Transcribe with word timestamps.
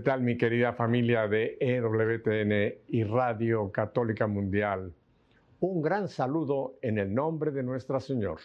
¿Qué 0.00 0.04
tal 0.04 0.22
mi 0.22 0.38
querida 0.38 0.72
familia 0.72 1.28
de 1.28 1.58
EWTN 1.60 2.86
y 2.88 3.04
Radio 3.04 3.70
Católica 3.70 4.26
Mundial? 4.26 4.94
Un 5.60 5.82
gran 5.82 6.08
saludo 6.08 6.78
en 6.80 6.96
el 6.96 7.12
nombre 7.12 7.50
de 7.50 7.62
Nuestra 7.62 8.00
Señor. 8.00 8.38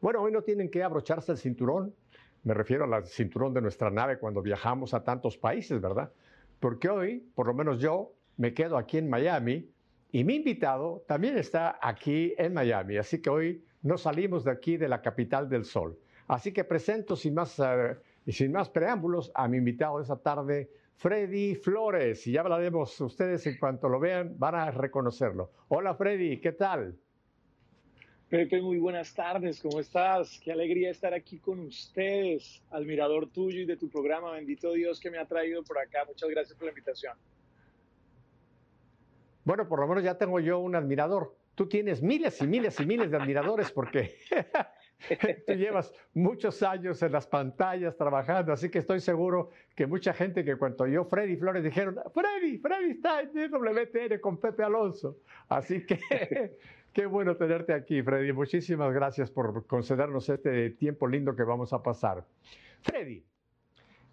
Bueno, 0.00 0.22
hoy 0.22 0.32
no 0.32 0.42
tienen 0.42 0.68
que 0.68 0.82
abrocharse 0.82 1.30
el 1.30 1.38
cinturón, 1.38 1.94
me 2.42 2.52
refiero 2.52 2.92
al 2.92 3.06
cinturón 3.06 3.54
de 3.54 3.60
nuestra 3.60 3.90
nave 3.90 4.18
cuando 4.18 4.42
viajamos 4.42 4.92
a 4.92 5.04
tantos 5.04 5.38
países, 5.38 5.80
¿verdad? 5.80 6.10
Porque 6.58 6.88
hoy, 6.88 7.30
por 7.36 7.46
lo 7.46 7.54
menos 7.54 7.78
yo, 7.78 8.14
me 8.36 8.52
quedo 8.52 8.76
aquí 8.76 8.98
en 8.98 9.08
Miami 9.08 9.70
y 10.10 10.24
mi 10.24 10.34
invitado 10.34 11.04
también 11.06 11.38
está 11.38 11.78
aquí 11.80 12.34
en 12.38 12.52
Miami, 12.52 12.96
así 12.96 13.22
que 13.22 13.30
hoy 13.30 13.64
no 13.82 13.98
salimos 13.98 14.42
de 14.42 14.50
aquí 14.50 14.76
de 14.76 14.88
la 14.88 15.00
capital 15.00 15.48
del 15.48 15.64
sol. 15.64 15.96
Así 16.26 16.52
que 16.52 16.64
presento 16.64 17.14
sin 17.14 17.34
más, 17.34 17.56
uh, 17.60 17.94
sin 18.32 18.52
más 18.52 18.68
preámbulos 18.68 19.30
a 19.34 19.48
mi 19.48 19.58
invitado 19.58 19.98
de 19.98 20.02
esta 20.02 20.16
tarde, 20.16 20.70
Freddy 20.96 21.54
Flores. 21.54 22.26
Y 22.26 22.32
ya 22.32 22.40
hablaremos, 22.40 23.00
ustedes 23.00 23.46
en 23.46 23.58
cuanto 23.58 23.88
lo 23.88 24.00
vean 24.00 24.34
van 24.38 24.54
a 24.54 24.70
reconocerlo. 24.70 25.50
Hola 25.68 25.94
Freddy, 25.94 26.40
¿qué 26.40 26.52
tal? 26.52 26.96
Pepe, 28.28 28.60
muy 28.60 28.78
buenas 28.78 29.14
tardes, 29.14 29.60
¿cómo 29.60 29.78
estás? 29.78 30.40
Qué 30.42 30.50
alegría 30.50 30.90
estar 30.90 31.14
aquí 31.14 31.38
con 31.38 31.60
ustedes, 31.60 32.60
admirador 32.70 33.28
tuyo 33.28 33.60
y 33.60 33.66
de 33.66 33.76
tu 33.76 33.88
programa. 33.88 34.32
Bendito 34.32 34.72
Dios 34.72 34.98
que 34.98 35.12
me 35.12 35.18
ha 35.18 35.26
traído 35.26 35.62
por 35.62 35.78
acá. 35.78 36.04
Muchas 36.08 36.28
gracias 36.28 36.58
por 36.58 36.64
la 36.64 36.70
invitación. 36.70 37.16
Bueno, 39.44 39.68
por 39.68 39.78
lo 39.78 39.86
menos 39.86 40.02
ya 40.02 40.18
tengo 40.18 40.40
yo 40.40 40.58
un 40.58 40.74
admirador. 40.74 41.36
Tú 41.54 41.68
tienes 41.68 42.02
miles 42.02 42.42
y 42.42 42.48
miles 42.48 42.80
y 42.80 42.86
miles 42.86 43.12
de 43.12 43.16
admiradores 43.16 43.70
porque 43.70 44.16
Tú 45.46 45.52
llevas 45.52 45.92
muchos 46.14 46.62
años 46.62 47.02
en 47.02 47.12
las 47.12 47.26
pantallas 47.26 47.96
trabajando, 47.96 48.52
así 48.52 48.70
que 48.70 48.78
estoy 48.78 49.00
seguro 49.00 49.50
que 49.74 49.86
mucha 49.86 50.12
gente 50.12 50.44
que 50.44 50.56
cuando 50.56 50.86
yo 50.86 51.04
Freddy 51.04 51.36
Flores 51.36 51.62
dijeron, 51.62 51.98
Freddy, 52.14 52.58
Freddy 52.58 52.90
está 52.92 53.20
en 53.20 53.50
WTN 53.50 54.20
con 54.20 54.38
Pepe 54.38 54.62
Alonso. 54.62 55.18
Así 55.48 55.84
que 55.84 55.98
qué 56.92 57.06
bueno 57.06 57.36
tenerte 57.36 57.74
aquí, 57.74 58.02
Freddy. 58.02 58.32
Muchísimas 58.32 58.92
gracias 58.92 59.30
por 59.30 59.66
concedernos 59.66 60.28
este 60.28 60.70
tiempo 60.70 61.06
lindo 61.06 61.36
que 61.36 61.44
vamos 61.44 61.72
a 61.72 61.82
pasar. 61.82 62.24
Freddy, 62.82 63.24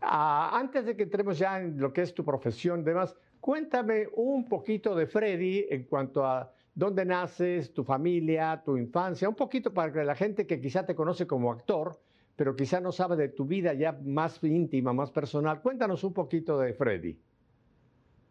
uh, 0.01 0.55
antes 0.55 0.85
de 0.85 0.95
que 0.95 1.03
entremos 1.03 1.37
ya 1.37 1.59
en 1.61 1.79
lo 1.79 1.93
que 1.93 2.01
es 2.01 2.13
tu 2.13 2.25
profesión, 2.25 2.83
demás, 2.83 3.15
cuéntame 3.39 4.07
un 4.15 4.47
poquito 4.47 4.95
de 4.95 5.07
Freddy 5.07 5.65
en 5.69 5.83
cuanto 5.83 6.25
a 6.25 6.51
dónde 6.75 7.05
naces, 7.05 7.73
tu 7.73 7.83
familia, 7.83 8.61
tu 8.65 8.77
infancia, 8.77 9.29
un 9.29 9.35
poquito 9.35 9.73
para 9.73 9.91
que 9.91 10.03
la 10.03 10.15
gente 10.15 10.47
que 10.47 10.59
quizá 10.59 10.85
te 10.85 10.95
conoce 10.95 11.27
como 11.27 11.51
actor, 11.51 11.99
pero 12.35 12.55
quizá 12.55 12.79
no 12.79 12.91
sabe 12.91 13.15
de 13.15 13.29
tu 13.29 13.45
vida 13.45 13.73
ya 13.73 13.91
más 14.03 14.43
íntima, 14.43 14.93
más 14.93 15.11
personal. 15.11 15.61
Cuéntanos 15.61 16.03
un 16.03 16.13
poquito 16.13 16.59
de 16.59 16.73
Freddy. 16.73 17.17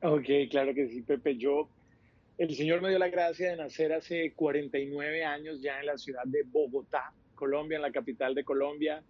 Ok, 0.02 0.50
claro 0.50 0.74
que 0.74 0.88
sí, 0.88 1.02
Pepe. 1.02 1.36
Yo, 1.36 1.68
el 2.36 2.54
Señor 2.54 2.82
me 2.82 2.88
dio 2.88 2.98
la 2.98 3.08
gracia 3.08 3.50
de 3.50 3.56
nacer 3.56 3.92
hace 3.92 4.32
49 4.32 5.24
años 5.24 5.62
ya 5.62 5.78
en 5.78 5.86
la 5.86 5.96
ciudad 5.96 6.24
de 6.24 6.42
Bogotá, 6.42 7.12
Colombia, 7.36 7.76
en 7.76 7.82
la 7.82 7.92
capital 7.92 8.34
de 8.34 8.42
Colombia. 8.42 9.02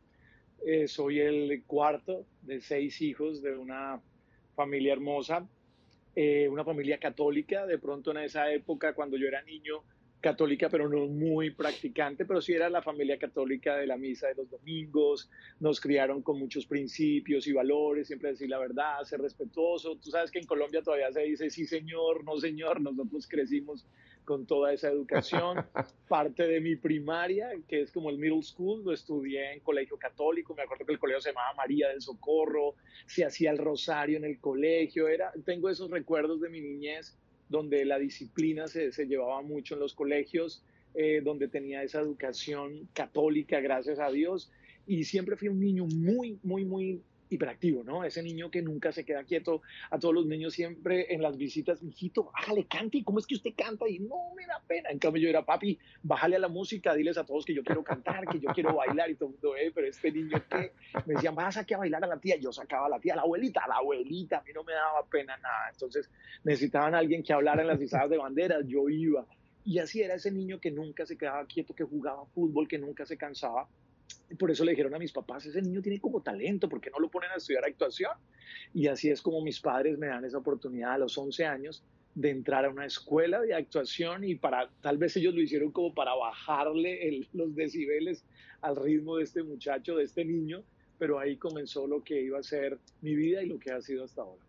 Eh, 0.67 0.87
soy 0.87 1.21
el 1.21 1.63
cuarto 1.67 2.27
de 2.43 2.61
seis 2.61 3.01
hijos 3.01 3.43
de 3.43 3.57
una 3.57 4.01
familia 4.55 4.93
hermosa. 4.93 5.49
Eh, 6.15 6.49
una 6.49 6.65
familia 6.65 6.99
católica, 6.99 7.67
de 7.67 7.79
pronto 7.79 8.11
en 8.11 8.19
esa 8.19 8.51
época 8.53 8.95
cuando 8.95 9.17
yo 9.17 9.27
era 9.29 9.43
niño, 9.43 9.83
católica, 10.23 10.71
pero 10.71 10.89
no 10.89 11.07
muy 11.07 11.51
practicante, 11.51 12.25
pero 12.25 12.41
sí 12.41 12.53
era 12.55 12.71
la 12.71 12.81
familia 12.81 13.19
católica 13.19 13.77
de 13.77 13.87
la 13.87 13.99
misa 13.99 14.29
de 14.29 14.37
los 14.37 14.49
domingos, 14.49 15.29
nos 15.61 15.81
criaron 15.81 16.23
con 16.23 16.39
muchos 16.39 16.65
principios 16.65 17.47
y 17.47 17.53
valores, 17.53 18.07
siempre 18.07 18.31
decir 18.31 18.49
la 18.49 18.59
verdad, 18.59 19.03
ser 19.03 19.21
respetuoso. 19.21 19.97
Tú 19.97 20.11
sabes 20.11 20.31
que 20.31 20.39
en 20.39 20.47
Colombia 20.47 20.81
todavía 20.81 21.13
se 21.13 21.23
dice 21.23 21.51
sí 21.51 21.67
señor, 21.67 22.25
no 22.25 22.39
señor, 22.39 22.81
nosotros 22.81 23.27
crecimos 23.27 23.85
con 24.25 24.47
toda 24.47 24.73
esa 24.73 24.89
educación. 24.89 25.65
Parte 26.09 26.47
de 26.47 26.61
mi 26.61 26.77
primaria, 26.77 27.51
que 27.69 27.83
es 27.83 27.93
como 27.93 28.11
el 28.11 28.19
middle 28.19 28.43
school, 28.43 28.83
lo 28.85 28.93
estudié 28.93 29.53
en 29.53 29.61
colegio 29.61 29.97
católico, 29.97 30.55
me 30.55 30.63
acuerdo 30.63 30.87
que 30.87 30.93
el 30.93 30.99
colegio 30.99 31.21
se 31.21 31.31
llamaba 31.31 31.55
María 31.55 31.89
del 31.89 32.01
Socorro, 32.01 32.75
se 33.07 33.25
hacía 33.25 33.51
el 33.51 33.59
rosario 33.59 34.17
en 34.17 34.25
el 34.25 34.39
colegio, 34.39 35.09
era, 35.09 35.33
tengo 35.45 35.69
esos 35.69 35.91
recuerdos 35.91 36.41
de 36.41 36.49
mi 36.49 36.61
niñez 36.61 37.17
donde 37.49 37.85
la 37.85 37.99
disciplina 37.99 38.67
se, 38.67 38.93
se 38.93 39.07
llevaba 39.07 39.43
mucho 39.43 39.75
en 39.75 39.81
los 39.81 39.95
colegios, 39.95 40.65
eh, 40.95 41.21
donde 41.23 41.49
tenía 41.49 41.83
esa 41.83 42.01
educación 42.01 42.89
católica, 42.93 43.61
gracias 43.61 43.99
a 43.99 44.11
Dios, 44.11 44.51
y 44.87 45.05
siempre 45.05 45.37
fui 45.37 45.49
un 45.49 45.61
niño 45.61 45.87
muy, 45.87 46.39
muy, 46.43 46.65
muy 46.65 47.03
hiperactivo, 47.33 47.83
¿no? 47.85 48.05
Ese 48.05 48.23
niño 48.23 48.51
que 48.51 48.63
nunca 48.63 48.93
se 48.93 49.05
queda 49.05 49.25
quieto. 49.25 49.63
A 49.91 49.99
todos 49.99 50.15
los 50.15 50.27
niños 50.27 50.53
siempre 50.53 51.13
en 51.15 51.23
las 51.23 51.37
visitas, 51.37 51.83
mijito, 51.83 52.31
bájale, 52.33 52.67
cante. 52.67 52.99
¿Y 52.99 53.05
cómo 53.05 53.19
es 53.19 53.27
que 53.27 53.35
usted 53.35 53.53
canta? 53.57 53.89
Y 53.89 53.99
no 53.99 54.35
me 54.37 54.47
da 54.47 54.61
pena. 54.67 54.91
En 54.91 54.99
cambio, 54.99 55.23
yo 55.23 55.29
era, 55.29 55.45
papi, 55.45 55.79
bájale 56.03 56.37
a 56.37 56.39
la 56.39 56.49
música, 56.49 56.95
diles 56.95 57.19
a 57.19 57.25
todos 57.25 57.45
que 57.45 57.55
yo 57.55 57.63
quiero 57.63 57.83
cantar, 57.83 58.27
que 58.27 58.41
yo 58.41 58.51
quiero 58.55 58.75
bailar. 58.75 59.11
Y 59.11 59.15
todo 59.15 59.31
el 59.31 59.35
mundo, 59.35 59.57
eh, 59.57 59.71
pero 59.75 59.87
este 59.87 60.11
niño 60.13 60.43
que 60.49 60.73
me 61.07 61.15
decían, 61.15 61.35
vas 61.35 61.57
aquí 61.57 61.75
a 61.75 61.79
bailar 61.79 62.05
a 62.05 62.07
la 62.07 62.19
tía. 62.19 62.37
Yo 62.37 62.53
sacaba 62.53 62.87
a 62.87 62.91
la 62.91 63.01
tía, 63.01 63.15
a 63.15 63.17
la 63.17 63.23
abuelita, 63.23 63.61
a 63.65 63.69
la 63.69 63.77
abuelita. 63.77 64.39
A 64.39 64.43
mí 64.43 64.51
no 64.55 64.65
me 64.65 64.73
daba 64.73 65.05
pena 65.07 65.37
nada. 65.37 65.71
Entonces 65.71 66.11
necesitaban 66.45 66.95
a 66.95 66.99
alguien 66.99 67.23
que 67.23 67.33
hablara 67.33 67.63
en 67.63 67.69
las 67.69 67.81
izadas 67.81 68.11
de 68.11 68.19
banderas. 68.19 68.65
Yo 68.67 68.89
iba. 68.89 69.27
Y 69.65 69.79
así 69.79 70.03
era 70.03 70.15
ese 70.15 70.31
niño 70.31 70.61
que 70.61 70.71
nunca 70.71 71.07
se 71.07 71.17
quedaba 71.17 71.47
quieto, 71.47 71.75
que 71.75 71.85
jugaba 71.85 72.27
fútbol, 72.27 72.67
que 72.67 72.79
nunca 72.79 73.07
se 73.07 73.17
cansaba 73.17 73.69
por 74.39 74.51
eso 74.51 74.65
le 74.65 74.73
dijeron 74.73 74.95
a 74.95 74.99
mis 74.99 75.13
papás, 75.13 75.47
ese 75.47 75.63
niño 75.63 75.83
tiene 75.83 76.01
como 76.01 76.21
talento, 76.23 76.69
¿por 76.69 76.81
qué 76.81 76.91
no 76.91 76.99
lo 76.99 77.11
ponen 77.11 77.31
a 77.31 77.37
estudiar 77.37 77.65
actuación? 77.65 78.13
Y 78.75 78.87
así 78.87 79.11
es 79.11 79.21
como 79.21 79.43
mis 79.43 79.61
padres 79.61 79.99
me 79.99 80.07
dan 80.07 80.25
esa 80.25 80.39
oportunidad 80.39 80.93
a 80.93 80.99
los 80.99 81.17
11 81.17 81.45
años 81.45 81.83
de 82.15 82.31
entrar 82.31 82.65
a 82.65 82.71
una 82.71 82.85
escuela 82.85 83.41
de 83.41 83.55
actuación 83.55 84.25
y 84.25 84.35
para, 84.35 84.69
tal 84.81 84.99
vez 84.99 85.17
ellos 85.17 85.35
lo 85.35 85.41
hicieron 85.41 85.71
como 85.71 85.95
para 85.95 86.15
bajarle 86.15 87.27
los 87.33 87.55
decibeles 87.55 88.25
al 88.61 88.77
ritmo 88.77 89.17
de 89.17 89.25
este 89.25 89.43
muchacho, 89.43 89.97
de 89.97 90.05
este 90.05 90.25
niño, 90.25 90.63
pero 90.99 91.19
ahí 91.19 91.37
comenzó 91.37 91.87
lo 91.87 92.03
que 92.05 92.21
iba 92.21 92.39
a 92.39 92.43
ser 92.43 92.79
mi 93.01 93.15
vida 93.15 93.43
y 93.43 93.47
lo 93.47 93.59
que 93.59 93.73
ha 93.73 93.81
sido 93.81 94.05
hasta 94.05 94.23
ahora. 94.23 94.43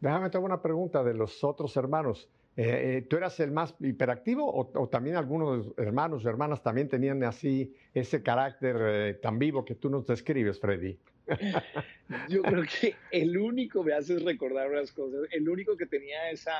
Déjame 0.00 0.26
hacer 0.26 0.40
una 0.40 0.60
pregunta 0.60 1.02
de 1.02 1.14
los 1.14 1.42
otros 1.44 1.76
hermanos. 1.76 2.28
Eh, 2.56 2.96
eh, 2.96 3.02
¿Tú 3.02 3.18
eras 3.18 3.38
el 3.40 3.52
más 3.52 3.74
hiperactivo 3.80 4.50
o, 4.50 4.88
también 4.88 5.16
algunos 5.16 5.74
hermanos 5.76 6.24
o 6.24 6.30
hermanas 6.30 6.62
también 6.62 6.88
tenían 6.88 7.22
así 7.22 7.74
ese 7.92 8.22
carácter 8.22 8.76
eh, 8.80 9.14
tan 9.14 9.38
vivo 9.38 9.62
que 9.62 9.74
tú 9.74 9.90
nos 9.90 10.06
describes, 10.06 10.58
Freddy? 10.58 10.98
Yo 12.30 12.42
creo 12.42 12.62
que 12.62 12.94
el 13.10 13.36
único, 13.36 13.82
me 13.82 13.92
haces 13.92 14.22
recordar 14.22 14.70
unas 14.70 14.90
cosas, 14.92 15.28
el 15.32 15.46
único 15.46 15.76
que 15.76 15.84
tenía 15.84 16.30
esa, 16.30 16.54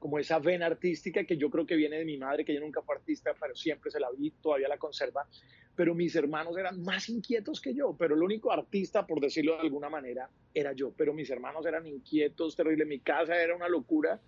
como 0.00 0.18
esa 0.18 0.40
vena 0.40 0.66
artística 0.66 1.22
que 1.24 1.36
yo 1.36 1.48
creo 1.50 1.66
que 1.66 1.76
viene 1.76 1.98
de 1.98 2.04
mi 2.04 2.16
madre, 2.16 2.44
que 2.44 2.54
yo 2.54 2.60
nunca 2.60 2.82
fue 2.82 2.96
artista, 2.96 3.34
pero 3.38 3.54
siempre 3.54 3.90
se 3.90 4.00
la 4.00 4.08
vi, 4.10 4.30
todavía 4.30 4.68
la 4.68 4.78
conserva, 4.78 5.28
pero 5.76 5.94
mis 5.94 6.16
hermanos 6.16 6.56
eran 6.56 6.82
más 6.82 7.08
inquietos 7.08 7.60
que 7.60 7.74
yo, 7.74 7.94
pero 7.98 8.14
el 8.14 8.22
único 8.22 8.50
artista, 8.52 9.06
por 9.06 9.20
decirlo 9.20 9.54
de 9.54 9.60
alguna 9.60 9.90
manera, 9.90 10.28
era 10.52 10.72
yo, 10.72 10.92
pero 10.96 11.12
mis 11.12 11.28
hermanos 11.30 11.66
eran 11.66 11.86
inquietos, 11.86 12.56
terrible, 12.56 12.84
mi 12.84 13.00
casa 13.00 13.40
era 13.40 13.54
una 13.54 13.68
locura, 13.68 14.20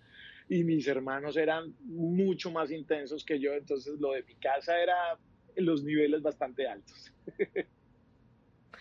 y 0.49 0.63
mis 0.63 0.87
hermanos 0.87 1.35
eran 1.37 1.75
mucho 1.85 2.51
más 2.51 2.71
intensos 2.71 3.25
que 3.25 3.39
yo, 3.39 3.53
entonces 3.53 3.99
lo 3.99 4.13
de 4.13 4.23
mi 4.23 4.35
casa 4.35 4.79
era 4.81 5.17
en 5.55 5.65
los 5.65 5.83
niveles 5.83 6.21
bastante 6.21 6.67
altos. 6.67 7.13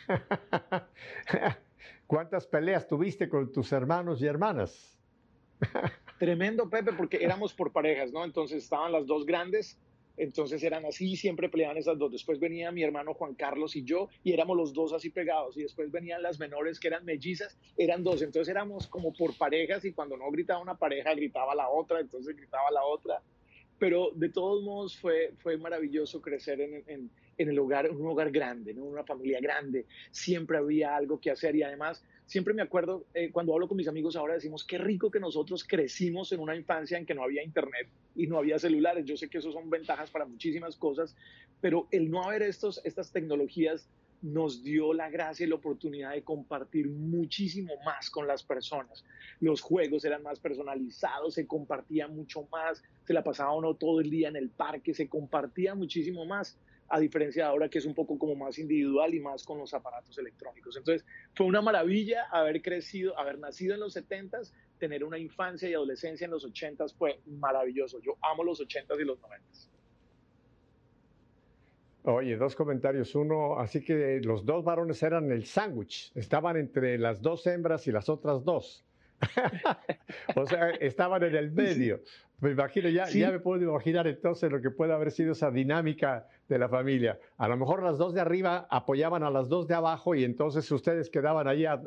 ¿Cuántas 2.06 2.46
peleas 2.46 2.86
tuviste 2.86 3.28
con 3.28 3.50
tus 3.52 3.72
hermanos 3.72 4.22
y 4.22 4.26
hermanas? 4.26 4.96
Tremendo, 6.18 6.70
Pepe, 6.70 6.92
porque 6.92 7.16
éramos 7.16 7.52
por 7.52 7.72
parejas, 7.72 8.12
¿no? 8.12 8.24
Entonces 8.24 8.62
estaban 8.62 8.92
las 8.92 9.06
dos 9.06 9.26
grandes 9.26 9.78
entonces 10.16 10.62
eran 10.62 10.84
así, 10.86 11.16
siempre 11.16 11.48
peleaban 11.48 11.76
esas 11.76 11.98
dos. 11.98 12.10
Después 12.10 12.40
venía 12.40 12.72
mi 12.72 12.82
hermano 12.82 13.14
Juan 13.14 13.34
Carlos 13.34 13.76
y 13.76 13.84
yo, 13.84 14.08
y 14.24 14.32
éramos 14.32 14.56
los 14.56 14.72
dos 14.72 14.92
así 14.92 15.10
pegados. 15.10 15.56
Y 15.56 15.62
después 15.62 15.90
venían 15.90 16.22
las 16.22 16.38
menores 16.38 16.80
que 16.80 16.88
eran 16.88 17.04
mellizas, 17.04 17.58
eran 17.76 18.02
dos. 18.02 18.22
Entonces 18.22 18.50
éramos 18.50 18.86
como 18.86 19.12
por 19.12 19.36
parejas 19.36 19.84
y 19.84 19.92
cuando 19.92 20.16
no 20.16 20.30
gritaba 20.30 20.60
una 20.60 20.76
pareja, 20.76 21.14
gritaba 21.14 21.54
la 21.54 21.68
otra, 21.68 22.00
entonces 22.00 22.34
gritaba 22.36 22.70
la 22.70 22.84
otra. 22.84 23.22
Pero 23.78 24.10
de 24.14 24.30
todos 24.30 24.62
modos 24.62 24.96
fue, 24.96 25.34
fue 25.38 25.58
maravilloso 25.58 26.22
crecer 26.22 26.62
en, 26.62 26.82
en, 26.86 27.10
el 27.36 27.58
hogar, 27.58 27.90
un 27.90 28.06
hogar 28.06 28.30
grande, 28.30 28.70
en 28.70 28.80
una 28.80 29.04
familia 29.04 29.38
grande. 29.38 29.84
Siempre 30.10 30.56
había 30.56 30.96
algo 30.96 31.20
que 31.20 31.30
hacer 31.30 31.54
y 31.56 31.62
además 31.62 32.02
siempre 32.26 32.52
me 32.52 32.62
acuerdo, 32.62 33.06
eh, 33.14 33.30
cuando 33.30 33.54
hablo 33.54 33.68
con 33.68 33.76
mis 33.76 33.88
amigos 33.88 34.16
ahora, 34.16 34.34
decimos, 34.34 34.64
qué 34.64 34.78
rico 34.78 35.10
que 35.10 35.20
nosotros 35.20 35.64
crecimos 35.64 36.32
en 36.32 36.40
una 36.40 36.56
infancia 36.56 36.98
en 36.98 37.06
que 37.06 37.14
no 37.14 37.22
había 37.22 37.42
internet 37.42 37.88
y 38.14 38.26
no 38.26 38.38
había 38.38 38.58
celulares. 38.58 39.06
Yo 39.06 39.16
sé 39.16 39.28
que 39.28 39.38
eso 39.38 39.52
son 39.52 39.70
ventajas 39.70 40.10
para 40.10 40.26
muchísimas 40.26 40.76
cosas, 40.76 41.16
pero 41.60 41.86
el 41.90 42.10
no 42.10 42.22
haber 42.24 42.42
estos, 42.42 42.80
estas 42.84 43.12
tecnologías 43.12 43.88
nos 44.22 44.64
dio 44.64 44.92
la 44.92 45.08
gracia 45.10 45.44
y 45.44 45.48
la 45.48 45.56
oportunidad 45.56 46.12
de 46.12 46.22
compartir 46.22 46.88
muchísimo 46.88 47.74
más 47.84 48.10
con 48.10 48.26
las 48.26 48.42
personas. 48.42 49.04
Los 49.40 49.60
juegos 49.60 50.04
eran 50.04 50.22
más 50.22 50.40
personalizados, 50.40 51.34
se 51.34 51.46
compartía 51.46 52.08
mucho 52.08 52.48
más, 52.50 52.82
se 53.04 53.12
la 53.12 53.22
pasaba 53.22 53.54
uno 53.54 53.74
todo 53.74 54.00
el 54.00 54.10
día 54.10 54.28
en 54.28 54.36
el 54.36 54.50
parque, 54.50 54.94
se 54.94 55.08
compartía 55.08 55.74
muchísimo 55.74 56.24
más 56.24 56.58
a 56.88 57.00
diferencia 57.00 57.44
de 57.44 57.48
ahora 57.50 57.68
que 57.68 57.78
es 57.78 57.86
un 57.86 57.94
poco 57.94 58.18
como 58.18 58.34
más 58.34 58.58
individual 58.58 59.14
y 59.14 59.20
más 59.20 59.44
con 59.44 59.58
los 59.58 59.74
aparatos 59.74 60.16
electrónicos. 60.18 60.76
Entonces, 60.76 61.06
fue 61.34 61.46
una 61.46 61.60
maravilla 61.62 62.26
haber 62.30 62.62
crecido, 62.62 63.18
haber 63.18 63.38
nacido 63.38 63.74
en 63.74 63.80
los 63.80 63.96
70s, 63.96 64.52
tener 64.78 65.04
una 65.04 65.18
infancia 65.18 65.68
y 65.68 65.74
adolescencia 65.74 66.26
en 66.26 66.30
los 66.30 66.46
80s 66.46 66.94
fue 66.96 67.20
maravilloso. 67.26 68.00
Yo 68.00 68.16
amo 68.22 68.44
los 68.44 68.60
80s 68.60 69.00
y 69.00 69.04
los 69.04 69.20
90s. 69.20 69.68
Oye, 72.04 72.36
dos 72.36 72.54
comentarios. 72.54 73.14
Uno, 73.16 73.58
así 73.58 73.82
que 73.82 74.20
los 74.22 74.46
dos 74.46 74.64
varones 74.64 75.02
eran 75.02 75.32
el 75.32 75.44
sándwich, 75.44 76.12
estaban 76.14 76.56
entre 76.56 76.98
las 76.98 77.20
dos 77.20 77.44
hembras 77.48 77.86
y 77.88 77.92
las 77.92 78.08
otras 78.08 78.44
dos. 78.44 78.84
o 80.36 80.46
sea, 80.46 80.70
estaban 80.70 81.24
en 81.24 81.34
el 81.34 81.50
medio. 81.50 82.00
Me 82.40 82.50
imagino, 82.50 82.88
ya, 82.90 83.08
ya 83.08 83.30
me 83.30 83.40
puedo 83.40 83.62
imaginar 83.62 84.06
entonces 84.06 84.52
lo 84.52 84.60
que 84.60 84.70
puede 84.70 84.92
haber 84.92 85.10
sido 85.10 85.32
esa 85.32 85.50
dinámica 85.50 86.26
de 86.48 86.58
la 86.58 86.68
familia. 86.68 87.18
A 87.38 87.48
lo 87.48 87.56
mejor 87.56 87.82
las 87.82 87.96
dos 87.96 88.12
de 88.12 88.20
arriba 88.20 88.66
apoyaban 88.70 89.22
a 89.22 89.30
las 89.30 89.48
dos 89.48 89.66
de 89.66 89.74
abajo 89.74 90.14
y 90.14 90.22
entonces 90.22 90.70
ustedes 90.70 91.08
quedaban 91.08 91.48
ahí 91.48 91.64
a, 91.64 91.78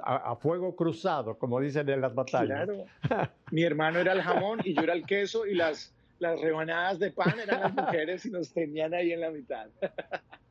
fuego 0.42 0.76
cruzado, 0.76 1.38
como 1.38 1.60
dicen 1.60 1.88
en 1.90 2.02
las 2.02 2.16
batallas. 2.16 2.68
Claro. 2.68 2.86
Mi 3.52 3.64
hermano 3.64 4.00
era 4.00 4.14
el 4.14 4.22
jamón 4.22 4.60
y 4.64 4.74
yo 4.74 4.82
era 4.82 4.94
el 4.94 5.06
queso 5.06 5.46
y 5.46 5.54
las, 5.54 5.94
las 6.18 6.42
rebanadas 6.42 6.98
de 6.98 7.12
pan 7.12 7.40
eran 7.40 7.62
las 7.62 7.74
mujeres 7.76 8.26
y 8.26 8.32
nos 8.32 8.52
tenían 8.52 8.94
ahí 8.94 9.12
en 9.12 9.22
la 9.22 9.30
mitad. 9.30 9.68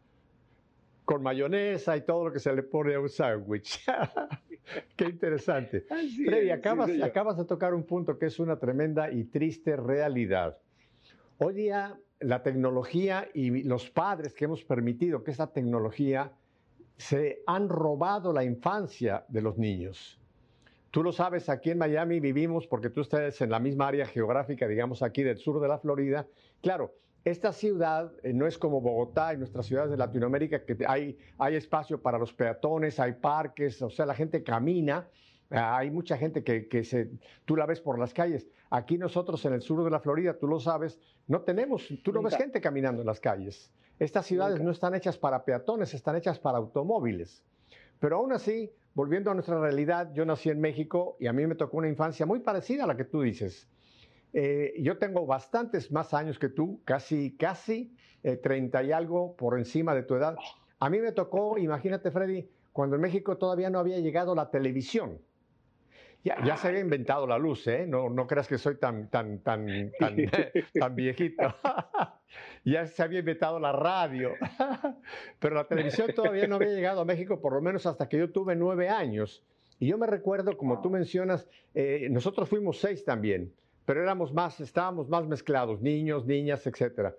Con 1.09 1.23
mayonesa 1.23 1.97
y 1.97 2.03
todo 2.03 2.27
lo 2.27 2.33
que 2.35 2.39
se 2.39 2.53
le 2.53 2.63
pone 2.63 2.95
a 2.95 3.01
un 3.01 3.09
sándwich. 3.09 3.83
Qué 4.95 5.07
interesante. 5.07 5.87
Freddy, 6.27 6.51
acabas, 6.51 6.91
acabas 7.03 7.39
de 7.39 7.47
tocar 7.47 7.73
un 7.73 7.85
punto 7.85 8.19
que 8.19 8.27
es 8.27 8.39
una 8.39 8.59
tremenda 8.59 9.11
y 9.11 9.25
triste 9.25 9.75
realidad. 9.75 10.59
Hoy 11.39 11.55
día 11.55 11.99
la 12.21 12.43
tecnología 12.43 13.27
y 13.33 13.63
los 13.63 13.89
padres 13.89 14.35
que 14.35 14.45
hemos 14.45 14.63
permitido 14.65 15.25
que 15.25 15.31
esa 15.31 15.51
tecnología 15.51 16.31
se 16.99 17.43
han 17.47 17.71
robado 17.71 18.35
la 18.35 18.45
infancia 18.45 19.25
de 19.29 19.41
los 19.41 19.57
niños. 19.57 20.21
Tú 20.91 21.03
lo 21.03 21.13
sabes, 21.13 21.49
aquí 21.49 21.71
en 21.71 21.79
Miami 21.79 22.21
vivimos 22.21 22.67
porque 22.67 22.91
tú 22.91 23.01
estás 23.01 23.41
en 23.41 23.49
la 23.49 23.61
misma 23.61 23.89
área 23.89 24.05
geográfica, 24.05 24.69
digamos 24.69 25.03
aquí 25.03 25.23
del 25.23 25.39
sur 25.39 25.59
de 25.59 25.69
la 25.69 25.79
Florida. 25.79 26.27
Claro, 26.61 26.93
esta 27.25 27.53
ciudad 27.53 28.13
eh, 28.23 28.33
no 28.33 28.47
es 28.47 28.59
como 28.59 28.81
Bogotá 28.81 29.35
y 29.35 29.37
nuestras 29.37 29.67
ciudades 29.67 29.91
de 29.91 29.97
Latinoamérica, 29.97 30.65
que 30.65 30.77
hay, 30.87 31.19
hay 31.39 31.57
espacio 31.57 32.01
para 32.01 32.19
los 32.19 32.33
peatones, 32.33 32.99
hay 33.01 33.13
parques, 33.15 33.83
o 33.83 33.91
sea, 33.91 34.07
la 34.07 34.15
gente 34.15 34.43
camina, 34.43 35.09
ah, 35.51 35.79
hay 35.79 35.91
mucha 35.91 36.17
gente 36.17 36.43
que, 36.43 36.69
que 36.69 36.85
se, 36.85 37.11
tú 37.45 37.57
la 37.57 37.67
ves 37.67 37.81
por 37.81 37.99
las 37.99 38.15
calles. 38.15 38.49
Aquí 38.71 38.99
nosotros 38.99 39.45
en 39.45 39.55
el 39.55 39.63
sur 39.63 39.83
de 39.85 39.91
la 39.91 40.01
Florida, 40.01 40.39
tú 40.39 40.47
lo 40.47 40.61
sabes, 40.61 40.99
no 41.27 41.43
tenemos, 41.43 41.89
tú 42.03 42.13
no 42.13 42.23
ves 42.23 42.37
gente 42.37 42.61
caminando 42.61 43.03
en 43.03 43.07
las 43.07 43.21
calles. 43.21 43.73
Estas 43.99 44.27
ciudades 44.27 44.61
no 44.61 44.71
están 44.71 44.95
hechas 44.95 45.19
para 45.19 45.45
peatones, 45.45 45.93
están 45.93 46.17
hechas 46.17 46.39
para 46.39 46.59
automóviles. 46.59 47.45
Pero 47.99 48.17
aún 48.17 48.33
así, 48.33 48.71
volviendo 48.95 49.31
a 49.31 49.35
nuestra 49.35 49.59
realidad, 49.61 50.13
yo 50.15 50.25
nací 50.25 50.51
en 50.51 50.61
México 50.61 51.17
y 51.19 51.27
a 51.27 51.33
mí 51.33 51.47
me 51.47 51.57
tocó 51.57 51.79
una 51.79 51.89
infancia 51.89 52.25
muy 52.25 52.41
parecida 52.41 52.85
a 52.85 52.87
la 52.87 52.97
que 52.97 53.05
tú 53.05 53.23
dices. 53.23 53.69
Eh, 54.33 54.75
yo 54.81 54.99
tengo 54.99 55.27
bastantes 55.27 55.91
más 55.91 56.13
años 56.13 56.39
que 56.39 56.49
tú, 56.49 56.83
casi, 56.85 57.37
casi 57.37 57.97
30 58.23 58.81
eh, 58.81 58.87
y 58.87 58.93
algo 58.93 59.37
por 59.37 59.59
encima 59.59 59.95
de 59.95 60.03
tu 60.03 60.15
edad. 60.17 60.37
A 60.81 60.91
mí 60.91 60.99
me 61.01 61.13
tocó, 61.13 61.59
imagínate 61.59 62.11
Freddy, 62.11 62.49
cuando 62.73 62.97
en 62.97 63.03
México 63.03 63.39
todavía 63.39 63.71
no 63.71 63.79
había 63.79 63.99
llegado 63.99 64.35
la 64.35 64.51
televisión. 64.51 65.19
Ya, 66.25 66.45
ya, 66.45 66.57
se 66.57 66.69
había 66.69 66.81
inventado 66.81 67.29
la 67.29 67.39
luz, 67.39 67.67
¿eh? 67.69 67.87
No, 67.87 68.11
no 68.11 68.27
creas 68.27 68.49
que 68.49 68.59
soy 68.59 68.77
tan, 68.77 69.09
tan, 69.09 69.39
tan, 69.39 69.67
tan, 69.99 70.17
tan 70.75 70.95
viejito. 70.95 71.55
ya 72.65 72.87
se 72.87 73.03
había 73.03 73.21
inventado 73.21 73.59
la 73.61 73.73
radio. 73.73 74.33
Pero 75.39 75.55
la 75.55 75.67
televisión 75.69 76.11
todavía 76.15 76.47
no 76.49 76.57
había 76.57 76.71
llegado 76.71 77.01
a 77.01 77.05
México, 77.05 77.41
por 77.41 77.55
lo 77.55 77.63
menos 77.63 77.87
hasta 77.87 78.09
que 78.09 78.19
yo 78.19 78.31
tuve 78.31 78.57
nueve 78.57 78.89
años. 78.89 79.45
Y 79.79 79.87
yo 79.87 79.97
me 79.97 80.09
recuerdo, 80.09 80.57
como 80.57 80.83
tú 80.83 80.91
mencionas, 80.91 81.49
eh, 81.73 82.09
nosotros 82.11 82.49
fuimos 82.49 82.81
seis 82.81 83.05
también 83.05 83.55
pero 83.89 84.03
éramos 84.03 84.35
más, 84.35 84.61
estábamos 84.61 85.09
más 85.09 85.27
mezclados, 85.27 85.81
niños, 85.81 86.27
niñas, 86.27 86.67
etc. 86.67 87.15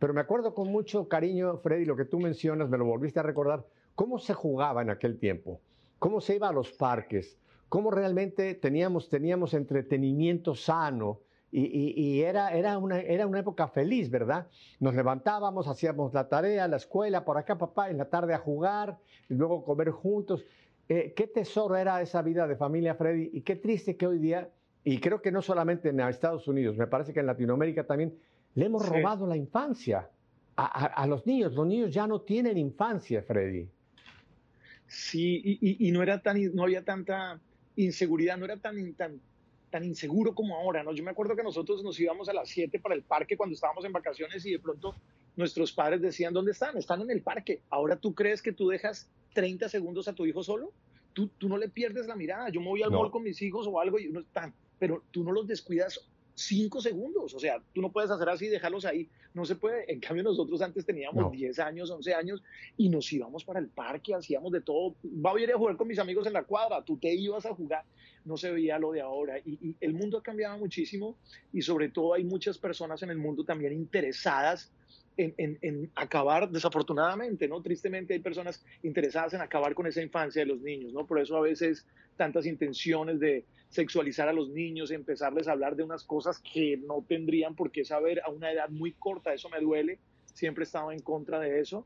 Pero 0.00 0.12
me 0.12 0.20
acuerdo 0.20 0.52
con 0.52 0.66
mucho 0.66 1.06
cariño, 1.06 1.58
Freddy, 1.58 1.84
lo 1.84 1.94
que 1.94 2.06
tú 2.06 2.18
mencionas, 2.18 2.68
me 2.68 2.76
lo 2.76 2.86
volviste 2.86 3.20
a 3.20 3.22
recordar, 3.22 3.64
cómo 3.94 4.18
se 4.18 4.34
jugaba 4.34 4.82
en 4.82 4.90
aquel 4.90 5.16
tiempo, 5.20 5.60
cómo 6.00 6.20
se 6.20 6.34
iba 6.34 6.48
a 6.48 6.52
los 6.52 6.72
parques, 6.72 7.38
cómo 7.68 7.92
realmente 7.92 8.56
teníamos, 8.56 9.08
teníamos 9.08 9.54
entretenimiento 9.54 10.56
sano, 10.56 11.20
y, 11.52 12.20
era, 12.22 12.48
era, 12.48 12.78
una, 12.78 12.98
era 12.98 13.24
una 13.24 13.38
época 13.38 13.68
feliz, 13.68 14.10
¿verdad? 14.10 14.48
Nos 14.80 14.96
levantábamos, 14.96 15.68
hacíamos 15.68 16.14
la 16.14 16.28
tarea, 16.28 16.66
la 16.66 16.78
escuela, 16.78 17.24
por 17.24 17.38
acá, 17.38 17.56
papá, 17.56 17.90
en 17.90 17.96
la 17.96 18.06
tarde 18.06 18.34
a 18.34 18.38
jugar, 18.38 18.98
y 19.28 19.34
luego 19.34 19.64
comer 19.64 19.90
juntos. 19.90 20.44
Eh, 20.88 21.12
qué 21.14 21.28
tesoro 21.28 21.76
era 21.76 22.02
esa 22.02 22.22
vida 22.22 22.48
de 22.48 22.56
familia, 22.56 22.96
Freddy, 22.96 23.30
y 23.32 23.42
qué 23.42 23.54
triste 23.54 23.96
que 23.96 24.08
hoy 24.08 24.18
día 24.18 24.50
y 24.84 25.00
creo 25.00 25.20
que 25.20 25.30
no 25.30 25.42
solamente 25.42 25.90
en 25.90 26.00
Estados 26.00 26.48
Unidos, 26.48 26.76
me 26.76 26.86
parece 26.86 27.12
que 27.12 27.20
en 27.20 27.26
Latinoamérica 27.26 27.84
también 27.84 28.18
le 28.54 28.66
hemos 28.66 28.88
robado 28.88 29.26
la 29.26 29.36
infancia 29.36 30.08
a, 30.56 31.06
los 31.06 31.24
niños. 31.26 31.54
Los 31.54 31.66
niños 31.66 31.94
ya 31.94 32.06
no 32.06 32.20
tienen 32.20 32.58
infancia, 32.58 33.22
Freddy. 33.22 33.68
Sí, 34.88 35.58
y, 35.60 35.90
no, 35.92 36.02
era 36.02 36.20
tan, 36.20 36.38
no 36.54 36.64
había 36.64 36.84
tanta 36.84 37.38
inseguridad, 37.76 38.36
no 38.38 38.46
era 38.46 38.56
tan, 38.56 38.94
tan, 38.94 39.20
tan 39.70 39.84
inseguro 39.84 40.34
como 40.34 40.56
ahora, 40.56 40.82
¿no? 40.82 40.92
Yo 40.92 41.04
me 41.04 41.10
acuerdo 41.10 41.36
que 41.36 41.42
nosotros 41.42 41.84
nos 41.84 42.00
íbamos 42.00 42.28
a 42.28 42.32
las 42.32 42.48
7 42.48 42.80
para 42.80 42.94
el 42.94 43.02
parque 43.02 43.36
cuando 43.36 43.54
estábamos 43.54 43.84
en 43.84 43.92
vacaciones 43.92 44.44
y 44.46 44.52
de 44.52 44.58
pronto 44.58 44.94
nuestros 45.36 45.72
padres 45.72 46.00
decían, 46.00 46.34
¿dónde 46.34 46.52
están? 46.52 46.76
Están 46.76 47.02
en 47.02 47.10
el 47.10 47.22
parque. 47.22 47.60
Ahora 47.70 47.96
tú 47.96 48.14
crees 48.14 48.42
que 48.42 48.52
tú 48.52 48.68
dejas 48.68 49.08
30 49.34 49.68
segundos 49.68 50.08
a 50.08 50.14
tu 50.14 50.26
hijo 50.26 50.42
solo? 50.42 50.72
Tú, 51.12 51.28
tú 51.38 51.48
no 51.48 51.56
le 51.56 51.68
pierdes 51.68 52.06
la 52.06 52.16
mirada. 52.16 52.48
Yo 52.48 52.60
me 52.60 52.68
voy 52.68 52.82
al 52.82 52.90
mall 52.90 53.10
con 53.10 53.22
mis 53.22 53.40
hijos 53.42 53.66
o 53.68 53.78
algo 53.78 53.98
y 53.98 54.08
uno 54.08 54.20
está 54.20 54.52
pero 54.78 55.02
tú 55.10 55.24
no 55.24 55.32
los 55.32 55.46
descuidas 55.46 56.00
cinco 56.38 56.80
segundos, 56.80 57.34
o 57.34 57.40
sea, 57.40 57.60
tú 57.74 57.82
no 57.82 57.90
puedes 57.90 58.10
hacer 58.10 58.28
así 58.28 58.46
y 58.46 58.48
dejarlos 58.48 58.84
ahí, 58.84 59.08
no 59.34 59.44
se 59.44 59.56
puede. 59.56 59.92
En 59.92 59.98
cambio, 59.98 60.22
nosotros 60.22 60.62
antes 60.62 60.86
teníamos 60.86 61.32
10 61.32 61.58
años, 61.58 61.90
11 61.90 62.14
años 62.14 62.42
y 62.76 62.88
nos 62.88 63.12
íbamos 63.12 63.44
para 63.44 63.58
el 63.58 63.68
parque, 63.68 64.14
hacíamos 64.14 64.52
de 64.52 64.60
todo. 64.60 64.94
Va 65.04 65.32
a 65.32 65.40
ir 65.40 65.52
a 65.52 65.58
jugar 65.58 65.76
con 65.76 65.88
mis 65.88 65.98
amigos 65.98 66.26
en 66.26 66.32
la 66.32 66.44
cuadra, 66.44 66.82
tú 66.84 66.96
te 66.96 67.12
ibas 67.12 67.44
a 67.44 67.54
jugar, 67.54 67.84
no 68.24 68.36
se 68.36 68.52
veía 68.52 68.78
lo 68.78 68.92
de 68.92 69.00
ahora. 69.00 69.38
Y, 69.40 69.58
y 69.60 69.76
el 69.80 69.94
mundo 69.94 70.18
ha 70.18 70.22
cambiado 70.22 70.56
muchísimo 70.58 71.16
y 71.52 71.62
sobre 71.62 71.88
todo 71.88 72.14
hay 72.14 72.24
muchas 72.24 72.56
personas 72.56 73.02
en 73.02 73.10
el 73.10 73.18
mundo 73.18 73.44
también 73.44 73.72
interesadas 73.72 74.70
en, 75.18 75.90
acabar, 75.96 76.48
desafortunadamente, 76.50 77.48
¿no? 77.48 77.60
Tristemente 77.60 78.14
hay 78.14 78.20
personas 78.20 78.64
interesadas 78.82 79.34
en 79.34 79.40
acabar 79.40 79.74
con 79.74 79.86
esa 79.86 80.00
infancia 80.00 80.42
de 80.42 80.46
los 80.46 80.60
niños, 80.60 80.92
¿no? 80.92 81.06
Por 81.06 81.20
eso 81.20 81.36
a 81.36 81.40
veces 81.40 81.86
tantas 82.16 82.46
intenciones 82.46 83.18
de 83.18 83.44
sexualizar 83.68 84.28
a 84.28 84.32
los 84.32 84.48
niños, 84.48 84.90
empezarles 84.90 85.48
a 85.48 85.52
hablar 85.52 85.76
de 85.76 85.82
unas 85.82 86.04
cosas 86.04 86.40
que 86.40 86.76
no 86.78 87.04
tendrían 87.06 87.54
por 87.54 87.70
qué 87.70 87.84
saber 87.84 88.20
a 88.24 88.30
una 88.30 88.52
edad 88.52 88.68
muy 88.68 88.92
corta, 88.92 89.34
eso 89.34 89.48
me 89.48 89.60
duele, 89.60 89.98
siempre 90.32 90.62
he 90.62 90.66
estado 90.66 90.92
en 90.92 91.00
contra 91.00 91.40
de 91.40 91.60
eso. 91.60 91.84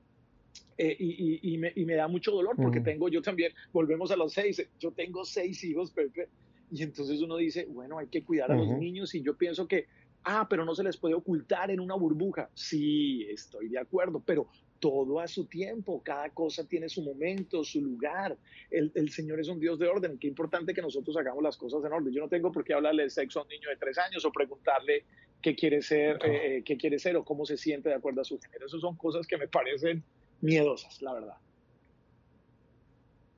Eh, 0.79 0.97
y, 0.99 1.59
me, 1.59 1.95
da 1.95 2.09
mucho 2.09 2.33
dolor 2.33 2.57
porque 2.57 2.81
tengo 2.81 3.09
yo 3.09 3.23
también, 3.23 3.53
volvemos 3.73 4.11
a 4.11 4.17
los 4.17 4.33
seis, 4.33 4.67
yo 4.79 4.91
tengo 4.91 5.25
seis 5.25 5.63
hijos, 5.65 5.91
Pepe, 5.91 6.29
y 6.71 6.83
entonces 6.83 7.21
uno 7.21 7.37
dice, 7.37 7.67
bueno, 7.67 7.99
hay 7.99 8.07
que 8.07 8.23
cuidar 8.23 8.51
a 8.51 8.57
los 8.57 8.79
niños 8.79 9.15
y 9.15 9.23
yo 9.23 9.37
pienso 9.37 9.69
que 9.69 9.87
Ah, 10.25 10.47
pero 10.49 10.65
no 10.65 10.75
se 10.75 10.85
les 10.85 10.97
puede 10.97 11.15
ocultar 11.15 11.71
en 11.71 11.81
una 11.81 11.95
burbuja. 11.95 12.49
Sí, 12.55 13.27
estoy 13.29 13.69
de 13.69 13.79
acuerdo, 13.79 14.23
pero 14.25 14.49
todo 14.79 15.21
a 15.21 15.29
su 15.29 15.47
tiempo, 15.47 16.03
cada 16.03 16.31
cosa 16.31 16.67
tiene 16.67 16.89
su 16.89 17.03
momento, 17.03 17.63
su 17.63 17.81
lugar. 17.81 18.37
El, 18.69 19.11
Señor 19.11 19.39
es 19.39 19.49
un 19.49 19.61
Dios 19.61 19.79
de 19.79 19.87
orden. 19.87 20.19
Qué 20.19 20.27
importante 20.27 20.75
que 20.75 20.83
nosotros 20.83 21.17
hagamos 21.17 21.43
las 21.43 21.57
cosas 21.57 21.85
en 21.85 21.93
orden. 21.93 22.13
Yo 22.13 22.21
no 22.21 22.29
tengo 22.29 22.51
por 22.51 22.65
qué 22.65 22.75
hablarle 22.75 23.05
de 23.05 23.11
sexo 23.11 23.39
a 23.39 23.43
un 23.43 23.49
niño 23.49 23.69
de 23.69 23.77
tres 23.77 23.97
años 23.99 24.25
o 24.25 24.33
preguntarle 24.33 25.05
qué 25.41 25.55
quiere 25.55 25.83
ser, 25.83 26.17
eh, 26.25 26.57
eh, 26.59 26.63
qué 26.65 26.77
quiere 26.77 26.99
ser 26.99 27.17
o 27.17 27.25
cómo 27.25 27.47
se 27.47 27.57
siente 27.57 27.91
de 27.91 27.95
acuerdo 27.95 28.23
a 28.23 28.25
su 28.25 28.41
género. 28.41 28.67
Esas 28.67 28.81
son 28.81 28.97
cosas 28.97 29.27
que 29.27 29.37
me 29.37 29.47
parecen 29.47 30.03
miedosas, 30.41 31.01
la 31.01 31.15
verdad. 31.15 31.37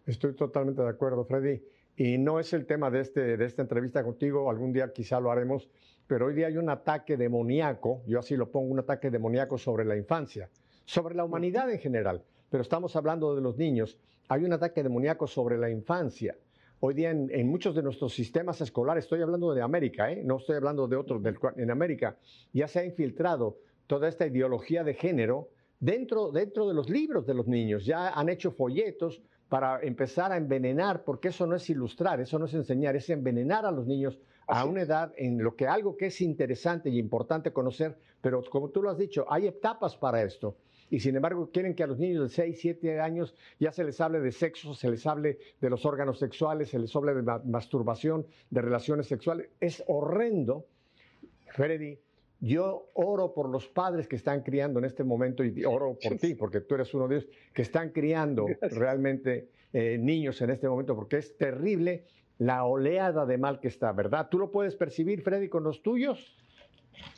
Estoy 0.07 0.35
totalmente 0.35 0.81
de 0.81 0.89
acuerdo, 0.89 1.27
Freddy. 1.27 1.61
Y 1.97 2.19
no 2.19 2.41
es 2.41 2.53
el 2.55 2.67
tema 2.67 2.91
de, 2.91 3.01
este, 3.01 3.37
de 3.37 3.45
esta 3.45 3.63
entrevista 3.63 4.03
contigo, 4.03 4.51
algún 4.51 4.73
día 4.73 4.93
quizá 4.93 5.21
lo 5.21 5.31
haremos, 5.31 5.69
pero 6.07 6.27
hoy 6.27 6.35
día 6.35 6.49
hay 6.49 6.57
un 6.57 6.69
ataque 6.69 7.17
demoníaco, 7.17 8.03
yo 8.07 8.19
así 8.19 8.37
lo 8.37 8.51
pongo, 8.51 8.73
un 8.73 8.81
ataque 8.81 9.11
demoníaco 9.11 9.57
sobre 9.59 9.85
la 9.85 9.97
infancia, 9.97 10.51
sobre 10.85 11.15
la 11.15 11.25
humanidad 11.25 11.71
en 11.71 11.79
general, 11.79 12.23
pero 12.51 12.63
estamos 12.63 12.95
hablando 12.97 13.35
de 13.35 13.41
los 13.41 13.57
niños. 13.57 13.99
Hay 14.29 14.45
un 14.45 14.53
ataque 14.53 14.83
demoníaco 14.83 15.27
sobre 15.27 15.59
la 15.59 15.71
infancia. 15.71 16.37
Hoy 16.81 16.95
día 16.95 17.11
en, 17.11 17.49
muchos 17.49 17.75
de 17.75 17.83
nuestros 17.83 18.15
sistemas 18.15 18.61
escolares, 18.61 19.05
estoy 19.05 19.23
hablando 19.23 19.55
de 19.55 19.63
América, 19.63 20.11
¿eh? 20.13 20.23
no 20.23 20.37
estoy 20.37 20.57
hablando 20.57 20.87
de 20.87 20.97
otros, 20.97 21.23
en 21.57 21.71
América, 21.71 22.17
ya 22.53 22.69
se 22.69 22.81
ha 22.81 22.85
infiltrado 22.85 23.59
toda 23.87 24.09
esta 24.09 24.27
ideología 24.27 24.85
de 24.85 24.95
género 24.95 25.49
dentro, 25.81 26.31
dentro 26.31 26.69
de 26.69 26.75
los 26.75 26.91
libros 26.91 27.27
de 27.27 27.35
los 27.35 27.47
niños. 27.47 27.87
Ya 27.87 28.11
han 28.11 28.29
hecho 28.29 28.51
folletos 28.51 29.23
para 29.49 29.81
empezar 29.83 30.33
a 30.33 30.37
envenenar, 30.37 31.05
porque 31.05 31.29
eso 31.29 31.47
no 31.47 31.55
es 31.55 31.69
ilustrar, 31.71 32.21
eso 32.21 32.39
no 32.39 32.47
es 32.47 32.55
enseñar, 32.55 32.97
es 32.97 33.09
envenenar 33.09 33.65
a 33.65 33.71
los 33.71 33.87
niños 33.87 34.19
a 34.47 34.65
una 34.65 34.83
edad 34.83 35.13
en 35.17 35.43
lo 35.43 35.57
que 35.57 35.67
algo 35.67 35.97
que 35.97 36.07
es 36.07 36.21
interesante 36.21 36.91
y 36.91 36.99
importante 36.99 37.53
conocer, 37.53 37.97
pero 38.21 38.43
como 38.51 38.71
tú 38.71 38.83
lo 38.83 38.91
has 38.91 38.99
dicho, 38.99 39.27
hay 39.29 39.47
etapas 39.47 39.97
para 39.97 40.23
esto. 40.23 40.57
y 40.91 41.01
sin 41.01 41.17
embargo 41.17 41.51
quieren 41.51 41.75
que 41.75 41.83
a 41.83 41.87
los 41.87 41.99
niños 41.99 42.23
de 42.23 42.29
6, 42.29 42.59
7 42.61 43.01
años 43.01 43.35
ya 43.59 43.73
se 43.73 43.85
les 43.85 44.01
hable 44.01 44.21
de 44.21 44.31
sexo, 44.31 44.75
se 44.75 44.91
les 44.91 45.07
hable 45.07 45.39
de 45.61 45.71
los 45.71 45.85
órganos 45.87 46.19
sexuales, 46.19 46.69
se 46.69 46.79
les 46.79 46.95
hable 46.95 47.15
de 47.15 47.23
masturbación, 47.45 48.27
de 48.51 48.61
relaciones 48.61 49.07
sexuales. 49.07 49.49
Es 49.61 49.83
horrendo, 49.87 50.67
Freddy. 51.53 51.99
Yo 52.41 52.91
oro 52.93 53.33
por 53.33 53.49
los 53.49 53.67
padres 53.69 54.07
que 54.07 54.17
están 54.17 54.43
criando 54.43 54.79
en 54.79 54.85
este 54.85 55.03
momento 55.03 55.43
y 55.43 55.65
oro 55.65 55.97
por 56.03 56.19
ti, 56.19 56.35
porque 56.35 56.61
tú 56.61 56.75
eres 56.75 56.93
uno 56.93 57.09
de 57.09 57.17
ellos, 57.17 57.31
que 57.55 57.63
están 57.63 57.91
criando 57.91 58.47
realmente 58.61 59.49
eh, 59.73 59.97
niños 59.99 60.43
en 60.43 60.51
este 60.51 60.69
momento, 60.69 60.95
porque 60.95 61.17
es 61.17 61.37
terrible 61.39 62.05
la 62.39 62.65
oleada 62.65 63.27
de 63.27 63.39
mal 63.39 63.61
que 63.61 63.69
está, 63.69 63.93
¿verdad? 63.93 64.29
¿Tú 64.31 64.39
lo 64.39 64.51
puedes 64.51 64.75
percibir, 64.75 65.23
Freddy, 65.23 65.49
con 65.49 65.65
los 65.65 65.83
tuyos? 65.83 66.37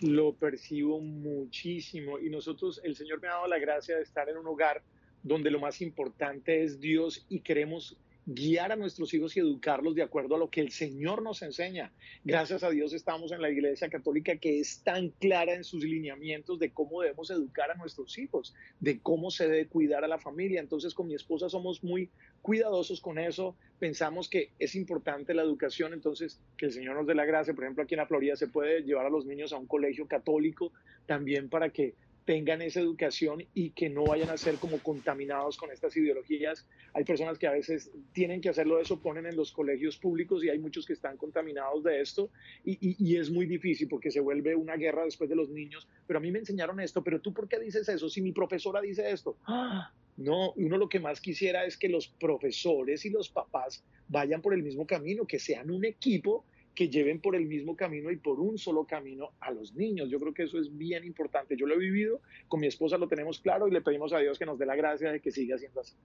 Lo 0.01 0.35
percibo 0.35 1.01
muchísimo 1.01 2.19
y 2.19 2.31
nosotros, 2.31 2.81
el 2.85 2.97
Señor 2.97 3.21
me 3.21 3.29
ha 3.29 3.33
dado 3.33 3.47
la 3.47 3.59
gracia 3.59 3.97
de 3.97 4.03
estar 4.03 4.29
en 4.29 4.37
un 4.37 4.47
hogar 4.47 4.83
donde 5.23 5.51
lo 5.51 5.59
más 5.59 5.81
importante 5.83 6.63
es 6.63 6.81
Dios 6.81 7.27
y 7.29 7.41
queremos 7.41 7.97
guiar 8.27 8.73
a 8.73 8.77
nuestros 8.77 9.15
hijos 9.15 9.37
y 9.37 9.41
educarlos 9.41 9.95
de 9.95 10.03
acuerdo 10.03 10.35
a 10.35 10.39
lo 10.39 10.51
que 10.51 10.61
el 10.61 10.73
Señor 10.73 11.23
nos 11.23 11.43
enseña. 11.43 11.93
Gracias 12.25 12.65
a 12.65 12.71
Dios 12.71 12.93
estamos 12.93 13.31
en 13.31 13.41
la 13.41 13.51
Iglesia 13.51 13.89
Católica 13.89 14.37
que 14.37 14.59
es 14.59 14.81
tan 14.83 15.11
clara 15.11 15.55
en 15.55 15.63
sus 15.63 15.85
lineamientos 15.85 16.59
de 16.59 16.73
cómo 16.73 17.03
debemos 17.03 17.31
educar 17.31 17.71
a 17.71 17.77
nuestros 17.77 18.19
hijos, 18.19 18.53
de 18.81 18.99
cómo 18.99 19.31
se 19.31 19.45
debe 19.45 19.69
cuidar 19.69 20.03
a 20.03 20.09
la 20.09 20.19
familia. 20.19 20.61
Entonces 20.61 20.93
con 20.93 21.07
mi 21.07 21.15
esposa 21.15 21.49
somos 21.49 21.85
muy 21.85 22.11
cuidadosos 22.43 23.01
con 23.01 23.19
eso, 23.19 23.57
pensamos 23.79 24.29
que 24.29 24.51
es 24.59 24.75
importante 24.75 25.33
la 25.33 25.43
educación, 25.43 25.93
entonces 25.93 26.41
que 26.57 26.67
el 26.67 26.73
Señor 26.73 26.97
nos 26.97 27.07
dé 27.07 27.15
la 27.15 27.27
gracia. 27.27 27.55
Por 27.55 27.63
ejemplo, 27.63 27.85
aquí 27.85 27.95
en 27.95 28.01
la 28.01 28.07
Florida 28.07 28.35
se 28.35 28.49
puede 28.49 28.83
llevar 28.83 29.07
a 29.07 29.11
los 29.11 29.25
niños 29.25 29.53
a 29.53 29.57
un 29.57 29.67
colegio 29.67 30.09
católico 30.09 30.73
también 31.07 31.49
para 31.49 31.71
que 31.71 31.95
tengan 32.27 32.61
esa 32.61 32.81
educación 32.81 33.47
y 33.55 33.71
que 33.71 33.89
no 33.89 34.05
vayan 34.05 34.29
a 34.31 34.37
ser 34.37 34.57
como 34.57 34.79
contaminados 34.81 35.57
con 35.57 35.71
estas 35.71 35.97
ideologías. 35.97 36.67
Hay 36.93 37.05
personas 37.05 37.39
que 37.39 37.47
a 37.47 37.53
veces 37.53 37.91
tienen 38.13 38.41
que 38.41 38.49
hacerlo 38.49 38.81
eso, 38.81 39.01
ponen 39.01 39.27
en 39.27 39.37
los 39.37 39.53
colegios 39.53 39.97
públicos 39.97 40.45
y 40.45 40.51
hay 40.51 40.59
muchos 40.59 40.85
que 40.85 40.93
están 40.93 41.17
contaminados 41.17 41.85
de 41.85 42.01
esto 42.01 42.31
y, 42.65 42.77
y, 42.81 43.17
es 43.17 43.31
muy 43.31 43.47
difícil 43.47 43.89
porque 43.89 44.11
se 44.11 44.21
vuelve 44.21 44.57
una 44.57 44.77
guerra 44.77 45.05
después 45.05 45.31
de 45.31 45.37
los 45.37 45.49
niños. 45.49 45.89
Pero 46.07 46.19
a 46.19 46.21
mí 46.21 46.33
me 46.33 46.41
enseñaron 46.41 46.81
esto, 46.81 47.03
pero 47.03 47.21
tú 47.21 47.33
por 47.33 47.49
qué 47.49 47.61
dices 47.61 47.89
eso 47.89 48.09
si 48.09 48.21
mi 48.21 48.33
profesora 48.33 48.81
dice 48.81 49.09
esto? 49.09 49.37
¡Ah! 49.47 49.93
No, 50.17 50.53
uno 50.57 50.79
lo 50.79 50.89
que 50.89 50.99
más 50.99 51.21
quisiera 51.21 51.65
es 51.65 51.77
que 51.77 51.89
los 51.89 52.09
profesores 52.09 53.05
y 53.05 53.11
los 53.11 53.29
papás 53.29 53.85
vayan 54.09 54.43
por 54.43 54.53
el 54.53 54.63
mismo 54.63 54.87
camino, 54.87 55.27
que 55.27 55.39
sean 55.39 55.71
un 55.71 55.85
equipo 55.85 56.45
que 56.77 56.91
lleven 56.91 57.21
por 57.21 57.35
el 57.35 57.47
mismo 57.47 57.75
camino 57.75 58.11
y 58.11 58.17
por 58.19 58.39
un 58.39 58.59
solo 58.59 58.85
camino 58.85 59.33
a 59.41 59.51
los 59.51 59.75
niños. 59.75 60.11
Yo 60.11 60.21
creo 60.21 60.35
que 60.35 60.43
eso 60.43 60.59
es 60.59 60.77
bien 60.77 61.05
importante. 61.05 61.57
Yo 61.57 61.67
lo 61.67 61.75
he 61.75 61.79
vivido, 61.79 62.21
con 62.49 62.61
mi 62.61 62.67
esposa 62.67 62.99
lo 62.99 63.09
tenemos 63.09 63.41
claro 63.41 63.67
y 63.67 63.71
le 63.73 63.81
pedimos 63.81 64.13
a 64.13 64.19
Dios 64.19 64.39
que 64.39 64.45
nos 64.45 64.59
dé 64.59 64.67
la 64.67 64.77
gracia 64.77 65.11
de 65.11 65.21
que 65.21 65.31
siga 65.33 65.57
siendo 65.57 65.81
así. 65.81 65.97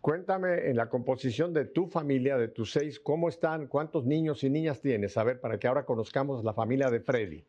Cuéntame 0.00 0.68
en 0.68 0.76
la 0.76 0.88
composición 0.88 1.52
de 1.52 1.66
tu 1.66 1.86
familia, 1.86 2.36
de 2.38 2.48
tus 2.48 2.72
seis, 2.72 2.98
¿cómo 2.98 3.28
están? 3.28 3.68
¿Cuántos 3.68 4.06
niños 4.06 4.42
y 4.42 4.50
niñas 4.50 4.80
tienes? 4.80 5.16
A 5.18 5.24
ver, 5.24 5.38
para 5.38 5.58
que 5.58 5.68
ahora 5.68 5.84
conozcamos 5.84 6.42
la 6.42 6.54
familia 6.54 6.90
de 6.90 7.00
Freddy. 7.00 7.44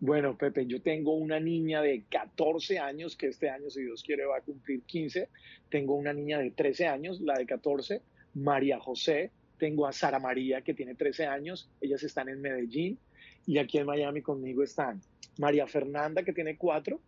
Bueno, 0.00 0.38
Pepe, 0.38 0.64
yo 0.64 0.80
tengo 0.80 1.12
una 1.14 1.38
niña 1.38 1.82
de 1.82 2.04
14 2.08 2.78
años, 2.78 3.14
que 3.14 3.28
este 3.28 3.50
año, 3.50 3.68
si 3.68 3.82
Dios 3.82 4.02
quiere, 4.02 4.24
va 4.24 4.38
a 4.38 4.40
cumplir 4.40 4.82
15. 4.82 5.28
Tengo 5.68 5.94
una 5.94 6.14
niña 6.14 6.38
de 6.38 6.50
13 6.50 6.86
años, 6.86 7.20
la 7.20 7.34
de 7.34 7.46
14, 7.46 8.00
María 8.34 8.80
José, 8.80 9.30
tengo 9.60 9.86
a 9.86 9.92
Sara 9.92 10.18
María, 10.18 10.62
que 10.62 10.74
tiene 10.74 10.96
13 10.96 11.26
años, 11.26 11.70
ellas 11.80 12.02
están 12.02 12.28
en 12.28 12.40
Medellín, 12.40 12.98
y 13.46 13.58
aquí 13.58 13.78
en 13.78 13.86
Miami 13.86 14.22
conmigo 14.22 14.64
están 14.64 15.00
María 15.38 15.66
Fernanda, 15.66 16.24
que 16.24 16.32
tiene 16.32 16.56
4, 16.56 16.98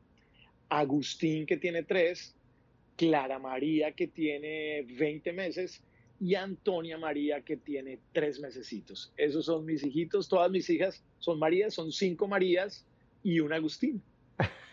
Agustín, 0.69 1.47
que 1.47 1.57
tiene 1.57 1.83
3, 1.83 2.37
Clara 2.97 3.39
María, 3.39 3.93
que 3.93 4.07
tiene 4.07 4.83
20 4.83 5.33
meses, 5.33 5.83
y 6.21 6.37
Antonia 6.37 6.99
María, 6.99 7.41
que 7.41 7.57
tiene 7.57 7.99
3 8.13 8.41
mesecitos. 8.41 9.13
Esos 9.17 9.47
son 9.47 9.65
mis 9.65 9.83
hijitos, 9.83 10.29
todas 10.29 10.51
mis 10.51 10.71
hijas 10.71 11.03
son 11.19 11.39
Marías, 11.39 11.75
son 11.75 11.91
cinco 11.91 12.29
Marías 12.29 12.87
y 13.25 13.41
un 13.41 13.53
Agustín. 13.53 14.01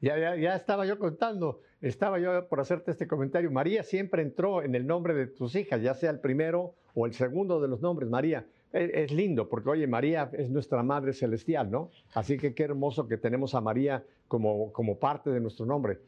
ya, 0.00 0.18
ya, 0.18 0.36
ya 0.36 0.56
estaba 0.56 0.86
yo 0.86 0.98
contando 0.98 1.60
estaba 1.80 2.18
yo 2.18 2.46
por 2.48 2.60
hacerte 2.60 2.90
este 2.90 3.06
comentario. 3.06 3.50
María 3.50 3.82
siempre 3.82 4.22
entró 4.22 4.62
en 4.62 4.74
el 4.74 4.86
nombre 4.86 5.14
de 5.14 5.26
tus 5.26 5.54
hijas, 5.56 5.80
ya 5.80 5.94
sea 5.94 6.10
el 6.10 6.20
primero 6.20 6.74
o 6.94 7.06
el 7.06 7.14
segundo 7.14 7.60
de 7.60 7.68
los 7.68 7.80
nombres, 7.80 8.10
María. 8.10 8.46
Es, 8.72 9.10
lindo 9.10 9.48
porque, 9.48 9.70
oye, 9.70 9.86
María 9.88 10.30
es 10.32 10.48
nuestra 10.48 10.82
Madre 10.84 11.12
Celestial, 11.12 11.70
¿no? 11.70 11.90
Así 12.14 12.38
que 12.38 12.54
qué 12.54 12.64
hermoso 12.64 13.08
que 13.08 13.16
tenemos 13.16 13.54
a 13.56 13.60
María 13.60 14.04
como, 14.28 14.72
como 14.72 14.98
parte 14.98 15.30
de 15.30 15.40
nuestro 15.40 15.66
nombre. 15.66 15.98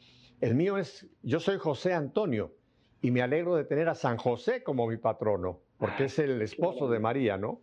El 0.40 0.54
mío 0.54 0.78
es, 0.78 1.08
yo 1.22 1.40
soy 1.40 1.58
José 1.58 1.92
Antonio 1.92 2.52
y 3.00 3.10
me 3.10 3.20
alegro 3.20 3.56
de 3.56 3.64
tener 3.64 3.88
a 3.88 3.96
San 3.96 4.16
José 4.16 4.62
como 4.62 4.86
mi 4.86 4.96
patrono, 4.96 5.60
porque 5.76 6.04
es 6.04 6.18
el 6.20 6.40
esposo 6.40 6.88
de 6.88 7.00
María, 7.00 7.36
¿no? 7.36 7.62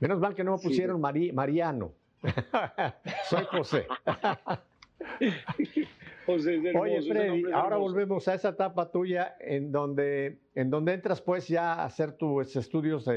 Menos 0.00 0.18
mal 0.18 0.34
que 0.34 0.44
no 0.44 0.56
me 0.56 0.62
pusieron 0.62 1.00
Mariano. 1.00 1.94
soy 3.30 3.44
José. 3.44 3.86
Oye, 6.26 7.02
Freddy, 7.02 7.44
ahora 7.52 7.76
volvemos 7.76 8.28
a 8.28 8.34
esa 8.34 8.50
etapa 8.50 8.90
tuya 8.90 9.36
en 9.40 9.72
donde, 9.72 10.38
en 10.54 10.70
donde 10.70 10.92
entras 10.92 11.20
pues 11.20 11.48
ya 11.48 11.74
a 11.74 11.84
hacer 11.84 12.12
tus 12.12 12.54
estudios 12.54 13.08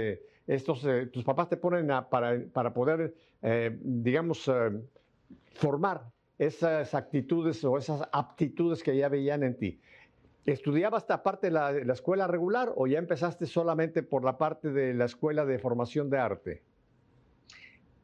estos, 0.48 0.84
eh, 0.86 1.08
tus 1.08 1.24
papás 1.24 1.50
te 1.50 1.58
ponen 1.58 1.88
para, 2.10 2.40
para, 2.52 2.74
poder, 2.74 3.14
eh, 3.42 3.78
digamos, 3.82 4.48
eh, 4.48 4.72
formar 5.54 6.12
esas 6.38 6.94
actitudes 6.94 7.64
o 7.64 7.78
esas 7.78 8.08
aptitudes 8.12 8.84
que 8.84 8.96
ya 8.96 9.10
veían 9.10 9.44
en 9.44 9.58
ti. 9.58 9.80
¿Estudiabas 10.46 11.04
esta 11.04 11.24
parte 11.24 11.48
de 11.48 11.52
la, 11.52 11.72
la 11.72 11.94
escuela 11.94 12.28
regular 12.28 12.74
o 12.76 12.88
ya 12.88 13.00
empezaste 13.00 13.46
solamente 13.46 14.04
por 14.04 14.26
la 14.26 14.38
parte 14.38 14.74
de 14.74 14.94
la 14.94 15.06
escuela 15.06 15.46
de 15.46 15.58
formación 15.58 16.10
de 16.10 16.18
arte? 16.18 16.64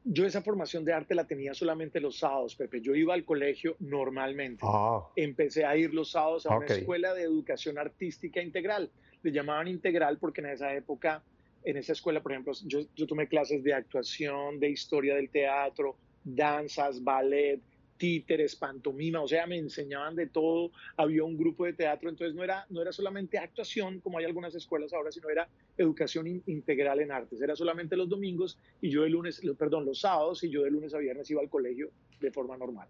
Yo 0.03 0.25
esa 0.25 0.41
formación 0.41 0.85
de 0.85 0.93
arte 0.93 1.13
la 1.13 1.25
tenía 1.25 1.53
solamente 1.53 1.99
los 1.99 2.19
sábados, 2.19 2.55
Pepe. 2.55 2.81
Yo 2.81 2.95
iba 2.95 3.13
al 3.13 3.25
colegio 3.25 3.75
normalmente. 3.79 4.63
Ah. 4.65 5.07
Empecé 5.15 5.65
a 5.65 5.75
ir 5.75 5.93
los 5.93 6.11
sábados 6.11 6.45
a 6.45 6.57
una 6.57 6.65
escuela 6.65 7.13
de 7.13 7.23
educación 7.23 7.77
artística 7.77 8.41
integral. 8.41 8.89
Le 9.21 9.31
llamaban 9.31 9.67
integral 9.67 10.17
porque 10.17 10.41
en 10.41 10.47
esa 10.47 10.73
época, 10.73 11.21
en 11.63 11.77
esa 11.77 11.93
escuela, 11.93 12.21
por 12.21 12.31
ejemplo, 12.31 12.53
yo, 12.65 12.79
yo 12.95 13.07
tomé 13.07 13.27
clases 13.27 13.63
de 13.63 13.73
actuación, 13.73 14.59
de 14.59 14.69
historia 14.69 15.15
del 15.15 15.29
teatro, 15.29 15.95
danzas, 16.23 17.03
ballet, 17.03 17.59
títeres, 17.99 18.55
pantomima, 18.55 19.21
o 19.21 19.27
sea, 19.27 19.45
me 19.45 19.57
enseñaban 19.57 20.15
de 20.15 20.25
todo, 20.25 20.71
había 20.97 21.23
un 21.23 21.37
grupo 21.37 21.65
de 21.65 21.73
teatro, 21.73 22.09
entonces 22.09 22.33
no 22.33 22.43
era, 22.43 22.65
no 22.69 22.81
era 22.81 22.91
solamente 22.91 23.37
actuación 23.37 23.99
como 23.99 24.17
hay 24.17 24.25
algunas 24.25 24.55
escuelas 24.55 24.93
ahora, 24.93 25.11
sino 25.11 25.29
era 25.29 25.47
educación 25.77 26.41
integral 26.47 27.01
en 27.01 27.11
artes, 27.11 27.41
era 27.41 27.55
solamente 27.55 27.97
los 27.97 28.09
domingos 28.09 28.57
y 28.81 28.89
yo 28.89 29.03
de 29.03 29.09
lunes, 29.09 29.41
perdón, 29.57 29.85
los 29.85 29.99
sábados 29.99 30.43
y 30.43 30.49
yo 30.49 30.63
de 30.63 30.71
lunes 30.71 30.93
a 30.93 30.97
viernes 30.97 31.29
iba 31.29 31.41
al 31.41 31.49
colegio 31.49 31.91
de 32.21 32.31
forma 32.31 32.57
normal. 32.57 32.87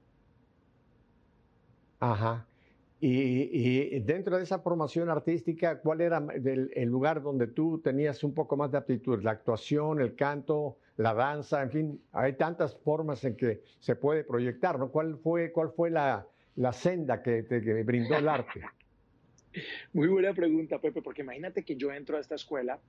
Ajá. 1.99 2.45
Y, 3.01 3.99
dentro 4.01 4.37
de 4.37 4.43
esa 4.43 4.59
formación 4.59 5.09
artística, 5.09 5.79
¿cuál 5.79 6.01
era 6.01 6.21
el, 6.35 6.85
lugar 6.89 7.21
donde 7.21 7.47
tú 7.47 7.79
tenías 7.79 8.23
un 8.23 8.33
poco 8.33 8.57
más 8.57 8.71
de 8.71 8.77
aptitud? 8.77 9.23
¿La 9.23 9.31
actuación, 9.31 10.01
el 10.01 10.15
canto, 10.15 10.77
la 10.99 11.13
danza? 11.13 11.61
En 11.61 11.71
fin, 11.71 12.01
hay 12.11 12.33
tantas 12.33 12.75
formas 12.75 13.23
en 13.23 13.35
que 13.35 13.61
se 13.79 13.95
puede 13.95 14.23
proyectar, 14.23 14.77
¿no? 14.77 14.91
¿Cuál 14.91 15.17
fue, 15.17 15.51
cuál 15.51 15.71
fue 15.71 15.89
la, 15.89 16.25
senda 16.73 17.23
que 17.23 17.43
te 17.43 17.59
brindó 17.83 18.15
el 18.17 18.27
arte? 18.27 18.61
Muy 19.93 20.07
buena 20.07 20.33
pregunta, 20.33 20.79
Pepe, 20.79 21.01
porque 21.01 21.21
imagínate 21.21 21.63
que 21.63 21.75
yo 21.75 21.91
entro 21.91 22.17
a 22.17 22.19
esta 22.19 22.35
escuela 22.35 22.79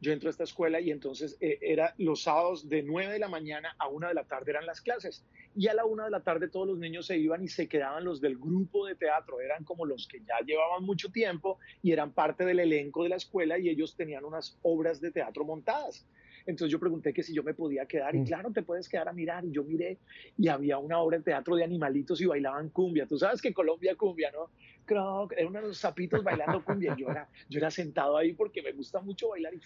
yo 0.00 0.12
entro 0.12 0.28
a 0.28 0.32
esta 0.32 0.44
escuela 0.44 0.80
y 0.80 0.90
entonces 0.90 1.36
eh, 1.40 1.58
era 1.60 1.94
los 1.98 2.22
sábados 2.22 2.68
de 2.68 2.82
9 2.82 3.12
de 3.12 3.18
la 3.18 3.28
mañana 3.28 3.76
a 3.78 3.88
1 3.88 4.08
de 4.08 4.14
la 4.14 4.24
tarde 4.24 4.52
eran 4.52 4.64
las 4.64 4.80
clases. 4.80 5.24
Y 5.54 5.66
a 5.68 5.74
la 5.74 5.84
1 5.84 6.04
de 6.04 6.10
la 6.10 6.22
tarde 6.22 6.48
todos 6.48 6.66
los 6.66 6.78
niños 6.78 7.06
se 7.06 7.18
iban 7.18 7.44
y 7.44 7.48
se 7.48 7.68
quedaban 7.68 8.04
los 8.04 8.20
del 8.20 8.38
grupo 8.38 8.86
de 8.86 8.94
teatro. 8.94 9.40
Eran 9.40 9.62
como 9.62 9.84
los 9.84 10.08
que 10.08 10.20
ya 10.20 10.40
llevaban 10.44 10.84
mucho 10.84 11.10
tiempo 11.10 11.58
y 11.82 11.92
eran 11.92 12.12
parte 12.12 12.46
del 12.46 12.60
elenco 12.60 13.02
de 13.02 13.10
la 13.10 13.16
escuela 13.16 13.58
y 13.58 13.68
ellos 13.68 13.94
tenían 13.94 14.24
unas 14.24 14.58
obras 14.62 15.02
de 15.02 15.10
teatro 15.10 15.44
montadas. 15.44 16.06
Entonces 16.46 16.72
yo 16.72 16.78
pregunté 16.78 17.12
que 17.12 17.22
si 17.22 17.34
yo 17.34 17.42
me 17.42 17.54
podía 17.54 17.86
quedar 17.86 18.14
y 18.14 18.20
mm. 18.20 18.24
claro, 18.24 18.50
te 18.50 18.62
puedes 18.62 18.88
quedar 18.88 19.08
a 19.08 19.12
mirar. 19.12 19.44
Y 19.44 19.52
yo 19.52 19.64
miré 19.64 19.98
y 20.36 20.48
había 20.48 20.78
una 20.78 20.98
obra 20.98 21.18
de 21.18 21.24
teatro 21.24 21.56
de 21.56 21.64
animalitos 21.64 22.20
y 22.20 22.26
bailaban 22.26 22.70
cumbia. 22.70 23.06
Tú 23.06 23.18
sabes 23.18 23.40
que 23.40 23.52
Colombia 23.52 23.94
cumbia, 23.96 24.30
¿no? 24.32 24.50
Croc, 24.84 25.32
era 25.36 25.46
uno 25.46 25.60
de 25.60 25.68
los 25.68 25.78
sapitos 25.78 26.24
bailando 26.24 26.64
cumbia. 26.64 26.96
Yo 26.96 27.08
era, 27.08 27.28
yo 27.48 27.58
era 27.58 27.70
sentado 27.70 28.16
ahí 28.16 28.32
porque 28.32 28.62
me 28.62 28.72
gusta 28.72 29.00
mucho 29.00 29.28
bailar 29.28 29.54
y 29.54 29.60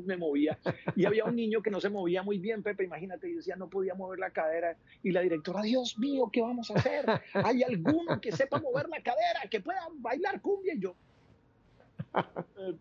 me 0.00 0.16
movía. 0.16 0.58
Y 0.96 1.04
había 1.04 1.24
un 1.24 1.36
niño 1.36 1.62
que 1.62 1.70
no 1.70 1.80
se 1.80 1.90
movía 1.90 2.22
muy 2.22 2.38
bien, 2.38 2.62
Pepe, 2.62 2.84
imagínate, 2.84 3.30
yo 3.30 3.36
decía, 3.36 3.56
no 3.56 3.68
podía 3.68 3.94
mover 3.94 4.18
la 4.18 4.30
cadera. 4.30 4.76
Y 5.02 5.10
la 5.10 5.20
directora, 5.20 5.62
Dios 5.62 5.98
mío, 5.98 6.30
¿qué 6.32 6.40
vamos 6.40 6.70
a 6.70 6.74
hacer? 6.74 7.04
¿Hay 7.34 7.62
alguno 7.62 8.20
que 8.20 8.32
sepa 8.32 8.60
mover 8.60 8.88
la 8.88 9.02
cadera, 9.02 9.42
que 9.50 9.60
pueda 9.60 9.80
bailar 9.98 10.40
cumbia? 10.40 10.74
Y 10.74 10.80
yo, 10.80 10.96
eh, 12.58 12.74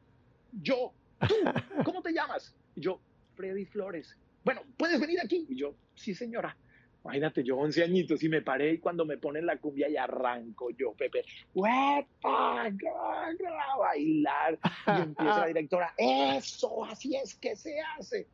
yo, 0.61 0.93
tú, 1.27 1.35
¿cómo 1.83 2.01
te 2.01 2.13
llamas? 2.13 2.55
Y 2.75 2.81
yo, 2.81 2.99
Freddy 3.41 3.65
Flores. 3.65 4.15
Bueno, 4.43 4.61
¿puedes 4.77 5.01
venir 5.01 5.19
aquí? 5.19 5.47
Y 5.49 5.55
yo, 5.55 5.73
sí, 5.95 6.13
señora. 6.13 6.55
Imagínate, 7.03 7.43
yo 7.43 7.57
11 7.57 7.83
añitos 7.83 8.21
y 8.21 8.29
me 8.29 8.43
paré 8.43 8.73
y 8.73 8.77
cuando 8.77 9.03
me 9.03 9.17
ponen 9.17 9.47
la 9.47 9.57
cumbia 9.57 9.89
y 9.89 9.97
arranco 9.97 10.69
yo, 10.69 10.93
Pepe, 10.93 11.25
¡Huepa! 11.55 12.65
A 12.67 13.77
bailar. 13.79 14.59
Y 14.85 15.01
empieza 15.01 15.39
la 15.39 15.47
directora, 15.47 15.91
¡eso! 15.97 16.85
Así 16.85 17.15
es 17.15 17.33
que 17.33 17.55
se 17.55 17.79
hace. 17.97 18.27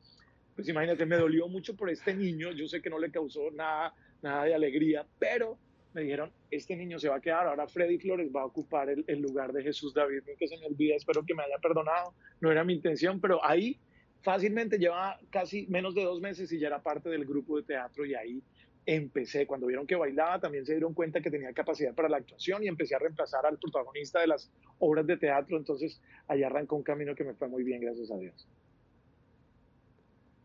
Pues 0.54 0.68
imagínate, 0.68 1.06
me 1.06 1.16
dolió 1.16 1.48
mucho 1.48 1.74
por 1.78 1.90
este 1.90 2.14
niño. 2.14 2.52
Yo 2.52 2.68
sé 2.68 2.82
que 2.82 2.90
no 2.90 3.00
le 3.00 3.10
causó 3.10 3.50
nada, 3.52 3.94
nada 4.22 4.44
de 4.44 4.56
alegría, 4.56 5.06
pero 5.18 5.58
me 5.94 6.02
dijeron, 6.02 6.34
este 6.52 6.76
niño 6.76 7.00
se 7.00 7.08
va 7.08 7.16
a 7.16 7.22
quedar, 7.22 7.48
ahora 7.48 7.66
Freddy 7.70 7.98
Flores 7.98 8.30
va 8.36 8.42
a 8.42 8.46
ocupar 8.46 8.90
el, 8.90 9.06
el 9.08 9.22
lugar 9.22 9.54
de 9.54 9.64
Jesús 9.64 9.94
David, 9.94 10.24
que 10.38 10.48
se 10.50 10.58
me 10.58 10.66
olvida, 10.66 10.96
espero 10.96 11.26
que 11.26 11.34
me 11.34 11.44
haya 11.44 11.58
perdonado, 11.60 12.14
no 12.42 12.52
era 12.52 12.66
mi 12.66 12.74
intención, 12.74 13.22
pero 13.22 13.44
ahí 13.44 13.80
fácilmente 14.22 14.78
lleva 14.78 15.20
casi 15.30 15.68
menos 15.68 15.96
de 15.96 16.04
dos 16.04 16.22
meses 16.22 16.52
y 16.52 16.60
ya 16.60 16.68
era 16.68 16.82
parte 16.82 17.10
del 17.10 17.26
grupo 17.26 17.58
de 17.58 17.64
teatro 17.64 18.06
y 18.06 18.16
ahí 18.16 18.44
empecé, 18.86 19.46
cuando 19.46 19.68
vieron 19.68 19.86
que 19.86 19.96
bailaba, 19.96 20.40
también 20.40 20.66
se 20.66 20.72
dieron 20.72 20.94
cuenta 20.94 21.20
que 21.20 21.30
tenía 21.30 21.52
capacidad 21.52 21.94
para 21.94 22.08
la 22.08 22.18
actuación 22.18 22.64
y 22.64 22.68
empecé 22.68 22.96
a 22.96 23.00
reemplazar 23.00 23.46
al 23.46 23.60
protagonista 23.60 24.22
de 24.22 24.28
las 24.28 24.50
obras 24.80 25.06
de 25.06 25.18
teatro, 25.18 25.58
entonces 25.58 26.02
ahí 26.28 26.42
arrancó 26.42 26.78
un 26.78 26.84
camino 26.84 27.14
que 27.14 27.26
me 27.26 27.34
fue 27.34 27.50
muy 27.50 27.64
bien, 27.64 27.82
gracias 27.82 28.10
a 28.12 28.18
Dios. 28.18 28.48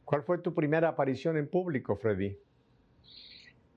¿Cuál 0.05 0.25
fue 0.25 0.39
tu 0.39 0.53
primera 0.53 0.89
aparición 0.89 1.37
en 1.37 1.49
público, 1.49 1.97
Freddy? 1.97 2.37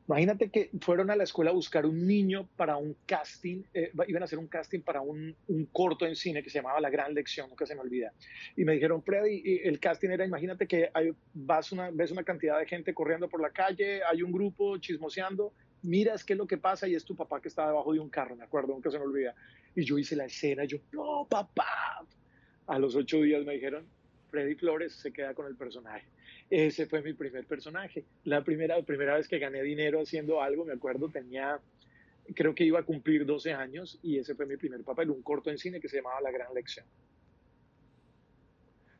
Imagínate 0.07 0.49
que 0.49 0.69
fueron 0.81 1.09
a 1.09 1.15
la 1.15 1.23
escuela 1.23 1.49
a 1.49 1.53
buscar 1.53 1.85
un 1.85 2.05
niño 2.05 2.47
para 2.55 2.77
un 2.77 2.95
casting, 3.07 3.63
eh, 3.73 3.91
iban 4.07 4.21
a 4.21 4.25
hacer 4.25 4.37
un 4.37 4.47
casting 4.47 4.81
para 4.81 5.01
un, 5.01 5.35
un, 5.47 5.65
corto 5.65 6.05
en 6.05 6.15
cine 6.15 6.43
que 6.43 6.49
se 6.51 6.59
llamaba 6.59 6.79
La 6.79 6.91
Gran 6.91 7.15
Lección, 7.15 7.49
nunca 7.49 7.65
se 7.65 7.73
me 7.73 7.81
olvida. 7.81 8.13
Y 8.55 8.65
me 8.65 8.73
dijeron, 8.73 9.01
Freddy, 9.01 9.61
el 9.63 9.79
casting 9.79 10.09
era, 10.09 10.23
imagínate 10.23 10.67
que 10.67 10.91
vas 11.33 11.71
una, 11.71 11.89
ves 11.89 12.11
una 12.11 12.23
cantidad 12.23 12.59
de 12.59 12.67
gente 12.67 12.93
corriendo 12.93 13.27
por 13.27 13.41
la 13.41 13.49
calle, 13.49 14.01
hay 14.03 14.21
un 14.21 14.31
grupo 14.31 14.77
chismoseando, 14.77 15.53
miras 15.81 16.23
qué 16.23 16.33
es 16.33 16.39
lo 16.39 16.45
que 16.45 16.57
pasa 16.57 16.87
y 16.87 16.93
es 16.93 17.03
tu 17.03 17.15
papá 17.15 17.41
que 17.41 17.47
está 17.47 17.67
debajo 17.67 17.91
de 17.91 17.99
un 17.99 18.09
carro, 18.09 18.35
me 18.35 18.43
acuerdo, 18.43 18.73
nunca 18.73 18.91
se 18.91 18.99
me 18.99 19.05
olvida. 19.05 19.33
Y 19.75 19.83
yo 19.85 19.97
hice 19.97 20.15
la 20.15 20.25
escena, 20.25 20.65
yo, 20.65 20.77
no, 20.91 21.25
papá. 21.27 22.05
A 22.67 22.79
los 22.79 22.95
ocho 22.95 23.21
días 23.21 23.43
me 23.43 23.53
dijeron, 23.53 23.87
Freddy 24.29 24.53
Flores 24.55 24.93
se 24.93 25.11
queda 25.11 25.33
con 25.33 25.47
el 25.47 25.55
personaje. 25.55 26.05
Ese 26.49 26.85
fue 26.85 27.01
mi 27.01 27.13
primer 27.13 27.45
personaje. 27.45 28.05
La 28.23 28.43
primera, 28.43 28.81
primera 28.83 29.15
vez 29.15 29.27
que 29.27 29.39
gané 29.39 29.63
dinero 29.63 30.01
haciendo 30.01 30.41
algo, 30.41 30.65
me 30.65 30.73
acuerdo, 30.73 31.09
tenía, 31.09 31.59
creo 32.35 32.53
que 32.53 32.63
iba 32.63 32.79
a 32.79 32.83
cumplir 32.83 33.25
12 33.25 33.53
años 33.53 33.99
y 34.03 34.19
ese 34.19 34.35
fue 34.35 34.45
mi 34.45 34.57
primer 34.57 34.83
papel, 34.83 35.09
un 35.09 35.23
corto 35.23 35.49
en 35.49 35.57
cine 35.57 35.79
que 35.79 35.89
se 35.89 35.97
llamaba 35.97 36.21
La 36.21 36.31
Gran 36.31 36.53
Lección. 36.53 36.85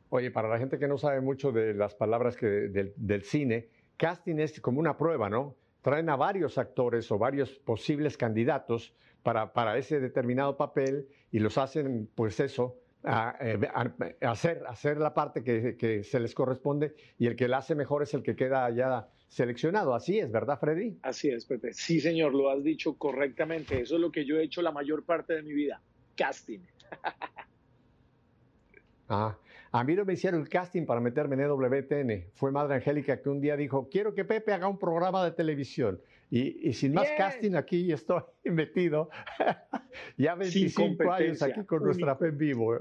Oye, 0.08 0.30
para 0.30 0.48
la 0.48 0.58
gente 0.58 0.78
que 0.78 0.88
no 0.88 0.98
sabe 0.98 1.20
mucho 1.20 1.52
de 1.52 1.74
las 1.74 1.94
palabras 1.94 2.36
que, 2.36 2.46
del, 2.46 3.22
cine, 3.22 3.68
casting 3.96 4.38
es 4.38 4.60
como 4.60 4.80
una 4.80 4.96
prueba, 4.96 5.28
¿no? 5.28 5.56
Traen 5.82 6.08
a 6.08 6.16
varios 6.16 6.58
actores 6.58 7.10
o 7.12 7.18
varios 7.18 7.58
posibles 7.58 8.16
candidatos 8.16 8.94
para, 9.22 9.52
para 9.52 9.76
ese 9.78 10.00
determinado 10.00 10.56
papel 10.56 11.08
y 11.30 11.38
los 11.38 11.58
hacen, 11.58 12.08
pues 12.14 12.38
eso, 12.40 12.78
a, 13.06 13.36
eh, 13.40 13.58
a, 13.72 14.30
hacer, 14.30 14.64
hacer 14.66 14.98
la 14.98 15.14
parte 15.14 15.44
que, 15.44 15.76
que, 15.76 16.02
se 16.02 16.18
les 16.18 16.34
corresponde 16.34 16.94
y 17.18 17.26
el 17.26 17.36
que 17.36 17.48
la 17.48 17.58
hace 17.58 17.74
mejor 17.74 18.02
es 18.02 18.12
el 18.14 18.22
que 18.22 18.34
queda 18.34 18.68
ya 18.70 19.08
seleccionado. 19.28 19.94
Así 19.94 20.18
es, 20.18 20.30
¿verdad, 20.30 20.58
Freddy? 20.58 20.98
Así 21.02 21.28
es, 21.28 21.46
Pepe. 21.46 21.72
Sí, 21.72 22.00
señor, 22.00 22.34
lo 22.34 22.50
has 22.50 22.62
dicho 22.62 22.98
correctamente. 22.98 23.80
Eso 23.80 23.94
es 23.94 24.00
lo 24.00 24.10
que 24.10 24.24
yo 24.24 24.38
he 24.38 24.42
hecho 24.42 24.60
la 24.60 24.72
mayor 24.72 25.04
parte 25.04 25.34
de 25.34 25.42
mi 25.42 25.52
vida, 25.52 25.80
casting. 26.16 26.60
ah, 29.08 29.36
a 29.72 29.84
mí 29.84 29.94
no 29.94 30.04
me 30.04 30.14
hicieron 30.14 30.40
el 30.40 30.48
casting 30.48 30.86
para 30.86 31.00
meterme 31.00 31.34
en 31.34 31.42
EWTN. 31.42 32.30
Fue 32.34 32.50
Madre 32.50 32.76
Angélica 32.76 33.20
que 33.20 33.28
un 33.28 33.40
día 33.40 33.56
dijo, 33.56 33.88
quiero 33.88 34.14
que 34.14 34.24
Pepe 34.24 34.52
haga 34.52 34.68
un 34.68 34.78
programa 34.78 35.24
de 35.24 35.32
televisión. 35.32 36.00
Y, 36.30 36.68
y 36.68 36.72
sin 36.72 36.92
más 36.92 37.04
Bien. 37.04 37.16
casting 37.16 37.54
aquí 37.54 37.92
estoy 37.92 38.22
metido. 38.44 39.10
ya 40.16 40.34
25 40.34 41.12
años 41.12 41.42
aquí 41.42 41.64
con 41.64 41.84
nuestra 41.84 42.16
fe 42.16 42.28
en 42.28 42.38
vivo. 42.38 42.80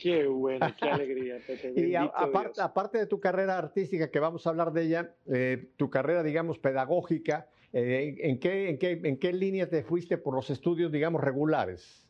Qué 0.00 0.26
bueno, 0.26 0.66
qué 0.78 0.88
alegría, 0.90 1.38
Pepe. 1.46 1.72
y 1.74 1.94
a, 1.94 2.02
aparte, 2.02 2.60
aparte, 2.60 2.98
de 2.98 3.06
tu 3.06 3.18
carrera 3.18 3.56
artística, 3.56 4.10
que 4.10 4.18
vamos 4.18 4.46
a 4.46 4.50
hablar 4.50 4.72
de 4.72 4.82
ella, 4.82 5.14
eh, 5.32 5.70
tu 5.76 5.88
carrera, 5.88 6.22
digamos, 6.22 6.58
pedagógica, 6.58 7.48
eh, 7.72 8.14
¿en, 8.20 8.38
qué, 8.38 8.68
en, 8.68 8.78
qué, 8.78 9.00
¿en 9.02 9.18
qué 9.18 9.32
línea 9.32 9.68
te 9.68 9.82
fuiste 9.82 10.18
por 10.18 10.34
los 10.34 10.50
estudios, 10.50 10.92
digamos, 10.92 11.22
regulares? 11.22 12.06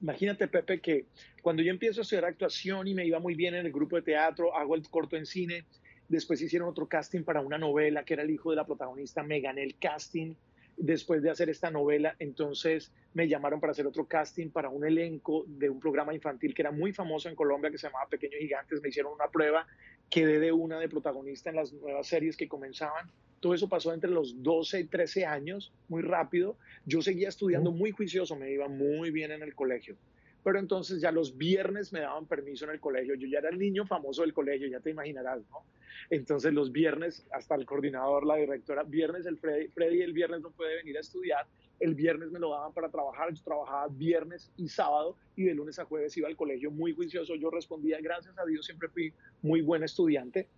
Imagínate, 0.00 0.46
Pepe, 0.46 0.80
que 0.80 1.06
cuando 1.42 1.62
yo 1.62 1.70
empiezo 1.70 2.00
a 2.00 2.02
estudiar 2.02 2.24
actuación 2.24 2.86
y 2.86 2.94
me 2.94 3.04
iba 3.04 3.18
muy 3.18 3.34
bien 3.34 3.54
en 3.56 3.66
el 3.66 3.72
grupo 3.72 3.96
de 3.96 4.02
teatro, 4.02 4.54
hago 4.54 4.76
el 4.76 4.88
corto 4.88 5.16
en 5.16 5.26
cine, 5.26 5.64
después 6.08 6.40
hicieron 6.40 6.68
otro 6.68 6.86
casting 6.86 7.22
para 7.22 7.40
una 7.40 7.58
novela 7.58 8.04
que 8.04 8.14
era 8.14 8.22
el 8.22 8.30
hijo 8.30 8.50
de 8.50 8.56
la 8.56 8.66
protagonista, 8.66 9.22
me 9.22 9.40
gané 9.40 9.62
el 9.62 9.78
casting 9.78 10.34
después 10.78 11.22
de 11.22 11.30
hacer 11.30 11.50
esta 11.50 11.70
novela, 11.70 12.14
entonces 12.20 12.92
me 13.12 13.28
llamaron 13.28 13.60
para 13.60 13.72
hacer 13.72 13.86
otro 13.86 14.06
casting 14.06 14.50
para 14.50 14.68
un 14.68 14.86
elenco 14.86 15.44
de 15.46 15.68
un 15.68 15.80
programa 15.80 16.14
infantil 16.14 16.54
que 16.54 16.62
era 16.62 16.70
muy 16.70 16.92
famoso 16.92 17.28
en 17.28 17.34
Colombia 17.34 17.70
que 17.70 17.78
se 17.78 17.88
llamaba 17.88 18.08
Pequeños 18.08 18.38
Gigantes, 18.40 18.80
me 18.80 18.88
hicieron 18.88 19.12
una 19.12 19.28
prueba, 19.28 19.66
quedé 20.08 20.38
de 20.38 20.52
una 20.52 20.78
de 20.78 20.88
protagonista 20.88 21.50
en 21.50 21.56
las 21.56 21.72
nuevas 21.72 22.06
series 22.06 22.36
que 22.36 22.48
comenzaban, 22.48 23.10
todo 23.40 23.54
eso 23.54 23.68
pasó 23.68 23.92
entre 23.92 24.10
los 24.10 24.42
12 24.42 24.80
y 24.80 24.84
13 24.84 25.26
años, 25.26 25.72
muy 25.88 26.02
rápido, 26.02 26.56
yo 26.86 27.02
seguía 27.02 27.28
estudiando 27.28 27.72
muy 27.72 27.90
juicioso, 27.90 28.36
me 28.36 28.52
iba 28.52 28.68
muy 28.68 29.10
bien 29.10 29.32
en 29.32 29.42
el 29.42 29.54
colegio, 29.56 29.96
pero 30.42 30.58
entonces 30.58 31.00
ya 31.00 31.12
los 31.12 31.36
viernes 31.36 31.92
me 31.92 32.00
daban 32.00 32.26
permiso 32.26 32.64
en 32.64 32.72
el 32.72 32.80
colegio, 32.80 33.14
yo 33.14 33.28
ya 33.28 33.38
era 33.38 33.50
el 33.50 33.58
niño 33.58 33.86
famoso 33.86 34.22
del 34.22 34.32
colegio, 34.32 34.68
ya 34.68 34.80
te 34.80 34.90
imaginarás, 34.90 35.40
¿no? 35.50 35.64
Entonces 36.10 36.52
los 36.52 36.72
viernes, 36.72 37.26
hasta 37.32 37.54
el 37.54 37.66
coordinador, 37.66 38.24
la 38.24 38.36
directora, 38.36 38.82
viernes 38.82 39.26
el 39.26 39.36
Freddy, 39.38 39.68
Freddy 39.68 40.02
el 40.02 40.12
viernes 40.12 40.40
no 40.40 40.50
puede 40.50 40.76
venir 40.76 40.96
a 40.96 41.00
estudiar, 41.00 41.46
el 41.80 41.94
viernes 41.94 42.30
me 42.30 42.38
lo 42.38 42.50
daban 42.50 42.72
para 42.72 42.88
trabajar, 42.88 43.32
yo 43.32 43.42
trabajaba 43.42 43.88
viernes 43.88 44.50
y 44.56 44.68
sábado 44.68 45.16
y 45.36 45.44
de 45.44 45.54
lunes 45.54 45.78
a 45.78 45.84
jueves 45.84 46.16
iba 46.16 46.28
al 46.28 46.36
colegio 46.36 46.70
muy 46.70 46.92
juicioso, 46.94 47.34
yo 47.34 47.50
respondía, 47.50 48.00
gracias 48.00 48.38
a 48.38 48.44
Dios 48.46 48.64
siempre 48.64 48.88
fui 48.88 49.12
muy 49.42 49.60
buen 49.60 49.82
estudiante, 49.82 50.48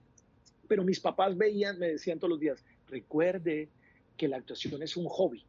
pero 0.68 0.84
mis 0.84 1.00
papás 1.00 1.36
veían, 1.36 1.78
me 1.78 1.88
decían 1.88 2.18
todos 2.18 2.30
los 2.30 2.40
días, 2.40 2.64
recuerde 2.88 3.68
que 4.16 4.28
la 4.28 4.36
actuación 4.36 4.82
es 4.82 4.96
un 4.96 5.06
hobby, 5.06 5.44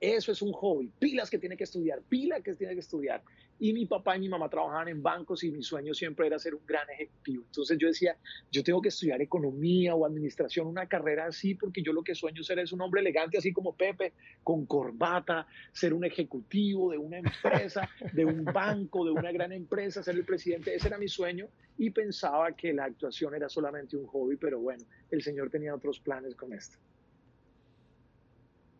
eso 0.00 0.32
es 0.32 0.42
un 0.42 0.52
hobby, 0.52 0.90
pilas 0.98 1.30
que 1.30 1.38
tiene 1.38 1.56
que 1.56 1.64
estudiar, 1.64 2.02
pila 2.02 2.40
que 2.40 2.54
tiene 2.54 2.74
que 2.74 2.80
estudiar. 2.80 3.22
Y 3.58 3.72
mi 3.72 3.86
papá 3.86 4.16
y 4.16 4.20
mi 4.20 4.28
mamá 4.28 4.50
trabajaban 4.50 4.88
en 4.88 5.02
bancos 5.02 5.42
y 5.42 5.50
mi 5.50 5.62
sueño 5.62 5.94
siempre 5.94 6.26
era 6.26 6.38
ser 6.38 6.54
un 6.54 6.60
gran 6.66 6.88
ejecutivo. 6.90 7.44
Entonces 7.46 7.78
yo 7.78 7.88
decía, 7.88 8.14
yo 8.52 8.62
tengo 8.62 8.82
que 8.82 8.90
estudiar 8.90 9.22
economía 9.22 9.94
o 9.94 10.04
administración, 10.04 10.66
una 10.66 10.86
carrera 10.86 11.24
así, 11.26 11.54
porque 11.54 11.82
yo 11.82 11.94
lo 11.94 12.02
que 12.02 12.14
sueño 12.14 12.42
ser 12.42 12.58
es 12.58 12.72
un 12.72 12.82
hombre 12.82 13.00
elegante, 13.00 13.38
así 13.38 13.54
como 13.54 13.74
Pepe, 13.74 14.12
con 14.44 14.66
corbata, 14.66 15.46
ser 15.72 15.94
un 15.94 16.04
ejecutivo 16.04 16.90
de 16.90 16.98
una 16.98 17.18
empresa, 17.18 17.88
de 18.12 18.26
un 18.26 18.44
banco, 18.44 19.06
de 19.06 19.12
una 19.12 19.32
gran 19.32 19.52
empresa, 19.52 20.02
ser 20.02 20.16
el 20.16 20.26
presidente. 20.26 20.74
Ese 20.74 20.88
era 20.88 20.98
mi 20.98 21.08
sueño 21.08 21.48
y 21.78 21.88
pensaba 21.88 22.52
que 22.52 22.74
la 22.74 22.84
actuación 22.84 23.34
era 23.34 23.48
solamente 23.48 23.96
un 23.96 24.06
hobby, 24.06 24.36
pero 24.36 24.60
bueno, 24.60 24.84
el 25.10 25.22
Señor 25.22 25.48
tenía 25.48 25.74
otros 25.74 25.98
planes 26.00 26.34
con 26.34 26.52
esto. 26.52 26.76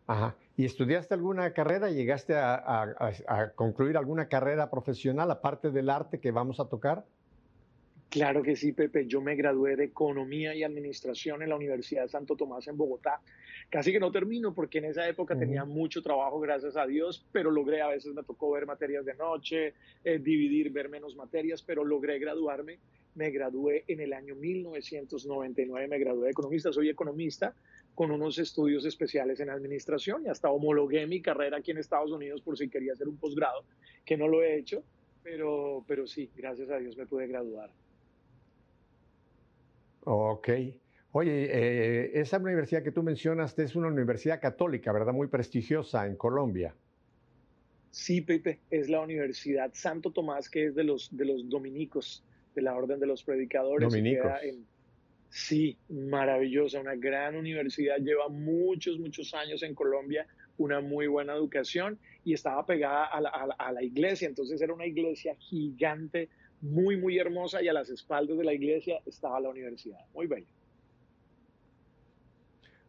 Ajá. 0.05 0.35
¿Y 0.57 0.65
estudiaste 0.65 1.13
alguna 1.13 1.53
carrera? 1.53 1.91
¿Llegaste 1.91 2.33
a, 2.33 2.55
a, 2.55 3.11
a, 3.27 3.51
concluir 3.51 3.95
alguna 3.95 4.27
carrera 4.27 4.71
profesional 4.71 5.29
aparte 5.29 5.69
del 5.69 5.87
arte 5.87 6.19
que 6.19 6.31
vamos 6.31 6.59
a 6.59 6.67
tocar? 6.67 7.05
Claro 8.09 8.41
que 8.41 8.55
sí, 8.55 8.71
Pepe. 8.71 9.05
Yo 9.05 9.21
me 9.21 9.35
gradué 9.35 9.75
de 9.75 9.83
Economía 9.83 10.55
y 10.55 10.63
Administración 10.63 11.43
en 11.43 11.49
la 11.49 11.57
Universidad 11.57 12.03
de 12.03 12.09
Santo 12.09 12.35
Tomás 12.35 12.67
en 12.67 12.75
Bogotá. 12.75 13.21
Casi 13.69 13.91
que 13.91 13.99
no 13.99 14.11
termino 14.11 14.55
porque 14.55 14.79
en 14.79 14.85
esa 14.85 15.07
época 15.07 15.35
uh 15.35 15.37
-huh. 15.37 15.41
tenía 15.41 15.63
mucho 15.63 16.01
trabajo, 16.01 16.39
gracias 16.39 16.75
a 16.75 16.87
Dios, 16.87 17.23
pero 17.31 17.51
logré, 17.51 17.81
a 17.81 17.89
veces 17.89 18.15
me 18.15 18.23
tocó 18.23 18.49
ver 18.51 18.65
materias 18.65 19.05
de 19.05 19.13
noche, 19.13 19.75
eh, 20.03 20.17
dividir, 20.17 20.71
ver 20.71 20.89
menos 20.89 21.15
materias, 21.15 21.61
pero 21.61 21.83
logré 21.83 22.17
graduarme. 22.17 22.79
Me 23.13 23.29
gradué 23.29 23.83
en 23.87 23.99
el 23.99 24.13
año 24.13 24.35
1999, 24.35 25.87
me 25.87 25.99
gradué 25.99 26.25
de 26.25 26.31
economista, 26.31 26.71
soy 26.71 26.89
economista 26.89 27.53
con 27.97 28.11
unos 28.11 28.37
estudios 28.37 28.85
especiales 28.85 29.39
en 29.39 29.49
administración 29.49 30.23
y 30.23 30.29
hasta 30.29 30.51
homologué 30.51 31.07
mi 31.07 31.19
carrera 31.19 31.57
aquí 31.57 31.71
en 31.71 31.79
Estados 31.79 32.11
Unidos 32.11 32.41
por 32.41 32.55
si 32.55 32.69
quería 32.69 32.93
hacer 32.93 33.07
un 33.07 33.17
posgrado, 33.17 33.65
que 34.05 34.15
no 34.15 34.27
lo 34.27 34.43
he 34.43 34.55
hecho, 34.55 34.83
pero, 35.23 35.83
pero 35.87 36.05
sí, 36.05 36.29
gracias 36.37 36.69
a 36.69 36.77
Dios 36.77 36.95
me 36.95 37.07
pude 37.07 37.25
graduar. 37.25 37.71
Ok. 40.03 40.47
Oye, 41.11 41.49
eh, 41.51 42.11
esa 42.13 42.37
universidad 42.37 42.83
que 42.83 42.91
tú 42.91 43.01
mencionas 43.01 43.57
es 43.57 43.75
una 43.75 43.87
universidad 43.87 44.39
católica, 44.39 44.91
¿verdad? 44.91 45.13
Muy 45.13 45.25
prestigiosa 45.25 46.05
en 46.05 46.17
Colombia. 46.17 46.75
Sí, 47.89 48.21
Pepe, 48.21 48.59
es 48.69 48.89
la 48.89 49.01
Universidad 49.01 49.71
Santo 49.73 50.11
Tomás, 50.11 50.51
que 50.51 50.67
es 50.67 50.75
de 50.75 50.83
los, 50.83 51.09
de 51.17 51.25
los 51.25 51.49
dominicos, 51.49 52.23
de 52.53 52.61
la 52.61 52.75
Orden 52.75 52.99
de 52.99 53.07
los 53.07 53.23
Predicadores. 53.23 53.89
Dominicos. 53.89 54.31
En, 54.43 54.67
sí, 55.29 55.77
maravillosa, 55.89 56.79
una 56.79 56.95
gran 56.95 57.35
universidad, 57.35 57.97
lleva 57.97 58.29
muchos, 58.29 58.99
muchos 58.99 59.33
años 59.33 59.63
en 59.63 59.75
Colombia, 59.75 60.27
una 60.57 60.81
muy 60.81 61.07
buena 61.07 61.33
educación 61.33 61.99
y 62.23 62.33
estaba 62.33 62.65
pegada 62.65 63.05
a 63.05 63.21
la, 63.21 63.29
a 63.29 63.47
la, 63.47 63.55
a 63.55 63.71
la 63.71 63.83
iglesia, 63.83 64.27
entonces 64.27 64.61
era 64.61 64.73
una 64.73 64.85
iglesia 64.85 65.35
gigante, 65.37 66.29
muy, 66.61 66.97
muy 66.97 67.19
hermosa 67.19 67.61
y 67.61 67.67
a 67.67 67.73
las 67.73 67.89
espaldas 67.89 68.37
de 68.37 68.43
la 68.43 68.53
iglesia 68.53 68.99
estaba 69.05 69.39
la 69.39 69.49
universidad, 69.49 69.99
muy 70.13 70.27
bella. 70.27 70.47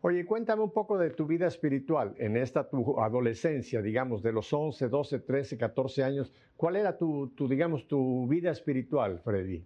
Oye, 0.01 0.24
cuéntame 0.24 0.62
un 0.62 0.70
poco 0.70 0.96
de 0.96 1.11
tu 1.11 1.27
vida 1.27 1.48
espiritual 1.48 2.14
en 2.18 2.37
esta 2.37 2.68
tu 2.68 3.01
adolescencia, 3.01 3.83
digamos, 3.83 4.22
de 4.22 4.33
los 4.33 4.53
11, 4.53 4.88
12, 4.88 5.18
13, 5.18 5.59
14 5.59 6.05
años. 6.05 6.33
¿Cuál 6.57 6.77
era 6.77 6.96
tu, 6.96 7.33
digamos, 7.48 7.88
tu 7.88 8.29
vida 8.29 8.53
espiritual, 8.53 9.18
Freddy? 9.18 9.64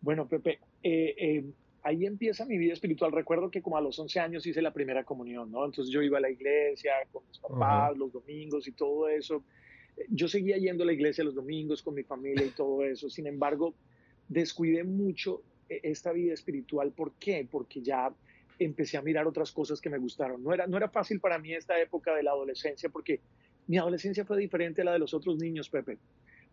Bueno, 0.00 0.26
Pepe, 0.26 0.58
eh, 0.82 1.14
eh, 1.18 1.44
ahí 1.82 2.06
empieza 2.06 2.44
mi 2.44 2.58
vida 2.58 2.72
espiritual. 2.72 3.12
Recuerdo 3.12 3.50
que 3.50 3.62
como 3.62 3.76
a 3.76 3.80
los 3.80 3.98
11 3.98 4.20
años 4.20 4.46
hice 4.46 4.62
la 4.62 4.72
primera 4.72 5.04
comunión, 5.04 5.50
¿no? 5.50 5.64
Entonces 5.64 5.92
yo 5.92 6.02
iba 6.02 6.18
a 6.18 6.20
la 6.20 6.30
iglesia 6.30 6.92
con 7.12 7.22
mis 7.26 7.38
papás 7.38 7.96
los 7.96 8.12
domingos 8.12 8.66
y 8.68 8.72
todo 8.72 9.08
eso. 9.08 9.42
Yo 10.08 10.28
seguía 10.28 10.56
yendo 10.58 10.84
a 10.84 10.86
la 10.86 10.92
iglesia 10.92 11.24
los 11.24 11.34
domingos 11.34 11.82
con 11.82 11.94
mi 11.94 12.04
familia 12.04 12.46
y 12.46 12.50
todo 12.50 12.84
eso. 12.84 13.10
Sin 13.10 13.26
embargo, 13.26 13.74
descuidé 14.28 14.84
mucho 14.84 15.42
esta 15.68 16.12
vida 16.12 16.34
espiritual. 16.34 16.92
¿Por 16.92 17.12
qué? 17.14 17.46
Porque 17.50 17.82
ya 17.82 18.12
empecé 18.58 18.96
a 18.96 19.02
mirar 19.02 19.26
otras 19.26 19.52
cosas 19.52 19.80
que 19.80 19.90
me 19.90 19.98
gustaron. 19.98 20.42
No 20.42 20.52
era, 20.52 20.66
no 20.66 20.76
era 20.76 20.88
fácil 20.88 21.20
para 21.20 21.38
mí 21.38 21.52
esta 21.52 21.80
época 21.80 22.14
de 22.14 22.22
la 22.22 22.30
adolescencia 22.30 22.88
porque 22.88 23.20
mi 23.66 23.78
adolescencia 23.78 24.24
fue 24.24 24.38
diferente 24.38 24.82
a 24.82 24.84
la 24.84 24.92
de 24.92 24.98
los 24.98 25.14
otros 25.14 25.36
niños, 25.36 25.68
Pepe. 25.68 25.98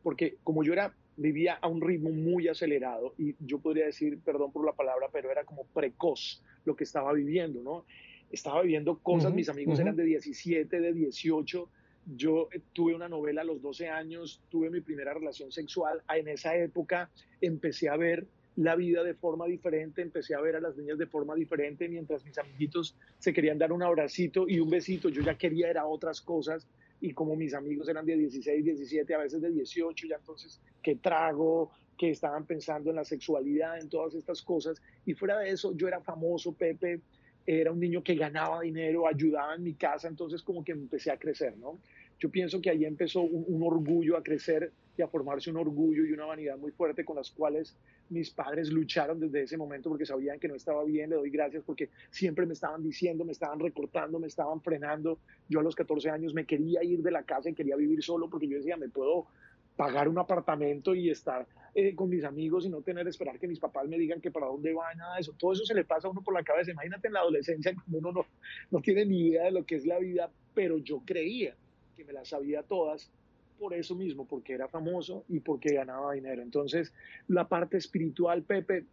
Porque 0.05 0.35
como 0.43 0.63
yo 0.63 0.71
era, 0.71 0.93
vivía 1.17 1.55
a 1.55 1.67
un 1.67 1.81
ritmo 1.81 2.11
muy 2.11 2.47
acelerado 2.47 3.15
y 3.17 3.33
yo 3.39 3.57
podría 3.57 3.87
decir, 3.87 4.19
perdón 4.19 4.51
por 4.51 4.63
la 4.63 4.73
palabra, 4.73 5.07
pero 5.11 5.31
era 5.31 5.45
como 5.45 5.63
precoz 5.63 6.43
lo 6.63 6.75
que 6.75 6.83
estaba 6.83 7.11
viviendo, 7.11 7.63
¿no? 7.63 7.85
Estaba 8.31 8.61
viviendo 8.61 8.99
cosas, 8.99 9.33
mis 9.33 9.49
amigos 9.49 9.79
eran 9.79 9.95
de 9.95 10.03
17, 10.03 10.79
de 10.79 10.93
18, 10.93 11.69
yo 12.17 12.49
eh, 12.51 12.61
tuve 12.71 12.93
una 12.93 13.09
novela 13.09 13.41
a 13.41 13.45
los 13.45 13.63
12 13.63 13.89
años, 13.89 14.43
tuve 14.49 14.69
mi 14.69 14.79
primera 14.79 15.11
relación 15.11 15.51
sexual. 15.51 16.03
En 16.15 16.27
esa 16.27 16.55
época 16.55 17.09
empecé 17.41 17.89
a 17.89 17.97
ver 17.97 18.27
la 18.57 18.75
vida 18.75 19.03
de 19.03 19.15
forma 19.15 19.47
diferente, 19.47 20.03
empecé 20.03 20.35
a 20.35 20.39
ver 20.39 20.55
a 20.55 20.61
las 20.61 20.77
niñas 20.77 20.99
de 20.99 21.07
forma 21.07 21.33
diferente, 21.33 21.89
mientras 21.89 22.23
mis 22.23 22.37
amiguitos 22.37 22.95
se 23.17 23.33
querían 23.33 23.57
dar 23.57 23.71
un 23.71 23.81
abracito 23.81 24.47
y 24.47 24.59
un 24.59 24.69
besito, 24.69 25.09
yo 25.09 25.23
ya 25.23 25.35
quería 25.35 25.67
era 25.67 25.87
otras 25.87 26.21
cosas 26.21 26.67
y 27.01 27.13
como 27.13 27.35
mis 27.35 27.53
amigos 27.53 27.89
eran 27.89 28.05
de 28.05 28.17
16, 28.17 28.63
17, 28.63 29.13
a 29.13 29.19
veces 29.19 29.41
de 29.41 29.51
18, 29.51 30.07
ya 30.07 30.15
entonces, 30.15 30.61
¿qué 30.81 30.95
trago? 30.95 31.71
que 31.97 32.09
estaban 32.09 32.45
pensando 32.45 32.89
en 32.89 32.97
la 32.97 33.05
sexualidad, 33.05 33.79
en 33.79 33.89
todas 33.89 34.15
estas 34.15 34.41
cosas. 34.41 34.81
Y 35.05 35.13
fuera 35.13 35.39
de 35.39 35.49
eso, 35.49 35.75
yo 35.75 35.87
era 35.87 36.01
famoso, 36.01 36.53
Pepe, 36.53 37.01
era 37.45 37.71
un 37.71 37.79
niño 37.79 38.03
que 38.03 38.15
ganaba 38.15 38.61
dinero, 38.61 39.07
ayudaba 39.07 39.55
en 39.55 39.63
mi 39.63 39.75
casa, 39.75 40.07
entonces 40.07 40.41
como 40.41 40.63
que 40.63 40.71
empecé 40.71 41.11
a 41.11 41.17
crecer, 41.17 41.57
¿no? 41.57 41.79
Yo 42.19 42.29
pienso 42.29 42.61
que 42.61 42.69
ahí 42.69 42.85
empezó 42.85 43.21
un, 43.21 43.61
orgullo 43.61 44.17
a 44.17 44.23
crecer 44.23 44.71
y 44.97 45.01
a 45.01 45.07
formarse 45.07 45.49
un 45.49 45.57
orgullo 45.57 46.05
y 46.05 46.13
una 46.13 46.25
vanidad 46.25 46.57
muy 46.57 46.71
fuerte 46.71 47.03
con 47.03 47.17
las 47.17 47.29
cuales 47.29 47.75
mis 48.09 48.29
padres 48.31 48.69
lucharon 48.69 49.19
desde 49.19 49.43
ese 49.43 49.57
momento 49.57 49.89
porque 49.89 50.05
sabían 50.05 50.39
que 50.39 50.47
no 50.47 50.55
estaba 50.55 50.85
bien. 50.85 51.09
Le 51.09 51.17
doy 51.17 51.29
gracias 51.29 51.63
porque 51.65 51.89
siempre 52.09 52.45
me 52.45 52.53
estaban 52.53 52.81
diciendo, 52.81 53.25
me 53.25 53.33
estaban 53.33 53.59
recortando, 53.59 54.19
me 54.19 54.27
estaban 54.27 54.61
frenando. 54.61 55.19
Yo 55.49 55.59
a 55.59 55.63
los 55.63 55.75
14 55.75 56.09
años 56.09 56.33
me 56.33 56.45
quería 56.45 56.83
ir 56.83 57.01
de 57.01 57.11
la 57.11 57.23
casa 57.23 57.49
y 57.49 57.53
quería 57.53 57.75
vivir 57.75 58.01
solo 58.01 58.29
porque 58.29 58.47
yo 58.47 58.57
decía, 58.57 58.77
me 58.77 58.87
puedo 58.87 59.27
pagar 59.75 60.07
un 60.07 60.17
apartamento 60.17 60.95
y 60.95 61.09
estar 61.09 61.45
eh, 61.73 61.93
con 61.93 62.07
mis 62.09 62.23
amigos 62.23 62.65
y 62.65 62.69
no 62.69 62.81
tener 62.81 63.05
esperar 63.09 63.37
que 63.37 63.49
mis 63.49 63.59
papás 63.59 63.89
me 63.89 63.97
digan 63.97 64.21
que 64.21 64.31
para 64.31 64.45
dónde 64.45 64.73
va, 64.73 64.93
nada 64.95 65.15
de 65.15 65.21
eso. 65.21 65.33
Todo 65.37 65.51
eso 65.51 65.65
se 65.65 65.73
le 65.73 65.83
pasa 65.83 66.07
a 66.07 66.11
uno 66.11 66.23
por 66.23 66.33
la 66.33 66.43
cabeza. 66.43 66.71
Imagínate 66.71 67.07
en 67.07 67.13
la 67.13 67.19
adolescencia, 67.19 67.75
como 67.75 67.97
uno 67.97 68.13
no, 68.13 68.25
no 68.71 68.81
tiene 68.81 69.03
ni 69.03 69.27
idea 69.27 69.43
de 69.43 69.51
lo 69.51 69.65
que 69.65 69.75
es 69.75 69.85
la 69.85 69.99
vida, 69.99 70.31
pero 70.53 70.77
yo 70.77 71.01
creía 71.05 71.53
que 71.95 72.03
me 72.03 72.13
las 72.13 72.29
sabía 72.29 72.63
todas 72.63 73.11
por 73.57 73.73
eso 73.73 73.95
mismo, 73.95 74.25
porque 74.27 74.53
era 74.53 74.67
famoso 74.67 75.23
y 75.29 75.39
porque 75.39 75.73
ganaba 75.73 76.13
dinero. 76.13 76.41
Entonces, 76.41 76.93
la 77.27 77.47
parte 77.47 77.77
espiritual, 77.77 78.43
Pepe, 78.43 78.85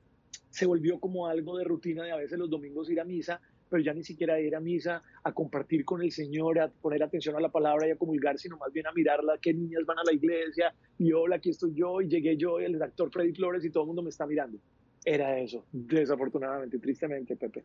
se 0.50 0.66
volvió 0.66 1.00
como 1.00 1.26
algo 1.26 1.58
de 1.58 1.64
rutina 1.64 2.04
de 2.04 2.12
a 2.12 2.16
veces 2.16 2.38
los 2.38 2.48
domingos 2.48 2.88
ir 2.90 3.00
a 3.00 3.04
misa, 3.04 3.40
pero 3.68 3.82
ya 3.82 3.94
ni 3.94 4.04
siquiera 4.04 4.38
ir 4.38 4.54
a 4.54 4.60
misa, 4.60 5.02
a 5.24 5.32
compartir 5.32 5.84
con 5.84 6.02
el 6.02 6.12
Señor, 6.12 6.58
a 6.60 6.68
poner 6.68 7.02
atención 7.02 7.34
a 7.36 7.40
la 7.40 7.48
palabra 7.48 7.88
y 7.88 7.90
a 7.90 7.96
comulgar, 7.96 8.38
sino 8.38 8.58
más 8.58 8.70
bien 8.72 8.86
a 8.86 8.92
mirarla, 8.92 9.38
qué 9.40 9.54
niñas 9.54 9.86
van 9.86 9.98
a 9.98 10.04
la 10.04 10.12
iglesia, 10.12 10.74
y 10.98 11.12
hola, 11.12 11.36
aquí 11.36 11.50
estoy 11.50 11.72
yo, 11.74 12.02
y 12.02 12.08
llegué 12.08 12.36
yo, 12.36 12.60
el 12.60 12.80
actor 12.82 13.10
Freddy 13.10 13.32
Flores, 13.32 13.64
y 13.64 13.70
todo 13.70 13.84
el 13.84 13.86
mundo 13.86 14.02
me 14.02 14.10
está 14.10 14.26
mirando. 14.26 14.58
Era 15.04 15.38
eso, 15.38 15.64
desafortunadamente, 15.72 16.78
tristemente, 16.78 17.34
Pepe. 17.34 17.64